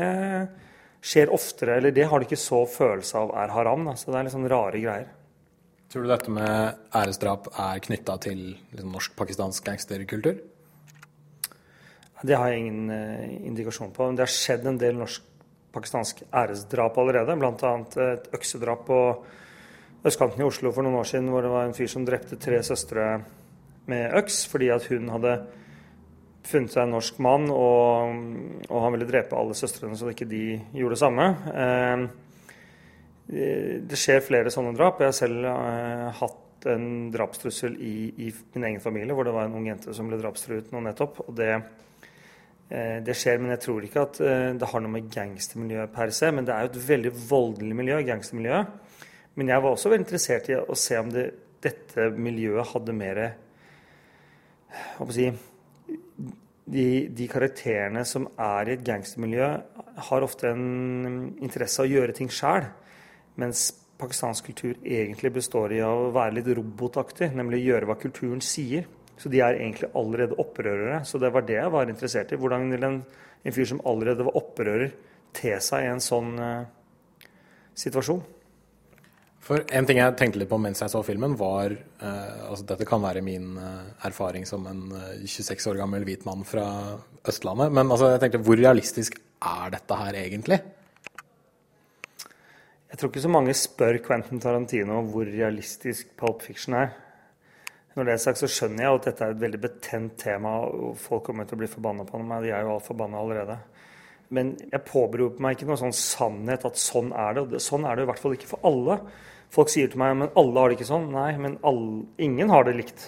skjer 1.03 1.33
oftere, 1.35 1.77
eller 1.77 1.93
det 1.93 2.07
har 2.09 2.19
de 2.19 2.27
ikke 2.29 2.39
så 2.39 2.63
følelse 2.69 3.19
av 3.19 3.35
er 3.43 3.53
haram. 3.53 3.91
Så 3.99 4.09
det 4.09 4.19
er 4.19 4.27
litt 4.27 4.35
sånn 4.35 4.49
rare 4.51 4.81
greier. 4.81 5.11
Tror 5.93 6.07
du 6.07 6.09
dette 6.09 6.31
med 6.33 6.79
æresdrap 6.97 7.51
er 7.53 7.81
knytta 7.85 8.17
til 8.23 8.39
liksom, 8.73 8.89
norsk-pakistansk 8.95 9.67
gangsterkultur? 9.67 10.39
Det 12.23 12.37
har 12.39 12.49
jeg 12.49 12.63
ingen 12.63 12.89
eh, 12.95 13.29
indikasjon 13.49 13.91
på. 13.91 14.07
Men 14.07 14.17
det 14.17 14.25
har 14.25 14.31
skjedd 14.31 14.67
en 14.69 14.79
del 14.79 14.95
norsk-pakistansk 15.01 16.23
æresdrap 16.31 16.99
allerede. 17.01 17.35
Bl.a. 17.39 17.73
et 18.07 18.29
øksedrap 18.35 18.85
på 18.87 18.99
østkanten 20.07 20.43
i 20.43 20.47
Oslo 20.47 20.71
for 20.75 20.85
noen 20.85 21.01
år 21.01 21.09
siden, 21.09 21.27
hvor 21.31 21.43
det 21.43 21.51
var 21.51 21.67
en 21.67 21.75
fyr 21.75 21.91
som 21.91 22.05
drepte 22.07 22.39
tre 22.39 22.61
søstre 22.63 23.17
med 23.91 24.15
øks 24.15 24.45
fordi 24.47 24.69
at 24.71 24.85
hun 24.87 25.09
hadde 25.11 25.33
funnet 26.47 26.71
seg 26.71 26.85
en 26.85 26.93
norsk 26.95 27.19
mann, 27.23 27.47
og, 27.51 28.15
og 28.67 28.83
han 28.83 28.95
ville 28.95 29.07
drepe 29.07 29.37
alle 29.39 29.55
søstrene 29.55 29.95
så 29.99 30.11
ikke 30.11 30.27
de 30.27 30.43
gjorde 30.75 30.95
det 30.95 31.01
samme. 31.03 31.27
Eh, 31.55 32.05
det 33.87 33.99
skjer 33.99 34.23
flere 34.25 34.51
sånne 34.51 34.73
drap. 34.75 34.99
Jeg 34.99 35.11
har 35.11 35.15
selv 35.15 35.47
eh, 35.47 36.09
hatt 36.19 36.67
en 36.73 36.89
drapstrussel 37.13 37.77
i, 37.79 37.95
i, 38.27 38.33
min 38.55 38.67
egen 38.71 38.83
familie, 38.83 39.15
hvor 39.15 39.27
det 39.27 39.35
var 39.35 39.47
en 39.47 39.55
ung 39.59 39.67
jente 39.67 39.95
som 39.95 40.09
ble 40.09 40.19
drapstruet 40.19 40.71
nå 40.71 40.83
nettopp. 40.83 41.23
og 41.27 41.35
det, 41.39 41.49
eh, 41.55 41.63
det 43.05 43.15
skjer, 43.17 43.39
men 43.41 43.53
jeg 43.53 43.61
tror 43.65 43.85
ikke 43.85 44.03
at 44.07 44.19
eh, 44.23 44.49
det 44.57 44.69
har 44.71 44.83
noe 44.83 44.93
med 44.95 45.09
gangstermiljøet 45.13 45.93
per 45.93 46.13
se. 46.15 46.31
Men 46.33 46.47
det 46.47 46.55
er 46.55 46.65
jo 46.65 46.71
et 46.73 46.83
veldig 46.87 47.13
voldelig 47.29 47.77
miljø, 47.77 47.99
gangstermiljøet. 48.07 48.75
Men 49.37 49.49
jeg 49.49 49.65
var 49.65 49.75
også 49.75 49.91
veldig 49.91 50.05
interessert 50.05 50.49
i 50.49 50.57
å 50.57 50.77
se 50.77 50.99
om 51.01 51.09
det, 51.13 51.27
dette 51.63 52.09
miljøet 52.17 52.73
hadde 52.73 52.95
mer 52.95 53.21
hva 54.97 55.13
si, 55.13 55.27
de, 56.65 56.85
de, 57.13 57.27
karakterene 57.29 58.03
som 58.07 58.25
er 58.41 58.69
i 58.69 58.75
et 58.77 58.85
gangstermiljø, 58.85 59.49
har 60.09 60.25
ofte 60.25 60.49
en 60.49 61.33
interesse 61.43 61.81
av 61.81 61.89
å 61.89 61.93
gjøre 61.93 62.15
ting 62.17 62.31
sjæl. 62.33 62.69
Mens 63.41 63.67
pakistansk 64.01 64.49
kultur 64.49 64.77
egentlig 64.81 65.33
består 65.37 65.73
i 65.75 65.81
å 65.85 66.09
være 66.13 66.39
litt 66.39 66.49
robotaktig, 66.57 67.31
nemlig 67.37 67.63
gjøre 67.63 67.89
hva 67.89 67.97
kulturen 68.01 68.41
sier. 68.43 68.87
Så 69.19 69.29
de 69.29 69.41
er 69.45 69.59
egentlig 69.59 69.91
allerede 69.95 70.37
opprørere. 70.41 71.03
Så 71.05 71.19
det 71.21 71.31
var 71.33 71.45
det 71.47 71.59
jeg 71.59 71.73
var 71.73 71.89
interessert 71.89 72.33
i. 72.33 72.39
Hvordan 72.39 72.69
vil 72.73 72.85
en, 72.87 73.01
en 73.43 73.55
fyr 73.55 73.69
som 73.69 73.81
allerede 73.85 74.25
var 74.25 74.37
opprører, 74.39 74.93
te 75.33 75.53
seg 75.61 75.85
i 75.85 75.89
en 75.89 76.01
sånn 76.03 76.33
uh, 76.37 76.65
situasjon? 77.77 78.21
For 79.43 79.63
En 79.75 79.87
ting 79.89 79.99
jeg 79.99 80.15
tenkte 80.15 80.39
litt 80.39 80.51
på 80.51 80.59
mens 80.61 80.81
jeg 80.83 80.91
så 80.93 81.01
filmen, 81.05 81.33
var 81.39 81.73
uh, 81.73 82.49
altså 82.49 82.67
Dette 82.69 82.87
kan 82.87 83.01
være 83.03 83.23
min 83.25 83.57
uh, 83.57 83.89
erfaring 84.07 84.47
som 84.49 84.65
en 84.69 84.85
26 85.25 85.71
år 85.73 85.81
gammel 85.81 86.05
hvit 86.07 86.25
mann 86.27 86.45
fra 86.47 86.67
Østlandet. 87.27 87.73
Men 87.73 87.89
altså, 87.89 88.13
jeg 88.13 88.23
tenkte, 88.23 88.43
hvor 88.45 88.59
realistisk 88.59 89.19
er 89.43 89.73
dette 89.73 89.99
her 89.99 90.19
egentlig? 90.21 90.61
Jeg 92.93 92.99
tror 93.01 93.09
ikke 93.09 93.23
så 93.23 93.31
mange 93.33 93.53
spør 93.57 93.97
Quentin 94.05 94.41
Tarantino 94.41 94.99
hvor 95.09 95.25
realistisk 95.25 96.11
Pulp 96.19 96.43
Fiction 96.45 96.75
er. 96.77 96.91
Når 97.93 98.07
det 98.07 98.13
er 98.13 98.21
sagt, 98.23 98.41
så 98.41 98.49
skjønner 98.49 98.87
jeg 98.87 98.97
at 98.97 99.07
dette 99.09 99.25
er 99.25 99.35
et 99.35 99.41
veldig 99.43 99.59
betent 99.61 100.15
tema, 100.23 100.55
og 100.65 100.95
folk 100.97 101.27
kommer 101.27 101.45
til 101.45 101.59
å 101.59 101.61
bli 101.61 101.69
forbanna 101.69 102.05
på 102.07 102.21
meg. 102.21 102.45
De 102.45 102.53
er 102.53 102.65
jo 102.65 102.73
alt 102.73 102.87
forbanna 102.87 103.19
allerede. 103.21 103.57
Men 104.33 104.55
jeg 104.63 104.85
påberoper 104.87 105.43
meg 105.45 105.57
ikke 105.57 105.67
noen 105.69 105.81
sånn 105.83 105.97
sannhet 105.97 106.65
at 106.65 106.79
sånn 106.81 107.11
er 107.13 107.37
det. 107.37 107.43
Og 107.45 107.61
sånn 107.61 107.85
er 107.85 107.97
det 107.97 108.07
i 108.07 108.09
hvert 108.09 108.21
fall 108.23 108.33
ikke 108.33 108.49
for 108.49 108.65
alle. 108.65 108.97
Folk 109.53 109.69
sier 109.69 109.91
til 109.91 110.01
meg 110.01 110.15
men 110.17 110.31
alle 110.39 110.57
har 110.57 110.71
det 110.71 110.79
ikke 110.79 110.89
sånn. 110.89 111.11
Nei, 111.13 111.29
men 111.37 111.59
alle, 111.69 111.99
ingen 112.25 112.53
har 112.53 112.65
det 112.65 112.73
likt. 112.79 113.05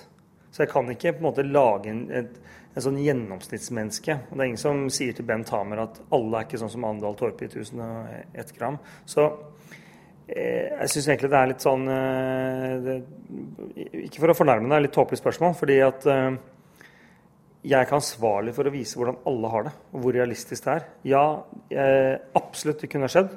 Så 0.54 0.64
jeg 0.64 0.72
kan 0.72 0.92
ikke 0.92 1.16
på 1.16 1.24
en 1.24 1.28
måte 1.32 1.48
lage 1.48 1.90
en, 1.92 2.06
et, 2.14 2.38
en 2.76 2.86
sånn 2.86 3.02
gjennomsnittsmenneske. 3.02 4.20
Og 4.30 4.36
det 4.36 4.44
er 4.44 4.52
ingen 4.52 4.62
som 4.62 4.86
sier 4.94 5.18
til 5.18 5.26
Bent 5.28 5.50
Hamer 5.56 5.82
at 5.88 5.98
alle 6.14 6.38
er 6.38 6.48
ikke 6.48 6.62
sånn 6.62 6.72
som 6.76 6.86
Andal 6.88 7.18
Torpe 7.20 7.48
i 7.48 7.50
1001 7.50 8.54
gram. 8.60 8.78
Så 9.10 9.26
jeg 10.26 10.90
syns 10.90 11.08
egentlig 11.08 11.30
det 11.30 11.38
er 11.38 11.50
litt 11.52 11.64
sånn 11.64 11.84
eh, 11.92 12.72
det, 12.82 12.96
Ikke 14.08 14.24
for 14.24 14.34
å 14.34 14.38
fornærme 14.38 14.72
deg, 14.72 14.86
litt 14.88 14.96
tåpelig 14.96 15.20
spørsmål. 15.22 15.54
fordi 15.60 15.80
at 15.86 16.08
eh, 16.10 16.38
jeg 17.66 17.78
er 17.78 17.86
ikke 17.86 18.00
ansvarlig 18.00 18.54
for 18.58 18.66
å 18.66 18.74
vise 18.74 18.98
hvordan 18.98 19.20
alle 19.30 19.52
har 19.54 19.68
det, 19.68 19.76
og 19.94 20.02
hvor 20.04 20.14
realistisk 20.18 20.66
det 20.66 20.74
er. 20.76 20.88
Ja, 21.10 21.26
jeg, 21.74 22.18
absolutt 22.38 22.82
det 22.82 22.90
kunne 22.94 23.10
skjedd. 23.10 23.32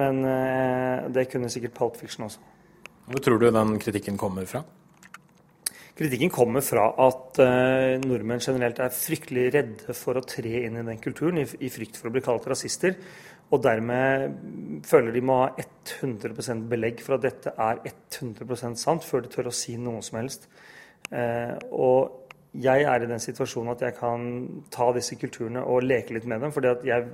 Men 0.00 0.22
eh, 0.24 1.08
det 1.12 1.28
kunne 1.32 1.50
sikkert 1.52 1.76
Pulp 1.76 1.98
Fiction 2.00 2.28
også. 2.28 2.44
Hvor 3.10 3.24
tror 3.24 3.40
du 3.40 3.48
den 3.50 3.74
kritikken 3.82 4.20
kommer 4.20 4.46
fra? 4.48 4.62
Kritikken 6.00 6.30
kommer 6.32 6.62
fra 6.64 6.86
at 7.04 7.38
eh, 7.44 7.98
nordmenn 8.00 8.40
generelt 8.40 8.78
er 8.80 8.94
fryktelig 8.96 9.50
redde 9.52 9.92
for 9.92 10.16
å 10.16 10.22
tre 10.24 10.62
inn 10.62 10.78
i 10.80 10.84
den 10.86 11.02
kulturen, 11.02 11.42
i, 11.42 11.44
i 11.60 11.68
frykt 11.68 11.98
for 12.00 12.08
å 12.08 12.14
bli 12.14 12.22
kalt 12.24 12.48
rasister. 12.48 12.94
Og 13.52 13.60
dermed 13.60 14.38
føler 14.88 15.12
de 15.12 15.22
må 15.28 15.36
ha 15.42 15.50
100 15.60 16.64
belegg 16.70 17.04
for 17.04 17.18
at 17.18 17.26
dette 17.26 17.52
er 17.52 17.82
100% 17.84 18.80
sant, 18.80 19.04
før 19.04 19.26
de 19.26 19.34
tør 19.34 19.52
å 19.52 19.54
si 19.60 19.76
noe 19.76 20.00
som 20.06 20.22
helst. 20.22 20.48
Eh, 21.12 21.52
og 21.68 22.32
jeg 22.56 22.88
er 22.88 23.04
i 23.04 23.12
den 23.12 23.20
situasjonen 23.20 23.74
at 23.74 23.84
jeg 23.84 23.98
kan 24.00 24.26
ta 24.72 24.88
disse 24.96 25.20
kulturene 25.20 25.68
og 25.68 25.84
leke 25.84 26.16
litt 26.16 26.24
med 26.24 26.40
dem. 26.40 26.56
fordi 26.56 26.72
at 26.72 26.90
jeg, 26.94 27.12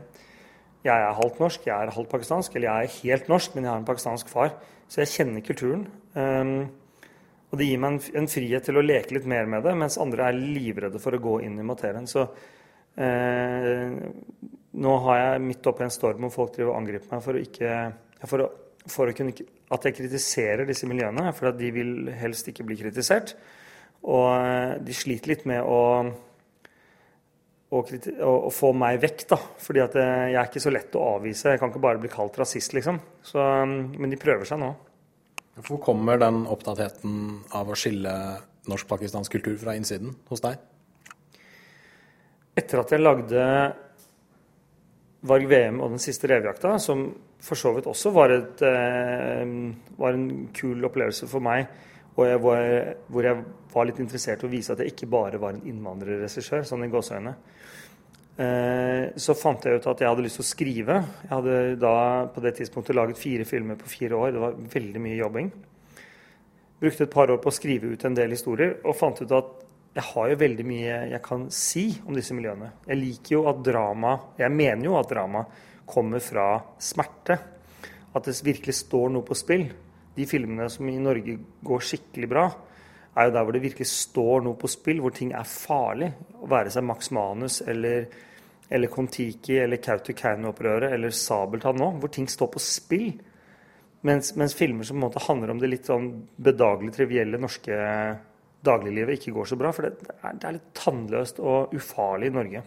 jeg 0.87 0.95
er 1.11 1.21
halvt 1.25 1.43
norsk, 1.43 1.67
jeg 1.67 1.75
er 1.75 1.97
halvt 1.99 2.15
pakistansk. 2.15 2.55
Eller 2.55 2.71
jeg 2.71 2.87
er 2.87 2.99
helt 3.03 3.35
norsk, 3.35 3.59
men 3.59 3.67
jeg 3.67 3.75
har 3.75 3.83
en 3.83 3.91
pakistansk 3.91 4.31
far. 4.31 4.55
Så 4.87 5.03
jeg 5.03 5.17
kjenner 5.19 5.43
kulturen. 5.43 5.89
Um, 6.15 6.69
og 7.47 7.61
det 7.61 7.69
gir 7.69 7.81
meg 7.83 7.95
en, 7.95 8.01
en, 8.21 8.29
frihet 8.31 8.67
til 8.67 8.79
å 8.79 8.85
leke 8.85 9.15
litt 9.15 9.27
mer 9.31 9.47
med 9.51 9.63
det, 9.67 9.75
mens 9.79 9.99
andre 10.03 10.29
er 10.29 10.39
livredde 10.41 11.01
for 11.03 11.15
å 11.15 11.23
gå 11.23 11.39
inn 11.47 11.59
i 11.63 11.67
materien. 11.67 12.09
Så 12.11 12.25
eh, 12.99 13.95
nå 14.77 14.97
har 15.07 15.21
jeg 15.21 15.45
midt 15.47 15.69
oppi 15.71 15.87
en 15.87 15.95
storm 15.95 16.27
hvor 16.27 16.35
folk 16.35 16.57
driver 16.57 16.75
og 16.75 16.81
angriper 16.81 17.15
meg 17.15 17.23
for 17.25 17.39
å 17.39 17.45
ikke 17.45 17.77
for 18.27 18.45
å, 18.45 18.49
for 18.91 19.11
å 19.11 19.17
kunne, 19.17 19.35
At 19.73 19.87
jeg 19.87 19.97
kritiserer 19.99 20.69
disse 20.69 20.89
miljøene, 20.91 21.33
for 21.37 21.51
at 21.51 21.59
de 21.59 21.71
vil 21.75 22.11
helst 22.15 22.49
ikke 22.51 22.67
bli 22.67 22.79
kritisert. 22.81 23.35
Og 24.07 24.29
eh, 24.37 24.77
de 24.83 24.95
sliter 24.95 25.33
litt 25.33 25.47
med 25.49 25.63
å, 25.67 25.81
å, 27.71 27.81
å 27.81 28.53
få 28.55 28.73
meg 28.79 29.01
vekk, 29.03 29.25
da. 29.33 29.41
Fordi 29.63 29.83
eh, 29.87 30.03
jeg 30.33 30.41
er 30.41 30.51
ikke 30.51 30.63
så 30.67 30.75
lett 30.75 30.99
å 30.99 31.07
avvise. 31.17 31.55
Jeg 31.55 31.63
kan 31.63 31.73
ikke 31.73 31.83
bare 31.87 32.03
bli 32.03 32.11
kalt 32.13 32.39
rasist, 32.39 32.77
liksom. 32.79 33.01
Så, 33.27 33.43
men 33.67 34.13
de 34.13 34.21
prøver 34.21 34.47
seg 34.49 34.63
nå. 34.63 34.71
Hvor 35.57 35.81
kommer 35.81 36.21
den 36.21 36.43
opptattheten 36.53 37.21
av 37.57 37.71
å 37.73 37.77
skille 37.79 38.13
norsk-pakistansk 38.69 39.39
kultur 39.39 39.57
fra 39.61 39.77
innsiden 39.79 40.13
hos 40.29 40.43
deg? 40.45 40.61
Etter 42.57 42.83
at 42.83 42.93
jeg 42.93 43.05
lagde 43.05 43.43
Varg 45.27 45.49
VM 45.49 45.81
og 45.81 45.95
Den 45.95 46.03
siste 46.03 46.29
revejakta, 46.31 46.77
som 46.79 47.09
for 47.43 47.59
så 47.59 47.73
vidt 47.77 47.89
også 47.89 48.13
var, 48.15 48.33
et, 48.35 48.63
eh, 48.63 49.43
var 49.99 50.13
en 50.13 50.49
kul 50.55 50.85
opplevelse 50.85 51.29
for 51.31 51.41
meg, 51.41 51.67
jeg 52.17 52.41
var, 52.41 52.95
hvor 53.13 53.23
jeg 53.23 53.45
var 53.75 53.85
litt 53.85 53.99
interessert 54.01 54.43
i 54.43 54.47
å 54.47 54.51
vise 54.51 54.73
at 54.73 54.81
jeg 54.81 54.95
ikke 54.95 55.09
bare 55.13 55.41
var 55.41 55.53
en 55.53 55.67
innvandrerregissør, 55.69 56.65
sånn 56.65 56.87
i 56.87 56.89
gåseøyne, 56.89 57.29
eh, 57.29 57.96
så 58.37 59.33
fant 59.33 59.65
jeg 59.65 59.79
ut 59.79 59.87
at 59.89 60.01
jeg 60.03 60.11
hadde 60.11 60.25
lyst 60.27 60.37
til 60.37 60.45
å 60.45 60.49
skrive. 60.51 60.97
Jeg 61.23 61.31
hadde 61.31 61.55
da 61.81 61.93
på 62.35 62.43
det 62.45 62.51
tidspunktet 62.59 62.99
laget 62.99 63.17
fire 63.17 63.47
filmer 63.49 63.79
på 63.81 63.89
fire 63.89 64.19
år. 64.19 64.35
Det 64.35 64.43
var 64.43 64.59
veldig 64.75 65.01
mye 65.01 65.17
jobbing. 65.17 65.49
Brukte 66.83 67.07
et 67.07 67.15
par 67.15 67.33
år 67.33 67.41
på 67.41 67.49
å 67.49 67.57
skrive 67.57 67.95
ut 67.95 68.05
en 68.05 68.19
del 68.19 68.35
historier 68.37 68.75
og 68.85 68.99
fant 68.99 69.23
ut 69.23 69.33
at 69.33 69.55
jeg 69.97 70.05
har 70.11 70.29
jo 70.29 70.37
veldig 70.43 70.65
mye 70.69 70.97
jeg 71.15 71.23
kan 71.25 71.47
si 71.55 71.87
om 72.05 72.13
disse 72.17 72.37
miljøene. 72.37 72.69
Jeg 72.85 73.01
liker 73.01 73.39
jo 73.39 73.47
at 73.49 73.63
drama 73.65 74.13
Jeg 74.37 74.53
mener 74.53 74.85
jo 74.85 74.99
at 74.99 75.09
drama 75.09 75.47
kommer 75.89 76.21
fra 76.21 76.51
smerte. 76.77 77.39
At 78.13 78.29
det 78.29 78.37
virkelig 78.45 78.75
står 78.83 79.15
noe 79.15 79.25
på 79.25 79.37
spill. 79.39 79.71
De 80.17 80.27
filmene 80.29 80.69
som 80.73 80.89
i 80.89 80.99
Norge 81.01 81.39
går 81.65 81.85
skikkelig 81.85 82.29
bra, 82.29 82.45
er 83.17 83.29
jo 83.29 83.35
der 83.35 83.47
hvor 83.47 83.57
det 83.57 83.65
virkelig 83.65 83.89
står 83.89 84.45
noe 84.45 84.59
på 84.61 84.69
spill, 84.71 85.01
hvor 85.01 85.15
ting 85.17 85.33
er 85.33 85.49
farlig. 85.49 86.11
Å 86.37 86.49
være 86.51 86.73
seg 86.75 86.85
Max 86.85 87.11
Manus 87.17 87.63
eller, 87.65 88.05
eller 88.69 88.93
Kon-Tiki 88.93 89.57
eller 89.63 89.81
Kautokeino-opprøret 89.83 90.93
eller 90.93 91.15
Sabeltann 91.17 91.81
nå, 91.81 91.95
hvor 92.03 92.13
ting 92.13 92.29
står 92.29 92.53
på 92.53 92.63
spill. 92.63 93.11
Mens, 94.07 94.35
mens, 94.37 94.55
filmer 94.55 94.87
som 94.87 94.99
på 94.99 95.01
en 95.01 95.07
måte 95.09 95.25
handler 95.25 95.55
om 95.55 95.61
det 95.63 95.71
litt 95.73 95.89
sånn 95.89 96.11
bedagelig 96.37 96.93
trivielle 96.95 97.41
norske 97.41 97.77
dagliglivet, 98.67 99.19
ikke 99.19 99.35
går 99.35 99.49
så 99.51 99.59
bra. 99.59 99.73
For 99.75 99.87
det, 99.87 99.97
det, 100.05 100.17
er, 100.21 100.37
det 100.37 100.49
er, 100.49 100.57
litt 100.59 100.73
tannløst 100.77 101.41
og 101.43 101.75
ufarlig 101.77 102.31
i 102.31 102.37
Norge. 102.37 102.63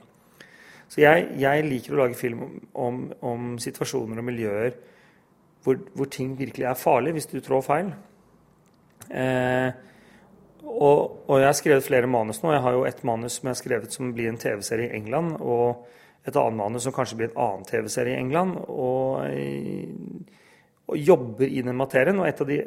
Så 0.90 1.04
jeg, 1.04 1.28
jeg 1.38 1.66
liker 1.68 1.94
å 1.94 2.02
lage 2.02 2.18
film 2.18 2.42
om, 2.74 3.04
om, 3.22 3.52
situasjoner 3.62 4.20
og 4.20 4.26
miljøer 4.26 4.72
hvor, 5.62 5.78
hvor, 5.94 6.08
ting 6.10 6.34
virkelig 6.40 6.66
er 6.66 6.80
farlig 6.80 7.14
hvis 7.14 7.30
du 7.30 7.38
trår 7.46 7.62
feil. 7.62 7.92
Eh, 9.10 9.70
og, 10.70 11.24
og, 11.26 11.40
jeg 11.40 11.48
har 11.48 11.58
skrevet 11.58 11.86
flere 11.86 12.10
manus 12.10 12.42
nå. 12.44 12.52
Jeg 12.54 12.64
har 12.66 12.76
jo 12.76 12.84
et 12.88 13.00
manus 13.08 13.40
som 13.40 13.50
jeg 13.50 13.56
har 13.56 13.62
skrevet 13.62 13.96
som 13.96 14.12
blir 14.16 14.30
en 14.32 14.40
TV-serie 14.40 14.90
i 14.90 15.00
England. 15.00 15.40
Og 15.42 15.88
et 16.28 16.36
annet 16.36 16.60
manus 16.60 16.86
som 16.86 16.96
kanskje 16.96 17.18
blir 17.20 17.32
en 17.32 17.42
annen 17.46 17.66
TV-serie 17.68 18.16
i 18.16 18.22
England. 18.22 18.60
Og, 18.70 19.24
og, 20.90 21.00
jobber 21.00 21.48
i 21.48 21.64
den 21.66 21.80
materien. 21.80 22.22
Og 22.22 22.30
et 22.30 22.44
av 22.44 22.50
de, 22.50 22.60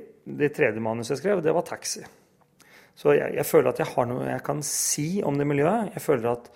de 0.43 0.51
tredje 0.55 0.83
manusene 0.83 1.17
jeg 1.17 1.23
skrev, 1.23 1.45
det 1.45 1.55
var 1.55 1.67
'Taxi'. 1.69 2.09
Så 2.95 3.15
jeg, 3.17 3.35
jeg, 3.39 3.47
føler 3.49 3.71
at 3.71 3.79
jeg 3.81 3.89
har 3.95 4.09
noe 4.09 4.27
jeg 4.29 4.43
kan 4.45 4.61
si 4.67 5.07
om 5.25 5.39
det 5.39 5.47
miljøet. 5.49 5.95
Jeg 5.95 6.05
føler 6.05 6.35
at 6.35 6.51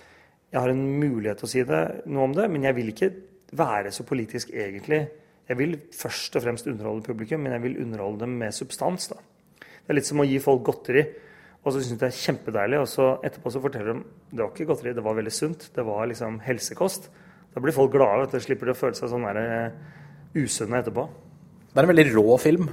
jeg 0.52 0.60
har 0.60 0.72
en 0.72 0.84
mulighet 1.00 1.40
til 1.40 1.48
å 1.48 1.52
si 1.52 1.62
det, 1.68 1.84
noe 2.12 2.26
om 2.28 2.34
det, 2.36 2.44
men 2.52 2.66
jeg 2.68 2.76
vil 2.76 2.92
ikke 2.92 3.08
være 3.56 3.92
så 3.94 4.04
politisk 4.06 4.52
egentlig. 4.54 5.00
Jeg 5.48 5.58
vil 5.58 5.78
først 5.94 6.36
og 6.36 6.44
fremst 6.44 6.68
underholde 6.70 7.06
publikum, 7.06 7.40
men 7.42 7.56
jeg 7.56 7.64
vil 7.64 7.80
underholde 7.84 8.24
dem 8.24 8.36
med 8.40 8.54
substans. 8.54 9.08
da. 9.08 9.18
Det 9.58 9.94
er 9.94 9.98
litt 9.98 10.08
som 10.08 10.22
å 10.22 10.26
gi 10.26 10.38
folk 10.42 10.64
godteri, 10.66 11.04
og 11.66 11.74
så 11.74 11.80
syns 11.80 11.96
de 11.96 12.00
det 12.04 12.08
er 12.12 12.18
kjempedeilig, 12.20 12.78
og 12.78 12.88
så 12.90 13.06
etterpå 13.26 13.50
så 13.50 13.62
forteller 13.62 13.96
de 13.96 14.04
det 14.30 14.42
var 14.42 14.52
ikke 14.52 14.68
godteri, 14.68 14.94
det 14.94 15.02
var 15.04 15.16
veldig 15.18 15.32
sunt. 15.34 15.70
Det 15.74 15.84
var 15.86 16.06
liksom 16.06 16.38
helsekost. 16.46 17.08
Da 17.54 17.62
blir 17.64 17.74
folk 17.74 17.90
glade, 17.94 18.22
vet 18.22 18.36
du. 18.36 18.44
Slipper 18.44 18.70
de 18.70 18.76
å 18.76 18.78
føle 18.78 18.98
seg 18.98 19.10
sånn 19.10 19.26
der, 19.26 19.40
uh, 19.42 20.36
usunne 20.38 20.78
etterpå. 20.78 21.06
Det 21.72 21.80
er 21.80 21.88
en 21.88 21.90
veldig 21.90 22.06
rå 22.14 22.36
film, 22.38 22.70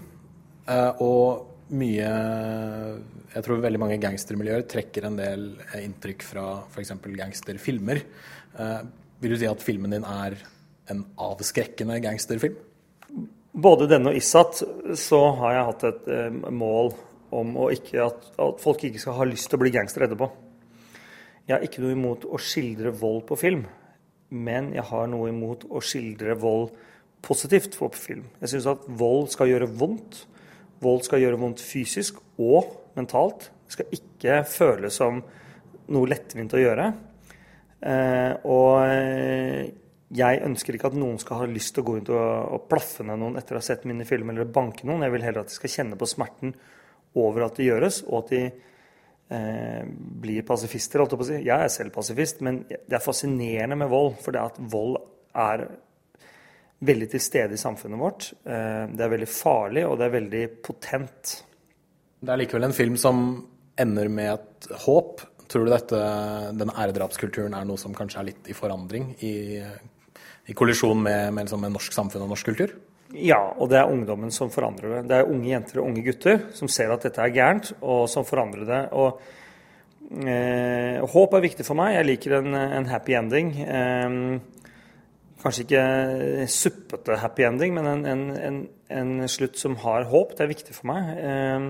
uh, 0.67 1.01
og 1.01 1.49
mye 1.73 2.09
Jeg 3.33 3.45
tror 3.45 3.63
veldig 3.63 3.81
mange 3.81 3.97
gangstermiljøer 4.01 4.65
trekker 4.69 5.07
en 5.07 5.17
del 5.17 5.45
inntrykk 5.79 6.25
fra 6.27 6.45
f.eks. 6.69 6.91
gangsterfilmer. 7.17 8.03
Eh, 8.59 8.81
vil 9.23 9.33
du 9.33 9.39
si 9.41 9.49
at 9.49 9.63
filmen 9.63 9.95
din 9.95 10.05
er 10.05 10.35
en 10.93 11.01
avskrekkende 11.17 11.97
gangsterfilm? 12.03 12.59
Både 13.53 13.87
denne 13.89 14.11
og 14.11 14.19
Issat 14.19 14.61
så 14.99 15.21
har 15.39 15.55
jeg 15.55 15.67
hatt 15.69 15.87
et 15.89 16.11
eh, 16.13 16.37
mål 16.53 16.93
om 17.33 17.55
ikke 17.73 18.01
at, 18.05 18.25
at, 18.37 18.59
folk 18.63 18.83
ikke 18.87 19.01
skal 19.01 19.17
ha 19.19 19.27
lyst 19.27 19.49
til 19.49 19.59
å 19.59 19.63
bli 19.63 19.73
gangster 19.73 20.05
etterpå. 20.05 20.29
Jeg 21.47 21.57
har 21.57 21.65
ikke 21.65 21.83
noe 21.83 21.95
imot 21.95 22.27
å 22.29 22.39
skildre 22.39 22.93
vold 22.95 23.25
på 23.29 23.37
film, 23.39 23.65
men 24.33 24.71
jeg 24.75 24.85
har 24.89 25.09
noe 25.11 25.31
imot 25.31 25.65
å 25.69 25.81
skildre 25.83 26.37
vold 26.39 26.71
positivt 27.23 27.75
på 27.79 27.89
film. 27.95 28.27
Jeg 28.41 28.53
syns 28.53 28.69
at 28.71 28.87
vold 28.99 29.31
skal 29.33 29.51
gjøre 29.51 29.69
vondt. 29.79 30.23
Vold 30.83 31.05
skal 31.07 31.21
gjøre 31.23 31.39
vondt 31.39 31.63
fysisk 31.63 32.19
og 32.41 32.73
mentalt. 32.97 33.49
Det 33.67 33.77
skal 33.77 33.95
ikke 33.97 34.41
føles 34.47 34.99
som 34.99 35.21
noe 35.93 36.09
lettvint 36.11 36.55
å 36.55 36.61
gjøre. 36.61 36.89
Eh, 37.83 38.33
og 38.47 38.83
eh, 38.87 39.71
jeg 40.13 40.43
ønsker 40.45 40.77
ikke 40.77 40.91
at 40.91 40.97
noen 40.99 41.17
skal 41.21 41.41
ha 41.41 41.49
lyst 41.49 41.73
til 41.75 41.83
å 41.83 41.87
gå 41.87 41.97
rundt 41.97 42.11
og, 42.13 42.67
plaffe 42.69 43.05
ned 43.07 43.19
noen 43.19 43.39
etter 43.39 43.57
å 43.57 43.61
ha 43.61 43.65
sett 43.65 43.87
mine 43.89 44.05
filmer 44.07 44.35
eller 44.35 44.51
banke 44.53 44.87
noen. 44.87 45.03
Jeg 45.05 45.15
vil 45.15 45.25
heller 45.25 45.43
at 45.43 45.51
de 45.51 45.57
skal 45.57 45.73
kjenne 45.73 45.99
på 45.99 46.09
smerten 46.09 46.53
over 47.19 47.47
at 47.47 47.57
det 47.59 47.69
gjøres, 47.69 48.01
og 48.07 48.23
at 48.23 48.33
de 48.33 48.43
eh, 48.47 49.87
blir 50.23 50.45
pasifister. 50.47 51.03
Jeg. 51.03 51.43
Jeg 51.45 51.55
er 51.55 51.71
selv 51.71 51.93
pasifist, 51.95 52.41
men 52.45 52.63
det 52.69 52.97
er 52.97 53.03
fascinerende 53.03 53.77
med 53.79 53.91
vold. 53.91 54.15
For 54.23 54.35
det 54.35 54.43
at 54.43 54.61
vold 54.73 54.97
er 55.33 55.67
veldig 56.83 57.09
til 57.13 57.23
stede 57.23 57.55
i 57.55 57.61
samfunnet 57.61 57.99
vårt. 57.99 58.29
Eh, 58.43 58.85
det 58.91 59.05
er 59.05 59.13
veldig 59.13 59.29
farlig, 59.29 59.85
og 59.87 59.97
det 59.99 60.07
er 60.07 60.17
veldig 60.17 60.43
potent. 60.65 61.35
Det 62.23 62.31
er 62.31 62.39
likevel 62.39 62.69
en 62.69 62.75
film 62.75 62.97
som 62.99 63.23
ender 63.79 64.09
med 64.11 64.33
et 64.33 64.69
håp. 64.85 65.23
Tror 65.51 65.67
du 65.67 65.73
dette, 65.73 65.99
denne 66.55 66.75
æredrapskulturen 66.79 67.55
er 67.57 67.67
noe 67.67 67.79
som 67.79 67.95
kanskje 67.95 68.21
er 68.21 68.29
litt 68.31 68.49
i 68.49 68.55
forandring? 68.57 69.11
I, 69.25 69.59
i 70.49 70.55
kollisjon 70.57 71.01
med, 71.03 71.33
med, 71.33 71.45
liksom, 71.45 71.61
med, 71.61 71.75
norsk 71.75 71.95
samfunn 71.95 72.25
og 72.25 72.33
norsk 72.33 72.51
kultur? 72.51 72.73
Ja, 73.13 73.39
og 73.57 73.69
det 73.69 73.77
er 73.77 73.91
ungdommen 73.93 74.33
som 74.33 74.49
forandrer 74.53 74.97
det. 74.97 75.03
Det 75.11 75.19
er 75.19 75.29
unge 75.29 75.51
jenter 75.51 75.81
og 75.81 75.91
unge 75.91 76.03
gutter 76.05 76.47
som 76.57 76.71
ser 76.71 76.93
at 76.93 77.05
dette 77.05 77.21
er 77.21 77.35
gærent, 77.35 77.73
og 77.81 78.07
som 78.09 78.25
forandrer 78.25 78.65
det. 78.65 78.81
Og 78.97 79.21
eh, 80.25 80.97
håp 81.13 81.37
er 81.37 81.45
viktig 81.45 81.67
for 81.67 81.77
meg. 81.77 81.93
Jeg 81.97 82.09
liker 82.09 82.39
en, 82.39 82.57
en 82.57 82.89
happy 82.89 83.17
ending. 83.19 83.53
Eh, 83.61 84.17
Kanskje 85.43 85.65
ikke 85.65 86.45
suppete 86.47 87.17
happy 87.19 87.43
ending, 87.43 87.73
men 87.75 87.87
en, 87.89 88.05
en, 88.07 88.21
en, 88.39 88.59
en, 88.95 89.09
slutt 89.27 89.57
som 89.59 89.75
har 89.81 90.05
håp. 90.07 90.37
Det 90.37 90.45
er 90.45 90.53
viktig 90.53 90.75
for 90.77 90.87
meg. 90.87 91.09
Ehm, 91.19 91.65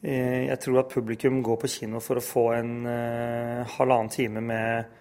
eh, 0.00 0.46
jeg 0.46 0.56
tror 0.64 0.80
at 0.80 0.94
publikum 0.94 1.42
går 1.44 1.58
på 1.60 1.68
kino 1.74 2.00
for 2.00 2.16
å 2.16 2.24
få 2.24 2.46
en 2.56 2.72
uh, 2.88 3.74
halvannen 3.76 4.08
time 4.14 4.40
med 4.48 4.96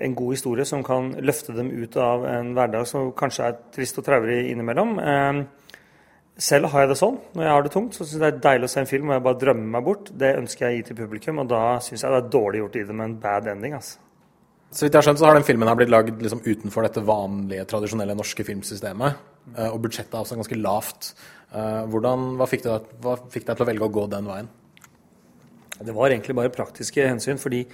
en 0.00 0.16
god 0.18 0.34
historie 0.34 0.66
som 0.68 0.84
kan 0.86 1.12
løfte 1.20 1.54
dem 1.56 1.70
ut 1.70 1.96
av 2.00 2.26
en 2.28 2.52
hverdag 2.56 2.86
som 2.88 3.10
kanskje 3.16 3.48
er 3.50 3.58
trist 3.74 3.98
og 4.00 4.06
traurig 4.06 4.42
innimellom. 4.50 4.98
Um, 4.98 5.40
selv 6.40 6.70
har 6.72 6.84
jeg 6.84 6.92
det 6.92 7.00
sånn. 7.00 7.18
Når 7.36 7.44
jeg 7.44 7.52
har 7.52 7.64
det 7.66 7.72
tungt, 7.74 7.96
så 7.96 8.04
syns 8.04 8.16
jeg 8.16 8.22
det 8.22 8.30
er 8.32 8.44
deilig 8.46 8.70
å 8.70 8.72
se 8.72 8.80
en 8.80 8.88
film 8.88 9.10
hvor 9.10 9.18
jeg 9.18 9.26
bare 9.26 9.40
drømmer 9.42 9.74
meg 9.74 9.88
bort. 9.88 10.12
Det 10.22 10.30
ønsker 10.38 10.66
jeg 10.66 10.72
å 10.72 10.78
gi 10.78 10.86
til 10.88 11.00
publikum, 11.02 11.42
og 11.42 11.50
da 11.50 11.64
syns 11.84 12.04
jeg 12.04 12.14
det 12.14 12.20
er 12.22 12.30
dårlig 12.32 12.62
gjort 12.62 12.78
i 12.80 12.84
det 12.88 12.96
med 12.96 13.08
en 13.08 13.18
bad 13.20 13.50
ending. 13.52 13.76
altså. 13.76 13.98
Så 14.70 14.86
vidt 14.86 14.94
jeg 14.94 15.00
har 15.00 15.06
skjønt, 15.08 15.18
så 15.18 15.26
har 15.26 15.34
den 15.34 15.46
filmen 15.46 15.68
her 15.68 15.76
blitt 15.76 15.90
lagd 15.90 16.22
liksom 16.22 16.44
utenfor 16.46 16.86
dette 16.86 17.02
vanlige, 17.02 17.66
tradisjonelle 17.72 18.14
norske 18.14 18.46
filmsystemet. 18.46 19.28
eh, 19.56 19.68
og 19.68 19.80
budsjettet 19.82 20.14
er 20.14 20.22
også 20.22 20.38
ganske 20.38 20.60
lavt. 20.60 21.12
Eh, 21.52 21.84
Hvordan, 21.90 22.36
hva, 22.38 22.46
fikk 22.46 22.62
deg, 22.62 22.86
hva 23.02 23.16
fikk 23.18 23.48
deg 23.48 23.56
til 23.56 23.66
å 23.66 23.68
velge 23.68 23.88
å 23.88 23.92
gå 23.92 24.06
den 24.12 24.28
veien? 24.30 24.48
Det 25.80 25.94
var 25.96 26.12
egentlig 26.12 26.36
bare 26.36 26.52
praktiske 26.54 27.08
hensyn, 27.08 27.40
fordi 27.40 27.64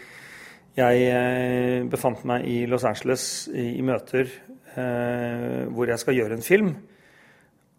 jeg 0.76 1.06
eh, 1.08 1.86
befant 1.88 2.20
meg 2.28 2.44
i 2.48 2.58
Los 2.68 2.84
Angeles 2.84 3.46
i, 3.48 3.80
møter 3.84 4.28
eh, 4.76 5.64
hvor 5.72 5.88
jeg 5.88 6.02
skal 6.02 6.18
gjøre 6.18 6.36
en 6.36 6.44
film. 6.44 6.74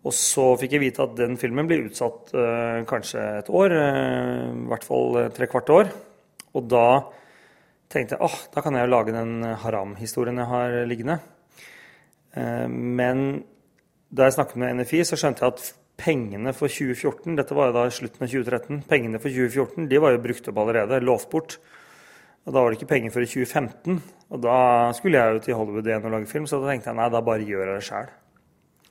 Og 0.08 0.16
så 0.16 0.54
fikk 0.62 0.78
jeg 0.78 0.86
vite 0.86 1.04
at 1.04 1.16
den 1.20 1.38
filmen 1.40 1.68
blir 1.70 1.86
utsatt 1.86 2.34
eh, 2.34 2.82
kanskje 2.90 3.24
et 3.44 3.52
år, 3.54 3.76
eh, 3.76 4.44
i 4.50 4.68
hvert 4.72 4.88
fall 4.88 5.18
trekvart 5.18 5.38
tre 5.38 5.50
kvart 5.52 5.74
år. 5.78 5.92
Og 6.58 6.70
da 6.72 6.88
tenkte 7.92 8.18
jeg 8.18 8.26
åh, 8.26 8.38
da 8.54 8.64
kan 8.64 8.76
jeg 8.76 8.88
jo 8.88 8.94
lage 8.94 9.16
den 9.16 9.44
haram-historien 9.64 10.42
jeg 10.42 10.52
har 10.54 10.78
liggende. 10.90 11.20
Eh, 12.34 12.68
men 12.72 13.28
da 14.10 14.28
jeg 14.28 14.38
snakket 14.38 14.62
med 14.62 14.82
NFI, 14.82 15.04
så 15.06 15.20
skjønte 15.20 15.44
jeg 15.44 15.54
at 15.54 15.68
pengene 15.98 16.54
for 16.54 16.70
2014 16.70 17.38
Dette 17.40 17.56
var 17.58 17.72
jo 17.72 17.78
da 17.78 17.88
slutten 17.94 18.26
av 18.26 18.32
2013. 18.32 18.84
Pengene 18.90 19.22
for 19.22 19.34
2014 19.34 19.90
de 19.92 20.02
var 20.02 20.16
jo 20.16 20.24
brukt 20.24 20.50
opp 20.50 20.62
allerede, 20.64 21.04
lovt 21.04 21.30
bort. 21.34 21.60
Og 22.48 22.54
da 22.56 22.62
var 22.64 22.72
det 22.72 22.78
ikke 22.80 22.94
penger 22.94 23.12
før 23.12 23.26
i 23.26 23.28
2015. 23.28 23.98
Og 24.32 24.40
da 24.44 24.60
skulle 24.96 25.20
jeg 25.20 25.36
jo 25.36 25.42
til 25.44 25.58
Hollywood 25.60 25.90
igjen 25.90 26.06
og 26.08 26.14
lage 26.16 26.30
film, 26.32 26.46
så 26.48 26.62
da 26.62 26.72
tenkte 26.72 26.90
jeg 26.94 27.00
nei, 27.00 27.10
da 27.12 27.20
bare 27.28 27.44
gjør 27.44 27.66
jeg 27.66 27.76
det 27.76 27.88
sjæl. 27.90 28.14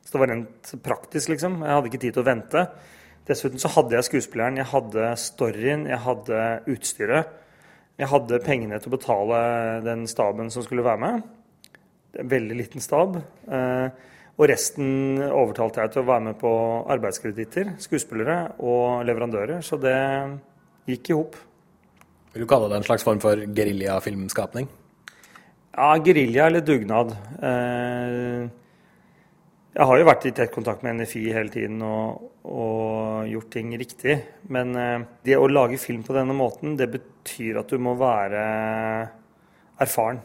Så 0.02 0.12
det 0.12 0.20
var 0.20 0.30
rent 0.30 0.72
praktisk, 0.84 1.30
liksom. 1.32 1.56
Jeg 1.64 1.72
hadde 1.72 1.90
ikke 1.90 2.02
tid 2.04 2.14
til 2.14 2.22
å 2.22 2.26
vente. 2.28 2.66
Dessuten 3.26 3.62
så 3.62 3.70
hadde 3.74 3.96
jeg 3.96 4.06
skuespilleren, 4.06 4.60
jeg 4.60 4.70
hadde 4.70 5.08
storyen, 5.18 5.88
jeg 5.88 5.98
hadde 6.04 6.42
utstyret. 6.74 7.32
Jeg 7.96 8.10
hadde 8.12 8.42
pengene 8.44 8.78
til 8.78 8.92
å 8.92 8.96
betale 8.98 9.40
den 9.86 10.04
staben 10.10 10.52
som 10.52 10.62
skulle 10.62 10.84
være 10.84 11.00
med. 11.00 11.24
En 12.20 12.28
veldig 12.28 12.60
liten 12.60 12.84
stab. 12.84 13.16
Eh, 13.48 13.88
og 14.36 14.50
resten 14.52 15.16
overtalte 15.30 15.80
jeg 15.80 15.94
til 15.94 16.04
å 16.04 16.10
være 16.12 16.26
med 16.28 16.38
på 16.38 16.52
arbeidskreditter, 16.92 17.72
skuespillere 17.80 18.58
og 18.60 19.00
leverandører. 19.08 19.64
Så 19.64 19.80
det 19.80 19.96
gikk 20.92 21.10
i 21.10 21.16
hop. 21.16 21.40
Vil 22.36 22.44
du 22.44 22.50
kalle 22.50 22.66
det 22.68 22.76
en 22.76 22.84
slags 22.84 23.00
form 23.00 23.16
for 23.16 23.40
geriljafilmskapning? 23.56 24.66
Ja, 25.72 25.86
gerilja 26.04 26.50
eller 26.50 26.60
dugnad. 26.60 27.14
Eh, 27.40 28.42
jeg 29.72 29.86
har 29.88 29.96
jo 29.96 30.04
vært 30.04 30.26
i 30.28 30.32
tett 30.36 30.52
kontakt 30.52 30.84
med 30.84 30.98
NFI 30.98 31.22
hele 31.32 31.48
tiden 31.54 31.80
og, 31.80 32.26
og 32.44 33.30
gjort 33.32 33.48
ting 33.54 33.72
riktig. 33.80 34.18
Men 34.52 34.76
eh, 34.76 35.06
det 35.24 35.38
å 35.40 35.48
lage 35.48 35.80
film 35.80 36.04
på 36.04 36.12
denne 36.12 36.36
måten, 36.36 36.76
det 36.76 36.90
betyr 36.98 37.62
at 37.62 37.72
du 37.72 37.80
må 37.80 37.94
være 37.96 38.44
erfaren. 39.80 40.20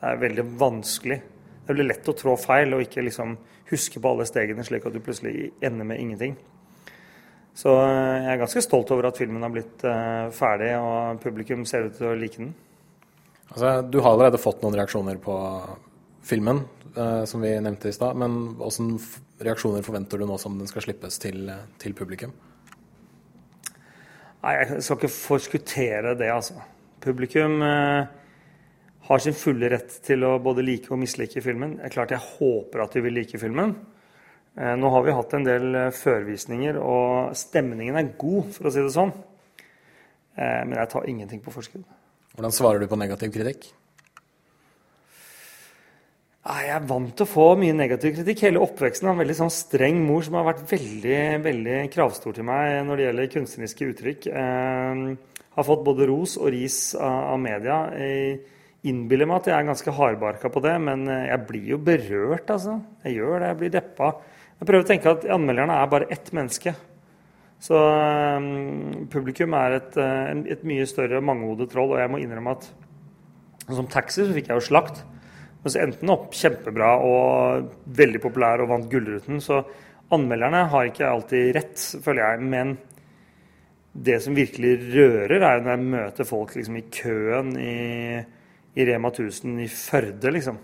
Det 0.00 0.10
er 0.10 0.22
veldig 0.24 0.46
vanskelig. 0.64 1.20
Det 1.62 1.78
blir 1.78 1.92
lett 1.92 2.10
å 2.10 2.16
trå 2.18 2.34
feil 2.42 2.74
og 2.74 2.82
ikke 2.88 3.06
liksom 3.06 3.38
huske 3.70 4.02
på 4.02 4.16
alle 4.16 4.26
stegene, 4.26 4.66
slik 4.66 4.90
at 4.90 4.98
du 4.98 4.98
plutselig 4.98 5.52
ender 5.62 5.86
med 5.86 6.02
ingenting. 6.02 6.34
Så 7.56 7.72
eh, 7.84 8.18
jeg 8.24 8.32
er 8.34 8.40
ganske 8.40 8.64
stolt 8.64 8.90
over 8.94 9.10
at 9.10 9.18
filmen 9.20 9.44
har 9.44 9.52
blitt 9.52 9.84
eh, 9.84 10.28
ferdig, 10.34 10.72
og 10.80 11.20
publikum 11.22 11.66
ser 11.68 11.88
ut 11.88 11.98
til 11.98 12.12
å 12.12 12.18
like 12.18 12.40
den. 12.40 12.54
Altså, 13.52 13.74
du 13.84 14.00
har 14.00 14.14
allerede 14.14 14.40
fått 14.40 14.62
noen 14.64 14.78
reaksjoner 14.78 15.18
på 15.20 15.34
filmen, 16.24 16.62
eh, 16.96 17.24
som 17.28 17.44
vi 17.44 17.52
nevnte 17.60 17.90
i 17.90 17.96
stad. 17.96 18.16
Men 18.16 18.56
hvilke 18.56 19.44
reaksjoner 19.44 19.84
forventer 19.84 20.22
du 20.22 20.26
nå 20.28 20.38
som 20.40 20.56
den 20.58 20.70
skal 20.70 20.86
slippes 20.86 21.20
til, 21.22 21.52
til 21.82 21.96
publikum? 21.98 22.32
Nei, 24.42 24.56
Jeg 24.58 24.82
skal 24.82 24.98
ikke 24.98 25.14
forskuttere 25.14 26.16
det, 26.18 26.32
altså. 26.32 26.56
Publikum 27.02 27.60
eh, 27.66 28.06
har 29.08 29.22
sin 29.22 29.36
fulle 29.36 29.70
rett 29.70 29.98
til 30.06 30.24
å 30.26 30.38
både 30.42 30.64
like 30.64 30.90
og 30.94 31.00
mislike 31.02 31.42
filmen. 31.44 31.76
Det 31.78 31.90
er 31.90 31.94
klart 31.96 32.14
Jeg 32.14 32.30
håper 32.38 32.86
at 32.86 32.96
de 32.96 33.04
vil 33.04 33.20
like 33.20 33.38
filmen. 33.38 33.76
Eh, 34.52 34.74
nå 34.76 34.88
har 34.92 35.04
vi 35.06 35.12
hatt 35.16 35.32
en 35.32 35.46
del 35.46 35.76
eh, 35.78 35.92
førvisninger, 35.96 36.76
og 36.76 37.36
stemningen 37.38 37.96
er 37.96 38.10
god, 38.20 38.50
for 38.52 38.68
å 38.68 38.72
si 38.72 38.82
det 38.84 38.92
sånn. 38.92 39.12
Eh, 40.36 40.64
men 40.66 40.74
jeg 40.76 40.90
tar 40.92 41.06
ingenting 41.08 41.40
på 41.44 41.54
forskudd. 41.54 41.86
Hvordan 42.36 42.52
svarer 42.52 42.82
du 42.82 42.88
på 42.90 42.98
negativ 43.00 43.32
kritikk? 43.32 43.70
Jeg 46.42 46.68
er 46.74 46.84
vant 46.90 47.12
til 47.16 47.24
å 47.24 47.30
få 47.30 47.46
mye 47.56 47.72
negativ 47.76 48.16
kritikk. 48.18 48.42
Hele 48.44 48.60
oppveksten 48.64 49.08
av 49.08 49.14
en 49.14 49.22
veldig 49.22 49.36
sånn 49.38 49.52
streng 49.54 50.00
mor 50.04 50.24
som 50.26 50.36
har 50.36 50.48
vært 50.50 50.64
veldig 50.72 51.18
veldig 51.44 51.76
kravstor 51.94 52.34
til 52.34 52.48
meg 52.48 52.80
når 52.88 52.98
det 52.98 53.04
gjelder 53.06 53.28
kunstneriske 53.36 53.88
uttrykk. 53.92 54.26
Jeg 54.26 55.04
har 55.54 55.68
fått 55.68 55.84
både 55.86 56.08
ros 56.10 56.34
og 56.40 56.50
ris 56.50 56.80
av, 56.98 57.38
media. 57.38 57.78
Jeg 57.94 58.40
innbiller 58.90 59.30
meg 59.30 59.38
at 59.38 59.52
jeg 59.52 59.56
er 59.60 59.70
ganske 59.70 59.94
hardbarka 60.00 60.50
på 60.50 60.64
det, 60.66 60.74
men 60.82 61.06
jeg 61.06 61.46
blir 61.46 61.70
jo 61.76 61.78
berørt, 61.86 62.50
altså. 62.50 62.80
Jeg 63.06 63.20
gjør 63.20 63.36
det. 63.36 63.52
Jeg 63.52 63.60
blir 63.62 63.74
deppa. 63.78 64.10
Jeg 64.62 64.68
prøver 64.68 64.84
å 64.84 64.86
tenke 64.86 65.10
at 65.10 65.24
anmelderne 65.34 65.74
er 65.74 65.88
bare 65.90 66.06
ett 66.14 66.28
menneske. 66.30 66.70
Så 67.58 67.74
um, 67.74 69.06
publikum 69.10 69.56
er 69.58 69.80
et, 69.80 69.96
uh, 69.98 70.28
et 70.54 70.60
mye 70.62 70.84
større 70.86 71.18
mangehodet 71.18 71.66
troll, 71.72 71.96
og 71.96 71.98
jeg 71.98 72.10
må 72.12 72.20
innrømme 72.22 72.52
at 72.54 72.68
som 73.66 73.88
taxi 73.90 74.20
så 74.22 74.28
fikk 74.30 74.52
jeg 74.52 74.60
jo 74.60 74.64
slakt. 74.68 75.00
Men 75.64 75.74
så 75.74 75.80
endte 75.82 75.98
den 76.04 76.12
opp 76.14 76.36
kjempebra 76.38 76.92
og 77.02 77.72
veldig 77.98 78.20
populær 78.22 78.62
og 78.62 78.70
vant 78.70 78.86
Gullruten. 78.92 79.40
Så 79.42 79.56
anmelderne 80.14 80.60
har 80.70 80.90
ikke 80.92 81.08
alltid 81.10 81.50
rett, 81.56 81.86
føler 82.04 82.22
jeg. 82.22 82.44
Men 82.52 82.70
det 84.06 84.20
som 84.22 84.38
virkelig 84.38 84.76
rører, 84.92 85.34
er 85.40 85.56
jo 85.56 85.64
når 85.64 85.72
jeg 85.72 85.88
møter 85.96 86.28
folk 86.28 86.54
liksom, 86.54 86.78
i 86.78 86.84
køen 87.00 87.50
i, 87.58 87.74
i 88.78 88.86
Rema 88.86 89.10
1000 89.10 89.58
i 89.66 89.66
Førde, 89.74 90.30
liksom. 90.38 90.62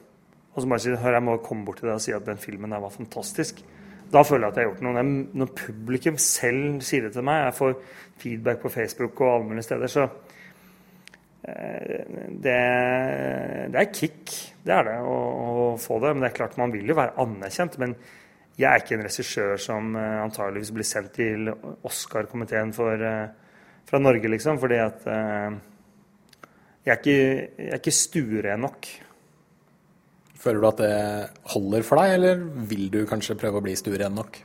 Og 0.55 0.63
så 0.63 0.71
bare 0.71 0.87
sier 0.87 1.03
hør, 1.03 1.19
jeg 1.19 1.27
må 1.33 1.37
komme 1.43 1.67
bort 1.67 1.83
til 1.83 1.91
deg 1.91 1.99
og 1.99 2.07
si 2.07 2.15
at 2.15 2.31
den 2.31 2.39
filmen 2.39 2.71
der 2.71 2.87
var 2.87 2.95
fantastisk. 2.95 3.65
Da 4.13 4.23
føler 4.25 4.47
jeg 4.47 4.53
at 4.53 4.59
jeg 4.59 4.65
har 4.65 4.73
gjort 4.73 4.85
noe. 4.87 5.05
Når 5.43 5.55
publikum 5.59 6.19
selv 6.23 6.81
sier 6.87 7.07
det 7.07 7.13
til 7.17 7.27
meg, 7.29 7.45
jeg 7.45 7.57
får 7.59 7.75
feedback 8.19 8.63
på 8.63 8.73
Facebook 8.73 9.21
og 9.21 9.35
alle 9.35 9.49
mulige 9.51 9.69
steder, 9.69 9.93
så 9.93 10.09
det, 11.49 12.55
det 13.73 13.81
er 13.81 13.93
kick, 13.95 14.33
det 14.65 14.75
er 14.75 14.89
det, 14.89 14.97
å, 15.01 15.17
å, 15.17 15.67
få 15.81 16.01
det. 16.03 16.15
Men 16.15 16.25
det 16.25 16.33
er 16.33 16.39
klart 16.41 16.59
man 16.61 16.73
vil 16.75 16.89
jo 16.91 16.97
være 16.99 17.17
anerkjent. 17.23 17.79
Men 17.81 17.95
jeg 18.59 18.69
er 18.69 18.83
ikke 18.83 18.97
en 18.99 19.07
regissør 19.07 19.61
som 19.63 19.93
uh, 19.97 20.23
antageligvis 20.25 20.73
blir 20.75 20.89
sendt 20.89 21.15
til 21.17 21.53
Oscar-komiteen 21.87 22.75
uh, 22.75 23.53
fra 23.89 24.01
Norge, 24.03 24.33
liksom. 24.35 24.61
Fordi 24.61 24.81
at 24.83 25.07
jeg, 25.09 26.91
er 26.93 26.99
ikke, 26.99 27.21
jeg 27.69 27.81
ikke 27.81 27.97
stuere 27.97 28.59
nok. 28.61 28.91
Føler 30.49 30.63
du 30.65 30.69
at 30.71 30.79
det 30.81 30.93
holder 31.53 31.83
for 31.85 32.01
deg, 32.01 32.15
eller 32.17 32.39
vil 32.71 32.87
du 32.89 33.03
kanskje 33.05 33.37
prøve 33.37 33.61
å 33.61 33.65
bli 33.67 33.75
stueren 33.77 34.15
nok? 34.17 34.39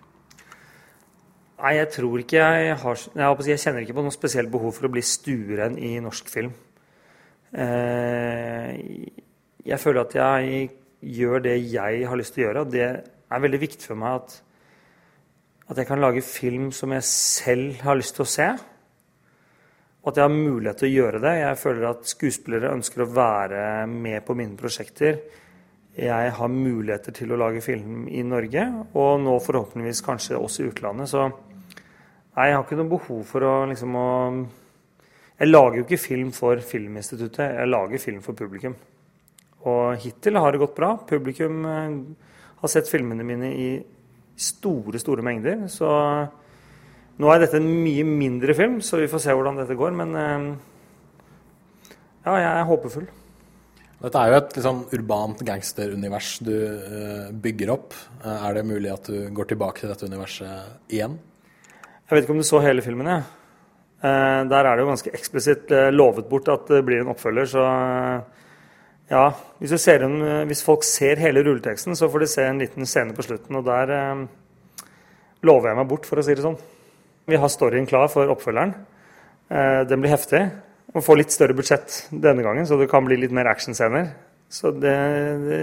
Nei, 1.63 1.77
jeg 1.77 1.87
tror 1.93 2.19
ikke 2.19 2.41
jeg 2.41 2.73
har 2.81 3.03
Jeg, 3.15 3.59
kjenner 3.61 3.85
ikke 3.85 3.95
på 3.95 4.03
noe 4.03 4.11
spesielt 4.11 4.51
behov 4.51 4.73
for 4.75 4.89
å 4.89 4.91
bli 4.91 5.03
stueren 5.07 5.77
i 5.79 5.93
norsk 6.03 6.27
film. 6.27 6.51
Jeg 9.63 9.79
føler 9.79 10.01
at 10.01 10.15
jeg 10.17 10.65
gjør 11.13 11.45
det 11.45 11.55
jeg 11.71 12.03
har 12.09 12.19
lyst 12.19 12.35
til 12.35 12.43
å 12.43 12.47
gjøre, 12.49 12.63
og 12.65 12.73
det 12.73 12.83
er 12.89 13.43
veldig 13.45 13.61
viktig 13.61 13.87
for 13.87 14.01
meg 14.01 14.17
at, 14.17 14.35
at 15.71 15.79
jeg 15.79 15.87
kan 15.87 16.03
lage 16.03 16.25
film 16.27 16.67
som 16.75 16.91
jeg 16.97 17.07
selv 17.07 17.79
har 17.85 17.95
lyst 17.95 18.17
til 18.19 18.25
å 18.25 18.33
se. 18.33 18.49
Og 20.03 20.11
at 20.11 20.19
jeg 20.19 20.27
har 20.27 20.35
mulighet 20.35 20.83
til 20.83 20.89
å 20.89 20.97
gjøre 20.97 21.23
det. 21.23 21.33
Jeg 21.45 21.61
føler 21.61 21.87
at 21.93 22.11
skuespillere 22.11 22.75
ønsker 22.75 23.05
å 23.05 23.11
være 23.15 23.63
med 23.87 24.19
på 24.27 24.35
mine 24.35 24.59
prosjekter. 24.59 25.21
Jeg 25.93 26.31
har 26.33 26.49
muligheter 26.49 27.13
til 27.13 27.29
å 27.29 27.37
lage 27.37 27.61
film 27.61 28.07
i 28.09 28.23
Norge, 28.25 28.63
og 28.97 29.19
nå 29.21 29.35
forhåpentligvis 29.45 30.01
kanskje 30.01 30.39
også 30.39 30.63
i 30.63 30.71
utlandet. 30.71 31.11
Så 31.11 31.27
nei, 31.27 32.47
jeg 32.49 32.55
har 32.55 32.63
ikke 32.63 32.79
noe 32.79 32.93
behov 32.95 33.21
for 33.29 33.45
å 33.45 33.53
liksom 33.69 33.99
å 33.99 34.07
Jeg 35.37 35.49
lager 35.49 35.77
jo 35.77 35.83
ikke 35.85 36.01
film 36.01 36.31
for 36.33 36.57
Filminstituttet, 36.65 37.59
jeg 37.59 37.69
lager 37.69 38.01
film 38.01 38.21
for 38.25 38.33
publikum. 38.33 38.75
Og 39.69 39.97
hittil 40.01 40.37
har 40.37 40.51
det 40.51 40.61
gått 40.61 40.75
bra. 40.75 40.95
Publikum 40.97 41.65
har 41.65 42.69
sett 42.71 42.89
filmene 42.89 43.23
mine 43.23 43.49
i 43.53 43.69
store, 44.35 44.99
store 44.99 45.21
mengder. 45.25 45.67
Så 45.67 45.89
nå 47.17 47.33
er 47.33 47.43
dette 47.43 47.57
en 47.61 47.69
mye 47.83 48.05
mindre 48.07 48.53
film, 48.57 48.81
så 48.81 48.97
vi 49.01 49.09
får 49.11 49.25
se 49.25 49.33
hvordan 49.33 49.61
dette 49.61 49.77
går. 49.77 49.91
Men 49.99 50.15
ja, 52.23 52.37
jeg 52.37 52.49
er 52.49 52.69
håpefull. 52.69 53.09
Dette 54.03 54.19
er 54.19 54.33
jo 54.33 54.39
et 54.41 54.57
liksom, 54.57 54.79
urbant 54.97 55.41
gangsterunivers 55.47 56.33
du 56.43 56.51
uh, 56.51 57.29
bygger 57.39 57.69
opp. 57.71 57.93
Uh, 58.19 58.33
er 58.33 58.57
det 58.57 58.65
mulig 58.67 58.89
at 58.91 59.07
du 59.07 59.29
går 59.31 59.53
tilbake 59.53 59.79
til 59.79 59.93
dette 59.93 60.09
universet 60.11 60.91
igjen? 60.91 61.15
Jeg 62.03 62.11
vet 62.11 62.25
ikke 62.25 62.35
om 62.35 62.41
du 62.41 62.47
så 62.47 62.59
hele 62.65 62.83
filmen, 62.83 63.07
jeg. 63.07 63.23
Uh, 64.03 64.43
der 64.51 64.67
er 64.67 64.75
det 64.75 64.83
jo 64.83 64.89
ganske 64.89 65.13
eksplisitt 65.15 65.71
lovet 65.95 66.27
bort 66.27 66.51
at 66.51 66.67
det 66.73 66.81
blir 66.83 66.99
en 66.99 67.13
oppfølger, 67.13 67.47
så 67.53 67.63
ja. 69.13 69.23
Hvis, 69.61 69.87
en, 69.93 70.19
hvis, 70.49 70.65
folk 70.65 70.83
ser 70.87 71.21
hele 71.23 71.45
rulleteksten, 71.45 71.95
så 71.95 72.11
får 72.11 72.25
de 72.25 72.29
se 72.33 72.49
en 72.49 72.59
liten 72.59 72.89
scene 72.89 73.15
på 73.15 73.23
slutten, 73.23 73.55
og 73.59 73.67
der 73.67 74.27
lover 75.47 75.69
jeg 75.69 75.79
meg 75.79 75.89
bort, 75.91 76.07
for 76.09 76.19
å 76.19 76.25
si 76.25 76.35
det 76.35 76.43
sånn. 76.43 76.59
Vi 77.29 77.39
har 77.39 77.51
storyen 77.51 77.87
klar 77.87 78.09
for 78.11 78.31
oppfølgeren. 78.35 78.73
den 79.87 80.03
blir 80.03 80.15
heftig. 80.15 80.43
Må 80.93 81.01
få 81.01 81.15
litt 81.17 81.33
større 81.33 81.55
budsjett 81.57 82.03
denne 82.11 82.45
gangen, 82.45 82.67
så 82.69 82.77
det 82.77 82.89
kan 82.91 83.05
bli 83.05 83.17
litt 83.17 83.33
mer 83.33 83.49
actionscener. 83.49 84.11
Så 84.53 84.73
det, 84.77 84.97
det, 85.47 85.61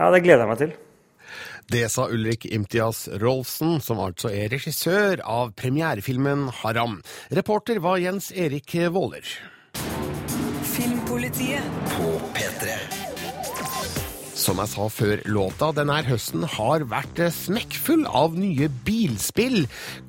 Ja, 0.00 0.08
det 0.08 0.22
gleder 0.24 0.46
jeg 0.46 0.50
meg 0.50 0.62
til. 0.62 0.78
Det 1.70 1.84
sa 1.92 2.08
Ulrik 2.10 2.48
Imtias 2.50 3.04
Rolfsen, 3.22 3.76
som 3.84 4.00
altså 4.02 4.32
er 4.32 4.48
regissør 4.50 5.20
av 5.22 5.52
premierefilmen 5.60 6.48
Haram. 6.62 6.98
Reporter 7.30 7.78
var 7.84 8.00
Jens 8.02 8.32
Erik 8.32 8.74
Våler. 8.90 9.28
Filmpolitiet 10.72 11.86
på 11.92 12.16
P3. 12.34 12.99
Som 14.50 14.58
jeg 14.58 14.70
sa 14.72 14.84
før 14.90 15.20
låta, 15.30 15.68
denne 15.70 15.94
høsten 16.08 16.42
har 16.56 16.82
vært 16.90 17.20
eh, 17.22 17.30
smekkfull 17.30 18.00
av 18.10 18.32
nye 18.34 18.66
bilspill. 18.82 19.60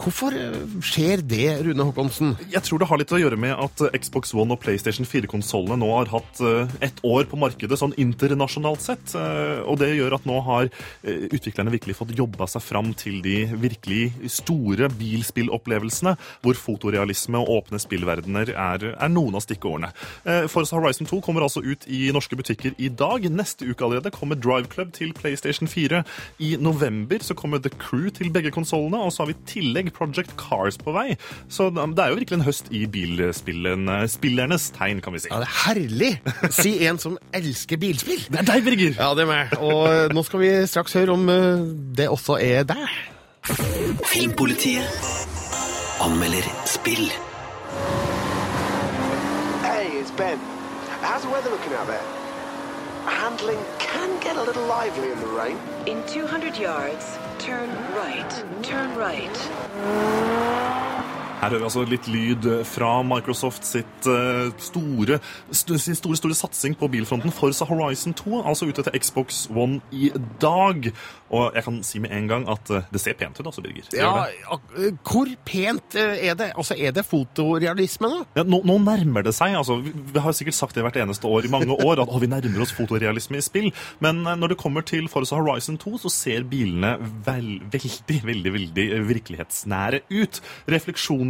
Hvorfor 0.01 0.33
eh, 0.33 0.55
skjer 0.81 1.21
det, 1.21 1.59
Rune 1.67 1.85
Håkonsen? 1.85 2.31
Jeg 2.49 2.65
tror 2.65 2.81
det 2.81 2.87
har 2.89 2.97
litt 2.97 3.13
å 3.13 3.19
gjøre 3.21 3.37
med 3.37 3.53
at 3.53 3.83
eh, 3.85 3.99
Xbox 4.01 4.33
One 4.33 4.55
og 4.55 4.63
PlayStation 4.63 5.05
4-konsollene 5.05 5.77
nå 5.83 5.89
har 5.93 6.09
hatt 6.09 6.41
ett 6.81 7.03
år 7.05 7.27
på 7.29 7.37
markedet 7.37 7.77
sånn 7.77 7.93
internasjonalt 8.01 8.81
sett. 8.81 9.13
Og 9.69 9.77
det 9.77 9.91
gjør 9.91 10.15
at 10.17 10.25
nå 10.25 10.39
har 10.47 10.71
utviklerne 11.05 11.73
virkelig 11.75 11.99
fått 11.99 12.15
jobba 12.17 12.47
seg 12.49 12.65
fram 12.65 12.91
til 12.97 13.19
de 13.21 13.43
virkelig 13.61 14.31
store 14.39 14.89
bilspillopplevelsene, 14.97 16.15
hvor 16.41 16.57
fotorealisme 16.57 17.43
og 17.43 17.53
åpne 17.59 17.81
spillverdener 17.83 18.55
er, 18.55 18.87
er 18.95 19.13
noen 19.13 19.37
av 19.37 19.45
stikkordene. 19.45 19.91
Forza 20.49 20.79
Horizon 20.79 21.09
2 21.09 21.21
kommer 21.25 21.45
altså 21.45 21.61
ut 21.61 21.85
i 21.91 22.07
norske 22.15 22.39
butikker 22.39 22.77
i 22.81 22.89
dag. 22.89 23.29
Neste 23.29 23.69
uke 23.69 23.85
allerede 23.85 24.13
kommer 24.15 24.30
Drive 24.35 24.71
Club 24.71 24.93
til 24.93 25.13
PlayStation 25.13 25.67
4. 25.67 26.03
I 26.39 26.55
november 26.59 27.23
så 27.23 27.33
kommer 27.37 27.61
The 27.61 27.69
Crew 27.69 28.09
til 28.09 28.31
begge 28.33 28.51
konsollene, 28.51 28.99
og 29.01 29.13
så 29.13 29.23
har 29.23 29.31
vi 29.31 29.37
i 29.37 29.45
tillegg 29.49 29.93
Project 29.93 30.35
Cars 30.39 30.77
på 30.81 30.93
vei. 30.95 31.15
Så 31.49 31.69
det 31.71 31.81
er 31.81 32.13
jo 32.13 32.19
virkelig 32.19 32.39
en 32.39 32.45
høst 32.47 32.71
i 32.71 32.85
bilspillernes 32.91 34.69
tegn, 34.77 35.01
kan 35.01 35.15
vi 35.15 35.23
si. 35.23 35.31
Ja, 35.31 35.41
det 35.43 35.49
er 35.49 35.57
herlig! 35.65 36.11
Si 36.61 36.75
en 36.87 36.99
som 37.01 37.17
elsker 37.35 37.79
bilspill. 37.81 38.25
Det 38.31 38.41
er 38.43 38.47
deg, 38.47 38.63
Birger! 38.65 38.95
Ja, 38.97 39.11
det 39.17 39.25
er 39.25 39.31
meg. 39.31 39.55
Og 39.59 39.87
eh, 39.89 40.07
nå 40.13 40.23
skal 40.27 40.43
vi 40.43 40.51
straks 40.69 40.95
høre 40.99 41.15
om 41.15 41.29
eh, 41.31 41.65
det 41.97 42.09
også 42.11 42.37
er 42.41 42.67
deg. 42.69 42.85
Filmpolitiet 44.11 44.85
anmelder 46.01 46.45
spill. 46.65 47.07
Hey, 49.65 49.87
it's 49.99 50.11
Ben. 50.11 50.37
How's 51.01 51.23
the 51.23 51.29
weather 51.29 51.49
looking 51.49 51.73
out 51.73 51.87
there? 51.87 52.03
Handling 53.05 53.57
get 54.21 54.37
a 54.37 54.41
little 54.41 54.65
lively 54.67 55.11
in 55.11 55.19
the 55.19 55.27
rain. 55.27 55.57
In 55.87 56.05
200 56.05 56.55
yards, 56.55 57.17
turn 57.39 57.69
right. 57.95 58.45
Turn 58.61 58.95
right. 58.95 59.35
Her 61.41 61.49
hører 61.49 61.63
vi 61.63 61.65
altså 61.65 61.83
litt 61.89 62.07
lyd 62.11 62.45
fra 62.69 62.89
Microsoft 63.01 63.65
sitt 63.65 64.05
eh, 64.05 64.51
store, 64.61 65.17
st 65.49 65.77
sin 65.81 65.97
store, 65.97 66.19
store 66.19 66.35
satsing 66.37 66.75
på 66.77 66.85
bilfronten 66.93 67.33
Forza 67.33 67.65
Horizon 67.65 68.13
2, 68.13 68.43
altså 68.45 68.67
ute 68.69 68.85
til 68.85 69.01
Xbox 69.01 69.47
One 69.49 69.79
i 69.89 70.11
dag. 70.41 70.91
Og 71.33 71.55
jeg 71.55 71.65
kan 71.65 71.79
si 71.87 72.01
med 72.03 72.13
en 72.13 72.27
gang 72.29 72.45
at 72.51 72.69
eh, 72.69 72.85
det 72.93 73.01
ser 73.01 73.17
pent 73.17 73.39
ut, 73.39 73.47
altså, 73.49 73.63
Birger. 73.65 73.89
Ja, 73.97 74.27
hvor 75.07 75.31
pent 75.47 75.97
eh, 75.97 76.27
er 76.29 76.37
det? 76.37 76.51
Altså, 76.53 76.77
er 76.77 76.93
det 76.93 77.07
fotorealisme 77.09 78.11
da? 78.13 78.21
Ja, 78.37 78.45
nå, 78.45 78.61
nå 78.67 78.77
nærmer 78.85 79.25
det 79.25 79.33
seg. 79.33 79.55
altså 79.57 79.79
Vi, 79.81 80.21
har 80.21 80.37
sikkert 80.37 80.59
sagt 80.59 80.77
det 80.77 80.85
hvert 80.85 81.01
eneste 81.01 81.25
år 81.25 81.49
i 81.49 81.53
mange 81.53 81.73
år, 81.73 82.03
at 82.03 82.11
å, 82.11 82.21
vi 82.21 82.29
nærmer 82.29 82.67
oss 82.67 82.75
fotorealisme 82.77 83.41
i 83.41 83.47
spill. 83.47 83.71
Men 84.03 84.21
når 84.27 84.53
det 84.53 84.59
kommer 84.61 84.85
til 84.85 85.09
Forza 85.09 85.41
Horizon 85.41 85.81
2, 85.81 85.95
så 86.05 86.13
ser 86.13 86.45
bilene 86.51 86.93
vel, 87.25 87.49
veldig, 87.73 88.21
veldig 88.29 88.55
veldig 88.59 88.87
virkelighetsnære 89.09 90.03
ut. 90.11 90.43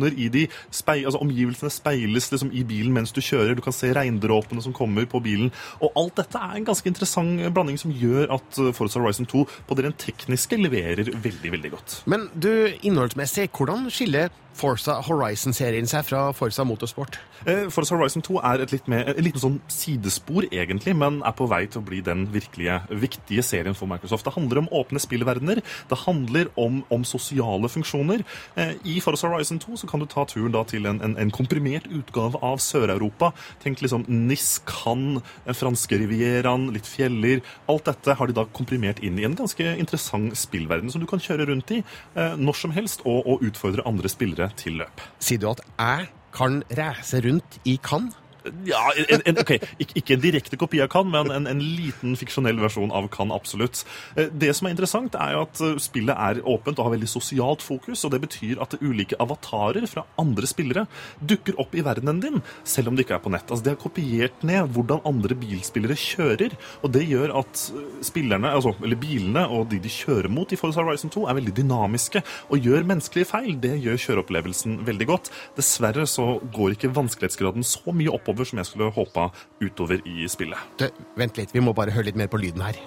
Refleksjoner 0.02 0.18
i 0.18 0.30
de, 0.30 0.48
speil, 0.72 1.06
altså 1.06 1.22
Omgivelsene 1.22 1.72
speiles 1.72 2.32
liksom 2.32 2.52
i 2.54 2.64
bilen 2.64 2.94
mens 2.94 3.12
du 3.12 3.22
kjører. 3.22 3.56
Du 3.56 3.62
kan 3.62 3.74
se 3.74 3.94
regndråpene 3.94 4.62
som 4.62 4.74
kommer 4.74 5.06
på 5.06 5.22
bilen. 5.22 5.52
Og 5.82 5.92
alt 5.96 6.18
dette 6.18 6.38
er 6.38 6.58
en 6.58 6.66
ganske 6.66 6.88
interessant 6.88 7.54
blanding 7.54 7.78
som 7.78 7.92
gjør 7.92 8.32
at 8.38 8.60
eh, 8.60 8.74
Forza 8.74 9.00
Horizon 9.00 9.26
2 9.26 9.46
på 9.68 9.76
det 9.76 9.86
rent 9.86 10.00
tekniske 10.02 10.58
leverer 10.58 11.12
veldig, 11.12 11.52
veldig 11.52 11.72
godt. 11.72 12.04
Men 12.06 12.30
du, 12.34 12.72
innholdsmessig, 12.82 13.50
hvordan 13.52 13.90
skiller 13.92 14.32
Forza 14.58 14.98
Horizon-serien 15.06 15.88
seg 15.90 16.06
fra 16.08 16.22
Forza 16.36 16.64
Motorsport? 16.68 17.18
Eh, 17.48 17.68
Forza 17.74 17.96
Horizon 17.96 18.24
2 18.26 18.38
er 18.52 18.64
et 18.64 18.74
litt 18.76 18.90
mer, 18.92 19.08
et 19.10 19.22
liten 19.24 19.42
sånn 19.42 19.58
sidespor, 19.72 20.46
egentlig, 20.52 20.94
men 20.98 21.22
er 21.26 21.36
på 21.38 21.48
vei 21.50 21.64
til 21.72 21.82
å 21.82 21.88
bli 21.88 22.02
den 22.06 22.28
virkelige 22.34 22.82
viktige 23.02 23.46
serien 23.46 23.78
for 23.78 23.90
Microsoft. 23.90 24.28
Det 24.28 24.36
handler 24.36 24.62
om 24.62 24.70
åpne 24.82 25.02
spillverdener, 25.02 25.64
det 25.64 26.00
handler 26.04 26.52
om, 26.60 26.82
om 26.92 27.06
sosiale 27.08 27.72
funksjoner. 27.72 28.26
Eh, 28.60 28.76
I 28.86 29.00
Forza 29.04 29.32
Horizon 29.32 29.62
2 29.64 29.82
så 29.82 29.91
kan 29.92 30.02
du 30.02 30.08
ta 30.10 30.26
turen 30.30 30.54
da 30.56 30.64
til 30.68 30.88
en, 30.90 31.02
en, 31.04 31.18
en 31.20 31.34
komprimert 31.34 31.90
utgave 31.92 32.40
av 32.46 32.62
Sør-Europa. 32.64 33.32
Tenk 33.64 33.84
liksom 33.84 34.06
Nis, 34.08 34.62
Cannes, 34.70 35.22
eh, 35.46 35.56
franske 35.58 36.00
rivieraen, 36.02 36.70
litt 36.76 36.88
fjeller. 36.90 37.44
Alt 37.72 37.90
dette 37.92 38.16
har 38.18 38.32
de 38.32 38.38
da 38.38 38.48
komprimert 38.56 39.04
inn 39.04 39.20
i 39.20 39.28
en 39.28 39.38
ganske 39.38 39.76
interessant 39.82 40.38
spillverden 40.40 40.92
som 40.94 41.04
du 41.04 41.10
kan 41.10 41.22
kjøre 41.22 41.50
rundt 41.52 41.76
i 41.76 41.82
eh, 41.82 42.40
når 42.40 42.64
som 42.64 42.76
helst 42.76 43.06
og, 43.06 43.22
og 43.26 43.46
utfordre 43.48 43.86
andre 43.90 44.12
spillere 44.12 44.52
til 44.60 44.80
løp. 44.82 45.04
Sier 45.20 45.42
du 45.42 45.52
at 45.52 45.64
jeg 45.76 46.10
kan 46.32 46.62
reise 46.78 47.20
rundt 47.26 47.60
i 47.68 47.78
Cannes? 47.84 48.21
Ja, 48.66 48.82
en, 48.98 49.22
en, 49.30 49.38
ok, 49.42 49.52
ikke, 49.82 49.96
ikke 50.02 50.16
en 50.16 50.24
direkte 50.24 50.58
kopi 50.60 50.80
av 50.82 50.90
Kan, 50.94 51.12
men 51.14 51.30
en, 51.34 51.48
en 51.50 51.60
liten 51.62 52.16
fiksjonell 52.18 52.58
versjon 52.62 52.94
av 52.96 53.10
Kan 53.14 53.34
absolutt. 53.36 53.84
Eh, 54.16 54.32
Det 54.34 54.50
som 54.58 54.68
er 54.68 54.74
interessant, 54.76 55.14
er 55.20 55.36
jo 55.36 55.44
at 55.46 55.62
eh, 55.62 55.76
spillet 55.84 56.16
er 56.18 56.42
åpent 56.50 56.80
og 56.80 56.88
har 56.88 56.96
veldig 56.96 57.10
sosialt 57.12 57.62
fokus, 57.66 58.02
og 58.08 58.16
det 58.16 58.22
betyr 58.24 58.62
at 58.64 58.78
ulike 58.82 59.20
avatarer 59.22 59.86
fra 59.92 60.06
andre 60.22 60.50
spillere 60.50 60.88
dukker 61.22 61.60
opp 61.62 61.76
i 61.78 61.84
verdenen 61.86 62.22
din, 62.24 62.42
selv 62.68 62.90
om 62.92 62.98
de 62.98 63.06
ikke 63.06 63.18
er 63.20 63.24
på 63.26 63.34
nett. 63.34 63.46
Altså, 63.52 63.68
De 63.68 63.74
har 63.76 63.82
kopiert 63.82 64.42
ned 64.48 64.72
hvordan 64.74 65.04
andre 65.08 65.38
bilspillere 65.38 65.98
kjører, 66.00 66.58
og 66.82 66.96
det 66.96 67.06
gjør 67.12 67.36
at 67.44 67.66
eh, 67.76 67.86
spillerne, 68.10 68.56
altså, 68.58 68.74
eller 68.82 69.00
bilene 69.02 69.46
og 69.52 69.68
de 69.72 69.82
de 69.82 69.90
kjører 69.92 70.30
mot 70.32 70.50
i 70.54 70.60
Forza 70.60 70.84
Horizon 70.84 71.12
2, 71.14 71.28
er 71.30 71.38
veldig 71.40 71.56
dynamiske 71.62 72.22
og 72.52 72.66
gjør 72.66 72.86
menneskelige 72.90 73.30
feil. 73.30 73.54
Det 73.62 73.76
gjør 73.82 74.02
kjøreopplevelsen 74.08 74.80
veldig 74.88 75.08
godt. 75.10 75.32
Dessverre 75.58 76.06
så 76.10 76.28
går 76.54 76.76
ikke 76.76 76.92
vanskelighetsgraden 76.96 77.66
så 77.66 77.94
mye 77.96 78.14
oppover 78.32 78.48
som 78.48 78.62
jeg 78.62 78.66
skulle 78.66 78.92
håpa 78.96 79.30
utover 79.62 80.02
i 80.08 80.28
spillet. 80.32 80.58
Du, 80.80 80.88
vent 81.20 81.38
litt, 81.38 81.54
vi 81.54 81.64
må 81.64 81.74
bare 81.76 81.92
høre 81.92 82.10
litt 82.10 82.20
mer 82.20 82.32
på 82.32 82.40
lyden 82.42 82.64
her. 82.64 82.80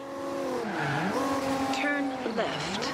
Turn 1.76 2.10
left. 2.36 2.90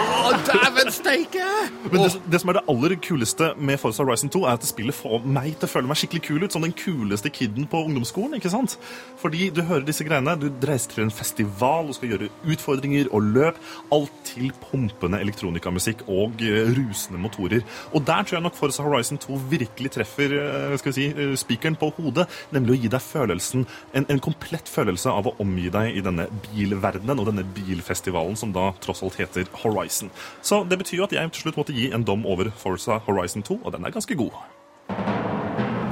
Å, 0.00 0.29
dæven 0.46 0.90
steike! 0.92 1.46
Men 1.90 2.02
det, 2.04 2.10
det 2.32 2.40
som 2.40 2.50
er 2.52 2.58
det 2.58 2.62
aller 2.72 2.94
kuleste 3.02 3.50
med 3.58 3.80
Forza 3.80 4.04
Horizon 4.04 4.30
2, 4.32 4.42
er 4.44 4.58
at 4.58 4.66
spillet 4.68 4.96
får 4.96 5.24
meg 5.24 5.54
til 5.58 5.68
å 5.68 5.70
føle 5.72 5.90
meg 5.90 6.00
skikkelig 6.00 6.22
kul 6.26 6.44
ut, 6.44 6.54
som 6.54 6.64
den 6.64 6.74
kuleste 6.76 7.32
kiden 7.32 7.68
på 7.70 7.82
ungdomsskolen. 7.88 8.36
ikke 8.38 8.52
sant? 8.52 8.76
Fordi 9.20 9.50
du 9.54 9.62
hører 9.66 9.86
disse 9.86 10.04
greiene, 10.06 10.36
du 10.40 10.48
reiser 10.66 10.94
til 10.94 11.04
en 11.06 11.14
festival 11.14 11.90
og 11.90 11.98
skal 11.98 12.14
gjøre 12.14 12.30
utfordringer 12.52 13.10
og 13.16 13.30
løp. 13.34 13.60
Alt 13.94 14.14
til 14.28 14.52
pumpende 14.70 15.20
elektronikamusikk 15.22 16.04
og 16.08 16.42
eh, 16.46 16.70
rusende 16.76 17.20
motorer. 17.20 17.64
Og 17.92 18.04
der 18.06 18.24
tror 18.24 18.38
jeg 18.38 18.46
nok 18.46 18.58
Forza 18.58 18.86
Horizon 18.86 19.20
2 19.20 19.40
virkelig 19.50 19.94
treffer 19.96 20.36
eh, 20.38 20.76
skal 20.80 20.92
vi 20.92 20.96
si, 20.96 21.08
eh, 21.10 21.34
spikeren 21.40 21.78
på 21.80 21.90
hodet, 21.98 22.28
nemlig 22.54 22.76
å 22.76 22.80
gi 22.84 22.92
deg 22.92 23.04
følelsen, 23.04 23.66
en, 23.96 24.06
en 24.12 24.22
komplett 24.22 24.70
følelse 24.70 25.12
av 25.12 25.30
å 25.30 25.34
omgi 25.42 25.68
deg 25.72 25.98
i 25.98 26.04
denne 26.04 26.28
bilverdenen 26.50 27.20
og 27.20 27.30
denne 27.30 27.46
bilfestivalen 27.56 28.38
som 28.38 28.54
da 28.54 28.70
tross 28.82 29.02
alt 29.06 29.18
heter 29.20 29.48
Horizon. 29.62 30.10
Så 30.42 30.64
det 30.70 30.78
betyr 30.78 30.96
jo 30.96 31.04
at 31.04 31.12
jeg 31.12 31.32
til 31.32 31.42
slutt 31.42 31.56
måtte 31.60 31.76
gi 31.76 31.90
en 31.92 32.04
dom 32.04 32.26
over 32.26 32.50
Forza 32.56 32.98
Horizon 33.06 33.42
2, 33.42 33.60
og 33.64 33.72
den 33.72 33.84
er 33.84 33.90
ganske 33.90 34.14
god. 34.14 34.30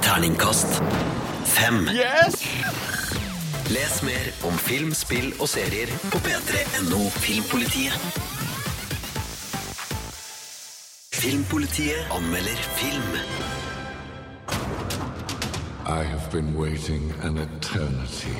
Terningkast 0.02 0.82
fem. 1.48 1.88
Yes! 1.92 2.44
Les 3.68 4.02
mer 4.02 4.48
om 4.48 4.58
film, 4.58 4.94
spill 4.94 5.32
og 5.40 5.48
serier 5.48 5.90
på 6.12 6.20
p3.no 6.24 7.00
Filmpolitiet. 7.20 7.98
Filmpolitiet 11.12 12.14
anmelder 12.16 12.62
film. 12.80 13.12
I 15.86 16.02
have 16.02 16.30
been 16.32 16.54
waiting 16.54 17.12
an 17.22 17.38
eternity 17.38 18.36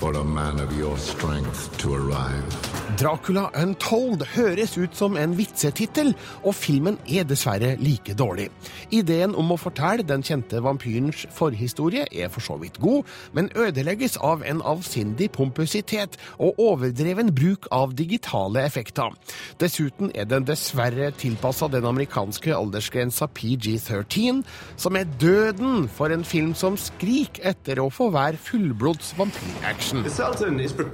for 0.00 0.12
a 0.14 0.24
man 0.24 0.60
of 0.60 0.78
your 0.78 0.96
strength 0.96 1.78
to 1.78 1.94
arrive. 1.94 2.71
Dracula 3.00 3.46
Untold 3.56 4.20
høres 4.34 4.74
ut 4.76 4.92
som 4.96 5.14
en 5.16 5.32
vitsetittel, 5.38 6.10
og 6.44 6.52
filmen 6.56 6.98
er 7.08 7.24
dessverre 7.24 7.70
like 7.80 8.12
dårlig. 8.18 8.50
Ideen 8.92 9.32
om 9.38 9.54
å 9.54 9.58
fortelle 9.60 10.04
den 10.04 10.24
kjente 10.26 10.60
vampyrens 10.60 11.22
forhistorie 11.32 12.04
er 12.12 12.28
for 12.32 12.44
så 12.44 12.58
vidt 12.60 12.76
god, 12.82 13.08
men 13.32 13.48
ødelegges 13.56 14.18
av 14.20 14.44
en 14.44 14.60
avsindig 14.68 15.30
pompøsitet 15.32 16.18
og 16.36 16.60
overdreven 16.60 17.32
bruk 17.32 17.70
av 17.72 17.96
digitale 17.96 18.66
effekter. 18.66 19.16
Dessuten 19.62 20.12
er 20.12 20.28
den 20.28 20.44
dessverre 20.48 21.12
tilpassa 21.16 21.70
den 21.72 21.88
amerikanske 21.88 22.52
aldersgrensa 22.52 23.30
PG-13, 23.32 24.44
som 24.76 25.00
er 25.00 25.08
døden 25.22 25.88
for 25.88 26.12
en 26.12 26.28
film 26.28 26.52
som 26.52 26.76
skriker 26.76 27.54
etter 27.54 27.80
å 27.80 27.88
få 27.88 28.12
være 28.12 28.40
fullblods 28.42 29.14
vampyraction. 29.16 30.04
The 30.04 30.12
Sultan 30.12 30.60
is 30.60 30.76
for 30.76 30.84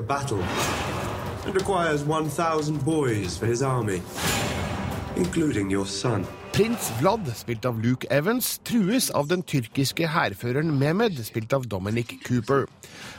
battle 0.00 0.40
and 1.44 1.54
requires 1.54 2.04
1,000 2.04 2.84
boys 2.84 3.36
for 3.36 3.46
his 3.46 3.62
army, 3.62 4.02
including 5.16 5.70
your 5.70 5.86
son. 5.86 6.26
Prins 6.52 6.90
Vlad, 7.00 7.30
spilt 7.32 7.64
av 7.64 7.78
Luke 7.80 8.06
Evans, 8.10 8.58
trues 8.68 9.08
av 9.16 9.30
den 9.30 9.40
tyrkiske 9.42 10.04
hærføreren 10.12 10.74
Mehmed, 10.76 11.16
spilt 11.24 11.54
av 11.56 11.64
Dominic 11.64 12.18
Cooper. 12.26 12.66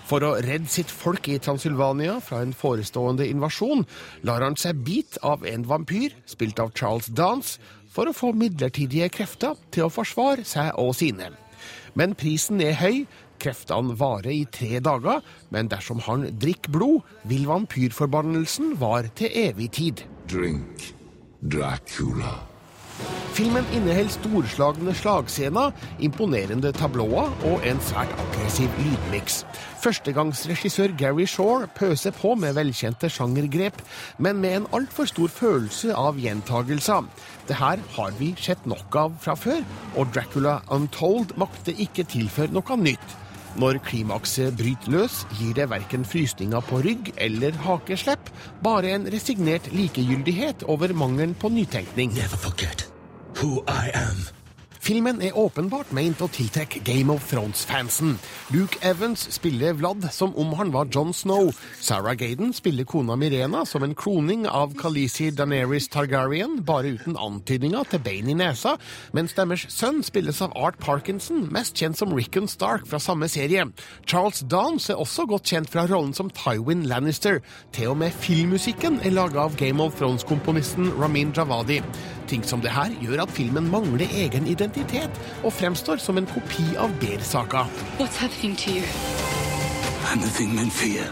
For 0.05 0.21
å 0.21 0.35
redde 0.45 0.69
sitt 0.69 0.91
folk 0.93 1.25
i 1.33 1.39
Transylvania 1.41 2.19
fra 2.21 2.43
en 2.45 2.53
forestående 2.53 3.25
invasjon, 3.25 3.87
lar 4.21 4.45
han 4.45 4.57
seg 4.59 4.83
bit 4.85 5.17
av 5.25 5.47
en 5.49 5.65
vampyr, 5.65 6.13
spilt 6.29 6.61
av 6.61 6.75
Charles 6.77 7.09
Dance, 7.09 7.57
for 7.89 8.05
å 8.05 8.13
få 8.13 8.35
midlertidige 8.37 9.09
krefter 9.17 9.57
til 9.73 9.87
å 9.87 9.93
forsvare 9.93 10.45
seg 10.45 10.69
og 10.77 10.93
sine. 10.97 11.33
Men 11.97 12.13
prisen 12.17 12.61
er 12.61 12.77
høy. 12.77 13.03
Kreftene 13.43 13.97
varer 13.99 14.31
i 14.31 14.45
tre 14.47 14.79
dager, 14.83 15.19
men 15.51 15.71
dersom 15.71 15.99
han 16.07 16.29
drikker 16.39 16.71
blod, 16.71 17.03
vil 17.27 17.45
vampyrforbannelsen 17.49 18.77
vare 18.79 19.11
til 19.19 19.35
evig 19.49 19.71
tid. 19.75 20.07
Drink 20.31 20.93
Dracula. 21.43 22.37
Filmen 23.33 23.65
inneholder 23.73 24.13
storslagne 24.13 24.93
slagscener, 24.93 25.71
imponerende 26.05 26.69
tablåer 26.77 27.31
og 27.49 27.63
en 27.65 27.79
svært 27.81 28.11
aggressiv 28.21 28.69
lydmiks. 28.77 29.39
Førstegangsregissør 29.81 30.93
Gary 30.99 31.25
Shore 31.27 31.65
pøser 31.75 32.13
på 32.13 32.35
med 32.39 32.53
velkjente 32.55 33.09
sjangergrep, 33.09 33.81
men 34.21 34.37
med 34.43 34.59
en 34.59 34.69
altfor 34.77 35.09
stor 35.09 35.33
følelse 35.33 35.97
av 35.97 36.21
gjentagelser. 36.21 37.09
Det 37.49 37.57
her 37.57 37.81
har 37.97 38.13
vi 38.21 38.29
sett 38.37 38.69
nok 38.69 38.99
av 39.01 39.17
fra 39.25 39.35
før, 39.35 39.65
og 39.97 40.13
Dracula 40.13 40.59
Untold 40.71 41.33
makter 41.41 41.73
ikke 41.73 42.05
tilføre 42.13 42.53
noe 42.53 42.79
nytt. 42.79 43.17
Når 43.59 43.77
klimakset 43.85 44.55
bryter 44.57 44.93
løs, 44.95 45.19
gir 45.37 45.53
det 45.57 45.69
verken 45.69 46.05
frysninger 46.07 46.63
på 46.65 46.81
rygg 46.85 47.11
eller 47.21 47.53
hakeslepp, 47.65 48.31
bare 48.65 48.95
en 48.95 49.05
resignert 49.13 49.69
likegyldighet 49.73 50.65
over 50.65 50.93
mangelen 50.97 51.35
på 51.37 51.53
nytenkning. 51.53 52.15
Filmen 54.83 55.21
er 55.23 55.37
åpenbart 55.39 55.93
ment 55.95 56.19
å 56.19 56.27
tiltrekke 56.27 56.81
Game 56.83 57.13
of 57.13 57.23
Thrones-fansen. 57.29 58.17
Luke 58.51 58.75
Evans 58.83 59.21
spiller 59.31 59.77
Vlad 59.79 60.03
som 60.11 60.33
om 60.35 60.49
han 60.59 60.73
var 60.73 60.89
John 60.91 61.13
Snow. 61.15 61.53
Sarah 61.79 62.17
Gaden 62.19 62.51
spiller 62.51 62.83
kona 62.83 63.15
Mirena 63.15 63.61
som 63.63 63.85
en 63.87 63.95
kloning 63.95 64.43
av 64.43 64.73
Khaleesi 64.75 65.29
Daenerys 65.31 65.87
Targaryen, 65.87 66.57
bare 66.67 66.97
uten 66.97 67.15
antydninger 67.15 67.87
til 67.93 68.01
bein 68.03 68.27
i 68.33 68.35
nesa, 68.35 68.73
mens 69.15 69.37
deres 69.37 69.63
sønn 69.71 70.01
spilles 70.03 70.41
av 70.43 70.51
Art 70.59 70.75
Parkinson, 70.83 71.45
mest 71.55 71.79
kjent 71.79 72.01
som 72.01 72.11
Rickon 72.11 72.51
Stark 72.51 72.83
fra 72.91 72.99
samme 72.99 73.31
serie. 73.31 73.63
Charles 74.03 74.43
Downs 74.51 74.89
er 74.91 74.99
også 74.99 75.29
godt 75.31 75.47
kjent 75.47 75.71
fra 75.71 75.85
rollen 75.87 76.11
som 76.11 76.33
Tywin 76.41 76.83
Lannister. 76.91 77.39
Til 77.71 77.93
og 77.93 78.01
med 78.03 78.11
filmmusikken 78.19 78.99
er 78.99 79.15
laga 79.15 79.45
av 79.47 79.55
Game 79.55 79.79
of 79.79 79.95
Thrones-komponisten 79.95 80.91
Ramin 80.99 81.31
Javadi. 81.31 81.79
Ting 82.33 82.41
som 82.49 82.63
det 82.65 82.71
her 82.73 82.89
gjør 82.97 83.27
at 83.27 83.31
filmen 83.35 83.67
mangler 83.69 84.09
egen 84.09 84.47
identitet, 84.49 85.19
og 85.45 85.53
fremstår 85.53 85.99
som 86.01 86.17
en 86.17 86.25
kopi 86.25 86.63
av 86.81 86.89
Beer-saka. 86.97 87.67
What's 87.99 88.17
happening 88.17 88.55
to 88.57 88.73
you? 88.73 88.87
I'm 90.09 90.17
the 90.17 90.31
thing 90.33 90.55
men 90.55 90.71
fear. 90.73 91.05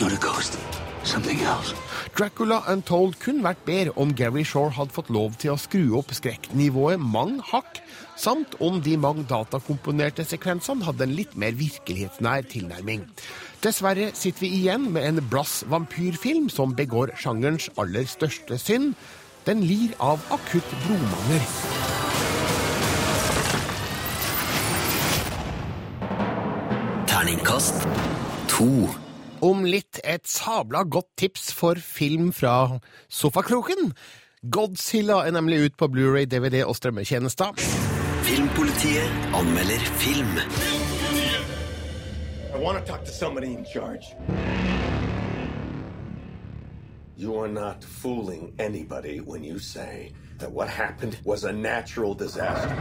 Not 0.00 0.10
a 0.10 0.18
ghost. 0.18 0.58
Something 1.04 1.38
else. 1.46 1.78
Dracula 2.18 2.58
Untold 2.72 3.20
kunne 3.22 3.46
vært 3.46 3.62
bedre 3.68 3.94
om 4.00 4.16
Gary 4.18 4.42
Shore 4.42 4.74
hadde 4.74 4.96
fått 4.96 5.14
lov 5.14 5.38
til 5.38 5.54
å 5.54 5.58
skru 5.62 5.94
opp 6.00 6.10
skrekknivået 6.16 6.98
mange 6.98 7.44
hakk, 7.52 7.78
samt 8.18 8.58
om 8.58 8.82
de 8.82 8.98
mange 8.98 9.28
datakomponerte 9.30 10.26
sekvensene 10.26 10.82
hadde 10.88 11.06
en 11.06 11.14
litt 11.14 11.38
mer 11.38 11.54
virkelighetsnær 11.54 12.50
tilnærming. 12.50 13.06
Dessverre 13.62 14.10
sitter 14.10 14.48
vi 14.48 14.56
igjen 14.58 14.90
med 14.94 15.06
en 15.06 15.26
blass 15.30 15.60
vampyrfilm 15.70 16.50
som 16.50 16.74
begår 16.74 17.14
sjangerens 17.20 17.70
aller 17.78 18.10
største 18.10 18.58
synd. 18.58 18.96
Den 19.44 19.60
lir 19.60 19.90
av 20.00 20.22
akutt 20.32 20.70
blodmangel. 20.86 21.42
Terningkast 27.06 27.84
to. 28.48 28.88
Om 29.44 29.66
litt 29.68 30.00
et 30.00 30.24
sabla 30.24 30.86
godt 30.88 31.10
tips 31.20 31.50
for 31.52 31.76
film 31.76 32.32
fra 32.32 32.80
sofakroken. 33.12 33.92
Godzilla 34.48 35.20
er 35.28 35.36
nemlig 35.36 35.60
ut 35.66 35.76
på 35.76 35.90
Blu-ray, 35.92 36.24
DVD 36.24 36.62
og 36.64 36.78
strømmetjenester. 36.80 37.52
Filmpolitiet 38.24 39.36
anmelder 39.36 39.84
film. 40.00 40.40
I 42.54 42.64
want 42.64 42.78
to 42.78 42.92
talk 42.92 43.04
to 43.04 43.12
somebody 43.12 43.52
in 43.52 43.66
charge. 43.68 45.03
You 47.16 47.46
not 47.48 47.84
fooling 47.84 48.52
anybody 48.58 49.20
when 49.20 49.44
you 49.44 49.58
say 49.58 50.12
that 50.38 50.50
what 50.50 50.68
happened 50.68 51.16
was 51.24 51.44
a 51.44 51.52
natural 51.52 52.12
disaster. 52.14 52.76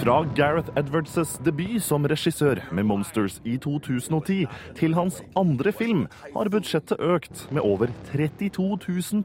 Fra 0.00 0.24
Gareth 0.34 0.70
Edwards' 0.76 1.38
debut 1.44 1.78
som 1.80 2.04
regissør 2.04 2.58
med 2.72 2.82
Monsters 2.82 3.40
i 3.44 3.56
2010 3.56 4.46
til 4.74 4.94
hans 4.94 5.22
andre 5.36 5.72
film 5.72 6.06
har 6.36 6.50
budsjettet 6.50 6.98
økt 6.98 7.46
med 7.52 7.62
over 7.62 7.86
32 8.12 8.78
000 9.12 9.22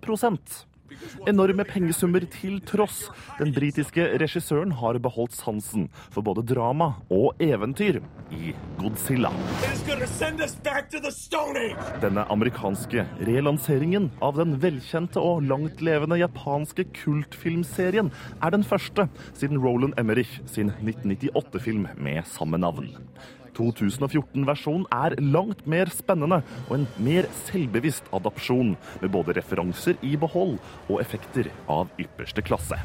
Enorme 1.28 1.66
pengesummer 1.68 2.26
til 2.32 2.60
tross. 2.68 3.08
Den 3.40 3.54
britiske 3.56 4.06
regissøren 4.22 4.72
har 4.80 5.00
beholdt 5.04 5.36
sansen 5.38 5.88
for 6.14 6.26
både 6.26 6.44
drama 6.48 6.94
og 7.14 7.40
eventyr 7.44 8.00
i 8.34 8.54
Godzilla. 8.80 9.32
Denne 12.02 12.26
amerikanske 12.34 13.06
relanseringen 13.30 14.10
av 14.22 14.38
den 14.40 14.58
velkjente 14.64 15.22
og 15.22 15.46
langtlevende 15.48 16.20
japanske 16.22 16.88
kultfilmserien 17.04 18.12
er 18.42 18.56
den 18.56 18.66
første 18.68 19.08
siden 19.34 19.62
Roland 19.64 19.98
Emmerich 20.00 20.40
sin 20.50 20.72
1998-film 20.82 21.88
med 21.98 22.24
samme 22.30 22.60
navn. 22.62 22.94
2014-versjonen 23.58 24.86
er 24.94 25.18
langt 25.34 25.66
mer 25.70 25.92
spennende 25.94 26.44
og 26.68 26.78
en 26.78 26.88
mer 27.02 27.28
selvbevisst 27.46 28.08
adopsjon, 28.16 28.76
med 29.02 29.14
både 29.14 29.36
referanser 29.38 29.98
i 30.06 30.16
behold 30.20 30.58
og 30.88 31.02
effekter 31.02 31.52
av 31.72 31.92
ypperste 32.02 32.46
klasse. 32.46 32.80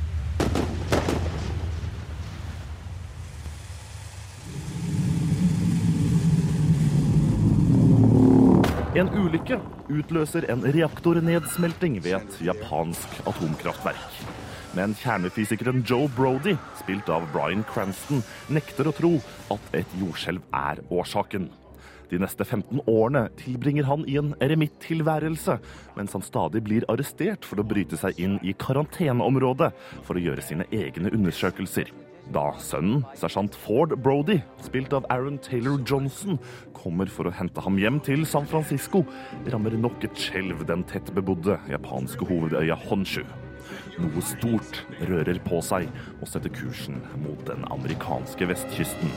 En 8.92 9.08
ulykke 9.08 9.56
utløser 9.88 10.44
en 10.52 10.66
reaktornedsmelting 10.74 11.94
ved 12.04 12.18
et 12.18 12.34
japansk 12.44 13.22
atomkraftverk. 13.24 14.31
Men 14.72 14.94
kjernefysikeren 14.96 15.82
Joe 15.84 16.08
Brody, 16.16 16.54
spilt 16.80 17.10
av 17.12 17.26
Bryan 17.34 17.64
Cranston, 17.68 18.22
nekter 18.48 18.88
å 18.88 18.94
tro 18.96 19.10
at 19.52 19.74
et 19.76 19.98
jordskjelv 20.00 20.46
er 20.56 20.80
årsaken. 20.88 21.50
De 22.12 22.20
neste 22.20 22.44
15 22.44 22.80
årene 22.88 23.26
tilbringer 23.40 23.86
han 23.88 24.06
i 24.08 24.18
en 24.20 24.32
eremittilværelse, 24.44 25.58
mens 25.96 26.16
han 26.16 26.24
stadig 26.24 26.64
blir 26.64 26.86
arrestert 26.92 27.44
for 27.48 27.60
å 27.60 27.66
bryte 27.68 28.00
seg 28.00 28.16
inn 28.20 28.38
i 28.44 28.52
karanteneområdet 28.56 29.70
for 30.08 30.16
å 30.16 30.24
gjøre 30.24 30.44
sine 30.44 30.68
egne 30.72 31.12
undersøkelser. 31.12 31.92
Da 32.32 32.46
sønnen, 32.62 33.04
sersjant 33.18 33.56
Ford 33.64 33.92
Brody, 34.00 34.38
spilt 34.64 34.92
av 34.96 35.08
Aaron 35.12 35.40
Taylor 35.42 35.80
Johnson, 35.84 36.40
kommer 36.76 37.12
for 37.12 37.28
å 37.28 37.34
hente 37.34 37.64
ham 37.64 37.80
hjem 37.80 38.00
til 38.04 38.24
San 38.28 38.48
Francisco, 38.48 39.04
rammer 39.52 39.76
nok 39.76 40.04
et 40.08 40.28
skjelv 40.28 40.64
den 40.68 40.84
tett 40.88 41.12
bebodde 41.16 41.60
japanske 41.72 42.28
hovedøya 42.28 42.78
Honshu. 42.88 43.24
Noe 44.00 44.22
stort 44.24 44.78
rører 45.04 45.36
på 45.44 45.58
seg 45.64 45.90
og 46.20 46.28
setter 46.30 46.52
kursen 46.54 47.02
mot 47.20 47.42
den 47.48 47.66
amerikanske 47.74 48.48
vestkysten. 48.48 49.12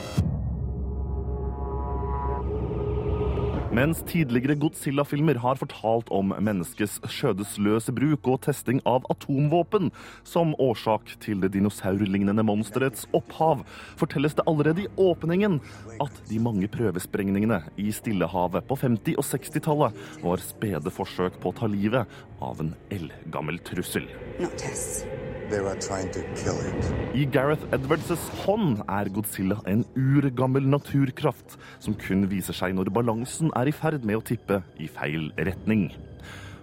Mens 3.76 4.00
tidligere 4.08 4.56
Godzilla-filmer 4.56 5.36
har 5.44 5.58
fortalt 5.60 6.08
om 6.16 6.30
menneskets 6.40 6.94
skjødesløse 7.12 7.92
bruk 7.98 8.30
og 8.32 8.38
testing 8.46 8.80
av 8.88 9.04
atomvåpen 9.12 9.90
som 10.24 10.54
årsak 10.64 11.12
til 11.26 11.44
det 11.44 11.52
dinosaurlignende 11.58 12.46
monsterets 12.48 13.04
opphav, 13.18 13.66
fortelles 14.00 14.38
det 14.38 14.48
allerede 14.48 14.86
i 14.86 14.88
åpningen 14.96 15.60
at 16.00 16.24
de 16.30 16.40
mange 16.40 16.72
prøvesprengningene 16.72 17.66
i 17.76 17.90
Stillehavet 17.92 18.64
på 18.70 18.80
50- 18.80 19.20
og 19.20 19.28
60-tallet 19.34 20.02
var 20.24 20.48
spede 20.48 20.96
forsøk 21.02 21.42
på 21.44 21.52
å 21.52 21.60
ta 21.60 21.68
livet 21.68 22.18
av 22.40 22.64
en 22.64 22.72
eldgammel 22.96 23.60
trussel. 23.68 24.08
Not 24.40 24.56
tests. 24.56 25.04
They 25.50 25.62
were 25.62 25.76
trying 25.76 26.10
to 26.10 26.22
kill 26.34 26.58
it. 26.58 26.86
I 27.14 27.26
Gareth 27.30 27.62
Edwards' 27.72 28.30
hånd 28.46 28.80
er 28.90 29.12
Godzilla 29.14 29.60
en 29.70 29.84
urgammel 29.94 30.66
naturkraft 30.66 31.54
som 31.78 31.94
kun 32.02 32.26
viser 32.32 32.58
seg 32.58 32.74
når 32.74 32.90
balansen 32.96 33.52
er 33.54 33.65
i 33.70 33.76
ferd 33.76 34.06
med 34.06 34.20
å 34.20 34.26
tippe 34.26 34.62
i 34.82 34.88
feil 34.92 35.32
retning. 35.38 35.90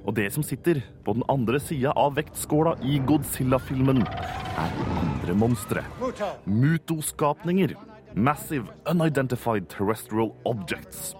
Og 0.02 0.16
det 0.16 0.28
som 0.34 0.42
sitter 0.42 0.80
på 1.06 1.14
den 1.14 1.22
andre 1.30 1.60
sida 1.62 1.92
av 1.98 2.16
vektskåla 2.18 2.74
i 2.82 2.98
Godzilla-filmen, 3.06 4.02
er 4.02 4.76
andre 4.98 5.36
monstre. 5.38 5.84
Mutoskapninger. 6.44 7.76
Massive 8.14 8.68
Unidentified 8.90 9.68
Terrestrial 9.68 10.34
Objects. 10.44 11.14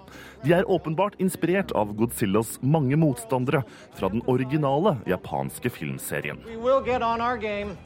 De 0.45 0.53
er 0.53 0.67
åpenbart 0.71 1.15
inspirert 1.23 1.73
av 1.73 1.95
Godzillas 1.97 2.59
mange 2.61 2.99
motstandere 2.99 3.63
fra 3.95 4.11
den 4.13 4.23
originale 4.27 4.97
japanske 5.07 5.71
filmserien. 5.71 6.43
Game. 7.41 7.77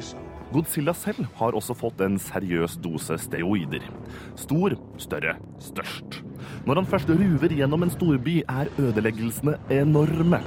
So. 0.00 0.27
Godzilla 0.52 0.94
selv 0.96 1.26
har 1.36 1.56
også 1.56 1.74
fått 1.76 2.00
en 2.04 2.16
seriøs 2.22 2.78
dose 2.80 3.18
steroider. 3.20 3.84
Stor, 4.38 4.78
større, 5.00 5.36
størst. 5.60 6.22
Når 6.64 6.80
han 6.80 6.88
først 6.88 7.10
ruver 7.12 7.52
gjennom 7.52 7.84
en 7.84 7.92
storby, 7.92 8.40
er 8.48 8.70
ødeleggelsene 8.80 9.58
enorme. 9.74 10.40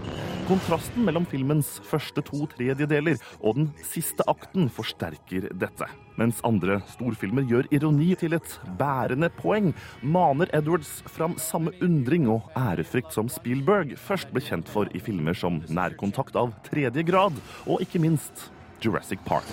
Kontrasten 0.49 1.05
mellom 1.05 1.23
filmens 1.29 1.67
første 1.85 2.23
to 2.25 2.47
tredjedeler 2.51 3.19
og 3.39 3.59
den 3.59 3.67
siste 3.85 4.25
akten 4.27 4.71
forsterker 4.73 5.45
dette. 5.53 5.87
Mens 6.19 6.41
andre 6.47 6.79
storfilmer 6.91 7.45
gjør 7.47 7.69
ironi 7.71 8.09
til 8.19 8.35
et 8.35 8.55
bærende 8.79 9.29
poeng, 9.37 9.69
maner 10.01 10.49
Edwards 10.57 10.97
fram 11.13 11.37
samme 11.39 11.71
undring 11.85 12.25
og 12.33 12.49
ærefrykt 12.57 13.13
som 13.15 13.29
Spielberg 13.31 13.93
først 14.01 14.33
ble 14.33 14.43
kjent 14.43 14.71
for 14.71 14.89
i 14.97 15.03
filmer 15.03 15.37
som 15.37 15.61
Nærkontakt 15.69 16.35
av 16.35 16.51
tredje 16.67 17.05
grad, 17.07 17.37
og 17.69 17.85
ikke 17.85 18.01
minst 18.01 18.49
Jurassic 18.81 19.19
Park. 19.25 19.47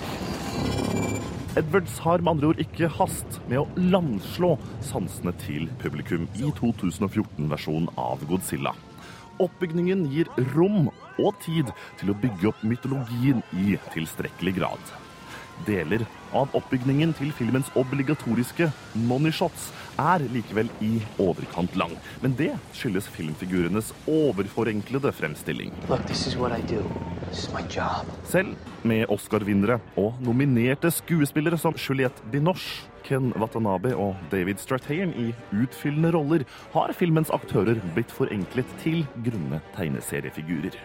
Edwards 1.57 1.99
har 1.99 2.23
med 2.23 2.31
andre 2.37 2.53
ord 2.53 2.61
ikke 2.63 2.89
hast 2.99 3.41
med 3.51 3.61
å 3.63 3.87
landslå 3.93 4.55
sansene 4.85 5.33
til 5.43 5.67
publikum 5.83 6.29
i 6.39 6.53
2014-versjonen 6.61 7.91
av 7.99 8.23
Godzilla. 8.31 8.73
Oppbygningen 9.43 10.07
gir 10.13 10.31
rom 10.55 10.89
og 11.19 11.37
tid 11.45 11.71
til 11.99 12.13
å 12.13 12.17
bygge 12.23 12.51
opp 12.53 12.63
mytologien 12.67 13.43
i 13.59 13.77
tilstrekkelig 13.95 14.55
grad. 14.59 14.95
Deler 15.67 16.05
av 16.37 16.55
oppbygningen 16.55 17.13
til 17.19 17.33
filmens 17.35 17.71
obligatoriske 17.79 18.71
money 19.09 19.35
shots 19.35 19.73
er 19.99 20.25
likevel 20.33 20.71
i 20.85 20.99
overkant 21.21 21.75
lang. 21.79 21.95
Men 22.23 22.37
det 22.39 22.53
skyldes 22.77 23.09
filmfigurenes 23.13 23.93
overforenklede 24.09 25.13
fremstilling. 25.13 25.73
Look. 25.89 26.13
Selv 28.29 28.55
med 28.89 29.11
Oscar-vinnere 29.13 29.81
og 29.99 30.21
nominerte 30.25 30.91
skuespillere 30.95 31.59
som 31.61 31.77
Juliette 31.77 32.23
Binoche, 32.33 32.87
Ken 33.09 33.33
Watanabe 33.41 33.95
og 33.97 34.19
David 34.33 34.61
Strathairn 34.61 35.15
i 35.17 35.31
utfyllende 35.57 36.13
roller, 36.13 36.45
har 36.75 36.93
filmens 36.97 37.33
aktører 37.33 37.81
blitt 37.97 38.13
forenklet 38.13 38.69
til 38.83 39.03
grunne 39.25 39.63
tegneseriefigurer. 39.77 40.77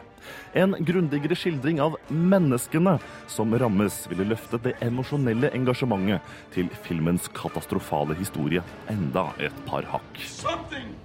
En 0.56 0.78
grundigere 0.88 1.36
skildring 1.36 1.82
av 1.84 1.98
menneskene 2.08 2.96
som 3.28 3.52
rammes, 3.60 4.06
ville 4.08 4.30
løftet 4.30 4.64
det 4.70 4.76
emosjonelle 4.86 5.52
engasjementet 5.58 6.24
til 6.56 6.72
filmens 6.88 7.28
katastrofale 7.36 8.16
historie 8.16 8.64
enda 8.94 9.28
et 9.44 9.60
par 9.68 9.84
hakk. 9.92 10.24
Something 10.24 10.96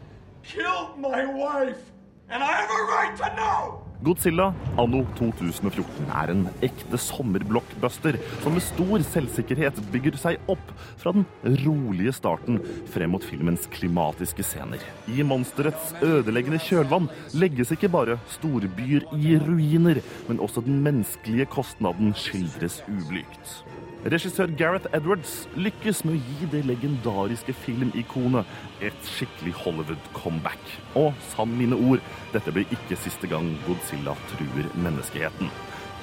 killed 0.45 0.95
my 1.03 1.27
wife, 1.27 1.83
and 2.31 2.43
I 2.43 2.53
have 2.53 2.71
a 2.71 2.83
right 2.95 3.17
to 3.19 3.35
know! 3.35 3.88
Godzilla 3.99 4.53
anno 4.79 5.01
2014 5.19 6.05
er 6.21 6.31
en 6.31 6.45
ekte 6.63 7.01
sommerblockbuster 7.03 8.19
som 8.45 8.55
med 8.55 8.63
stor 8.63 9.03
selvsikkerhet 9.03 9.81
bygger 9.91 10.19
seg 10.21 10.53
opp 10.55 10.71
fra 11.01 11.11
den 11.17 11.27
rolige 11.65 12.15
starten 12.15 12.61
frem 12.93 13.11
mot 13.17 13.27
filmens 13.27 13.67
klimatiske 13.75 14.47
scener. 14.47 14.85
I 15.11 15.27
monsterets 15.27 15.97
ødeleggende 15.99 16.63
kjølvann 16.63 17.11
legges 17.43 17.75
ikke 17.75 17.91
bare 17.91 18.21
storbyer 18.37 19.09
i 19.19 19.35
ruiner, 19.43 19.99
men 20.31 20.43
også 20.47 20.63
den 20.63 20.79
menneskelige 20.87 21.51
kostnaden 21.51 22.15
skildres 22.15 22.85
ublygt. 22.87 23.59
Regissør 24.07 24.47
Gareth 24.55 24.87
Edwards 24.95 25.49
lykkes 25.59 26.05
med 26.07 26.15
å 26.15 26.19
gi 26.23 26.47
det 26.53 26.61
legendariske 26.69 27.51
filmikonet 27.65 28.47
et 28.85 29.09
skikkelig 29.11 29.57
Hollywood-comeback. 29.59 30.71
Og 31.01 31.11
sann 31.33 31.57
mine 31.59 31.75
ord, 31.75 32.05
dette 32.31 32.55
blir 32.55 32.71
ikke 32.75 32.99
siste 33.03 33.27
gang 33.31 33.51
Godzilla 33.67 34.15
truer 34.31 34.71
menneskeheten. 34.79 35.51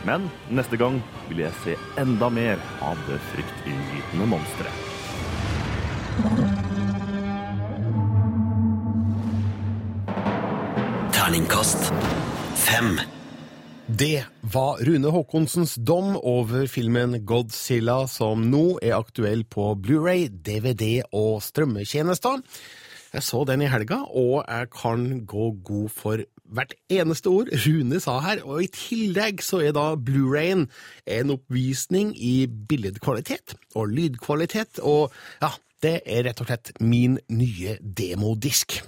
Men 0.06 0.28
neste 0.52 0.78
gang 0.78 1.00
vil 1.30 1.46
jeg 1.46 1.56
se 1.64 1.78
enda 2.02 2.28
mer 2.30 2.60
av 2.84 3.00
det 3.08 3.22
fryktinngytende 3.32 4.28
monsteret. 4.36 4.76
Terningkast 11.16 11.94
fem. 12.60 13.00
Det 13.88 14.24
var 14.42 14.80
Rune 14.82 15.12
Haakonsens 15.14 15.76
dom 15.78 16.16
over 16.18 16.66
filmen 16.66 17.20
Godzilla, 17.22 18.08
som 18.10 18.48
nå 18.50 18.80
er 18.82 18.96
aktuell 18.98 19.44
på 19.46 19.76
Blu-ray, 19.78 20.26
DVD 20.30 21.04
og 21.14 21.44
strømmetjenester. 21.46 22.42
Jeg 23.14 23.24
så 23.24 23.44
den 23.46 23.62
i 23.62 23.70
helga, 23.70 24.00
og 24.10 24.42
jeg 24.42 24.72
kan 24.74 25.06
gå 25.30 25.52
god 25.70 25.94
for 25.94 26.26
hvert 26.56 26.74
eneste 26.90 27.30
ord 27.30 27.54
Rune 27.68 28.02
sa 28.02 28.18
her, 28.26 28.42
og 28.42 28.66
i 28.66 28.72
tillegg 28.74 29.46
så 29.46 29.62
er 29.68 29.78
da 29.78 29.86
Blu-rayen 29.94 30.66
en 31.06 31.36
oppvisning 31.38 32.16
i 32.18 32.50
billedkvalitet 32.50 33.54
og 33.78 33.94
lydkvalitet, 33.94 34.82
og 34.82 35.14
ja, 35.46 35.54
det 35.86 36.00
er 36.10 36.26
rett 36.26 36.42
og 36.42 36.50
slett 36.50 36.74
min 36.82 37.20
nye 37.30 37.78
demodisk. 37.86 38.82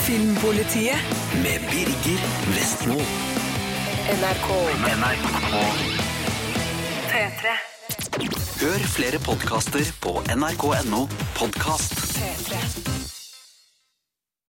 Filmpolitiet 0.00 0.96
med 1.42 1.60
Birger 1.70 2.20
Vestmo. 2.54 2.94
NRK. 4.14 4.48
P3. 7.08 7.54
Hør 8.60 8.86
flere 8.96 9.18
podkaster 9.18 9.90
på 10.02 10.20
nrk.no 10.36 11.08
podkast. 11.34 11.98
P3. 12.14 13.03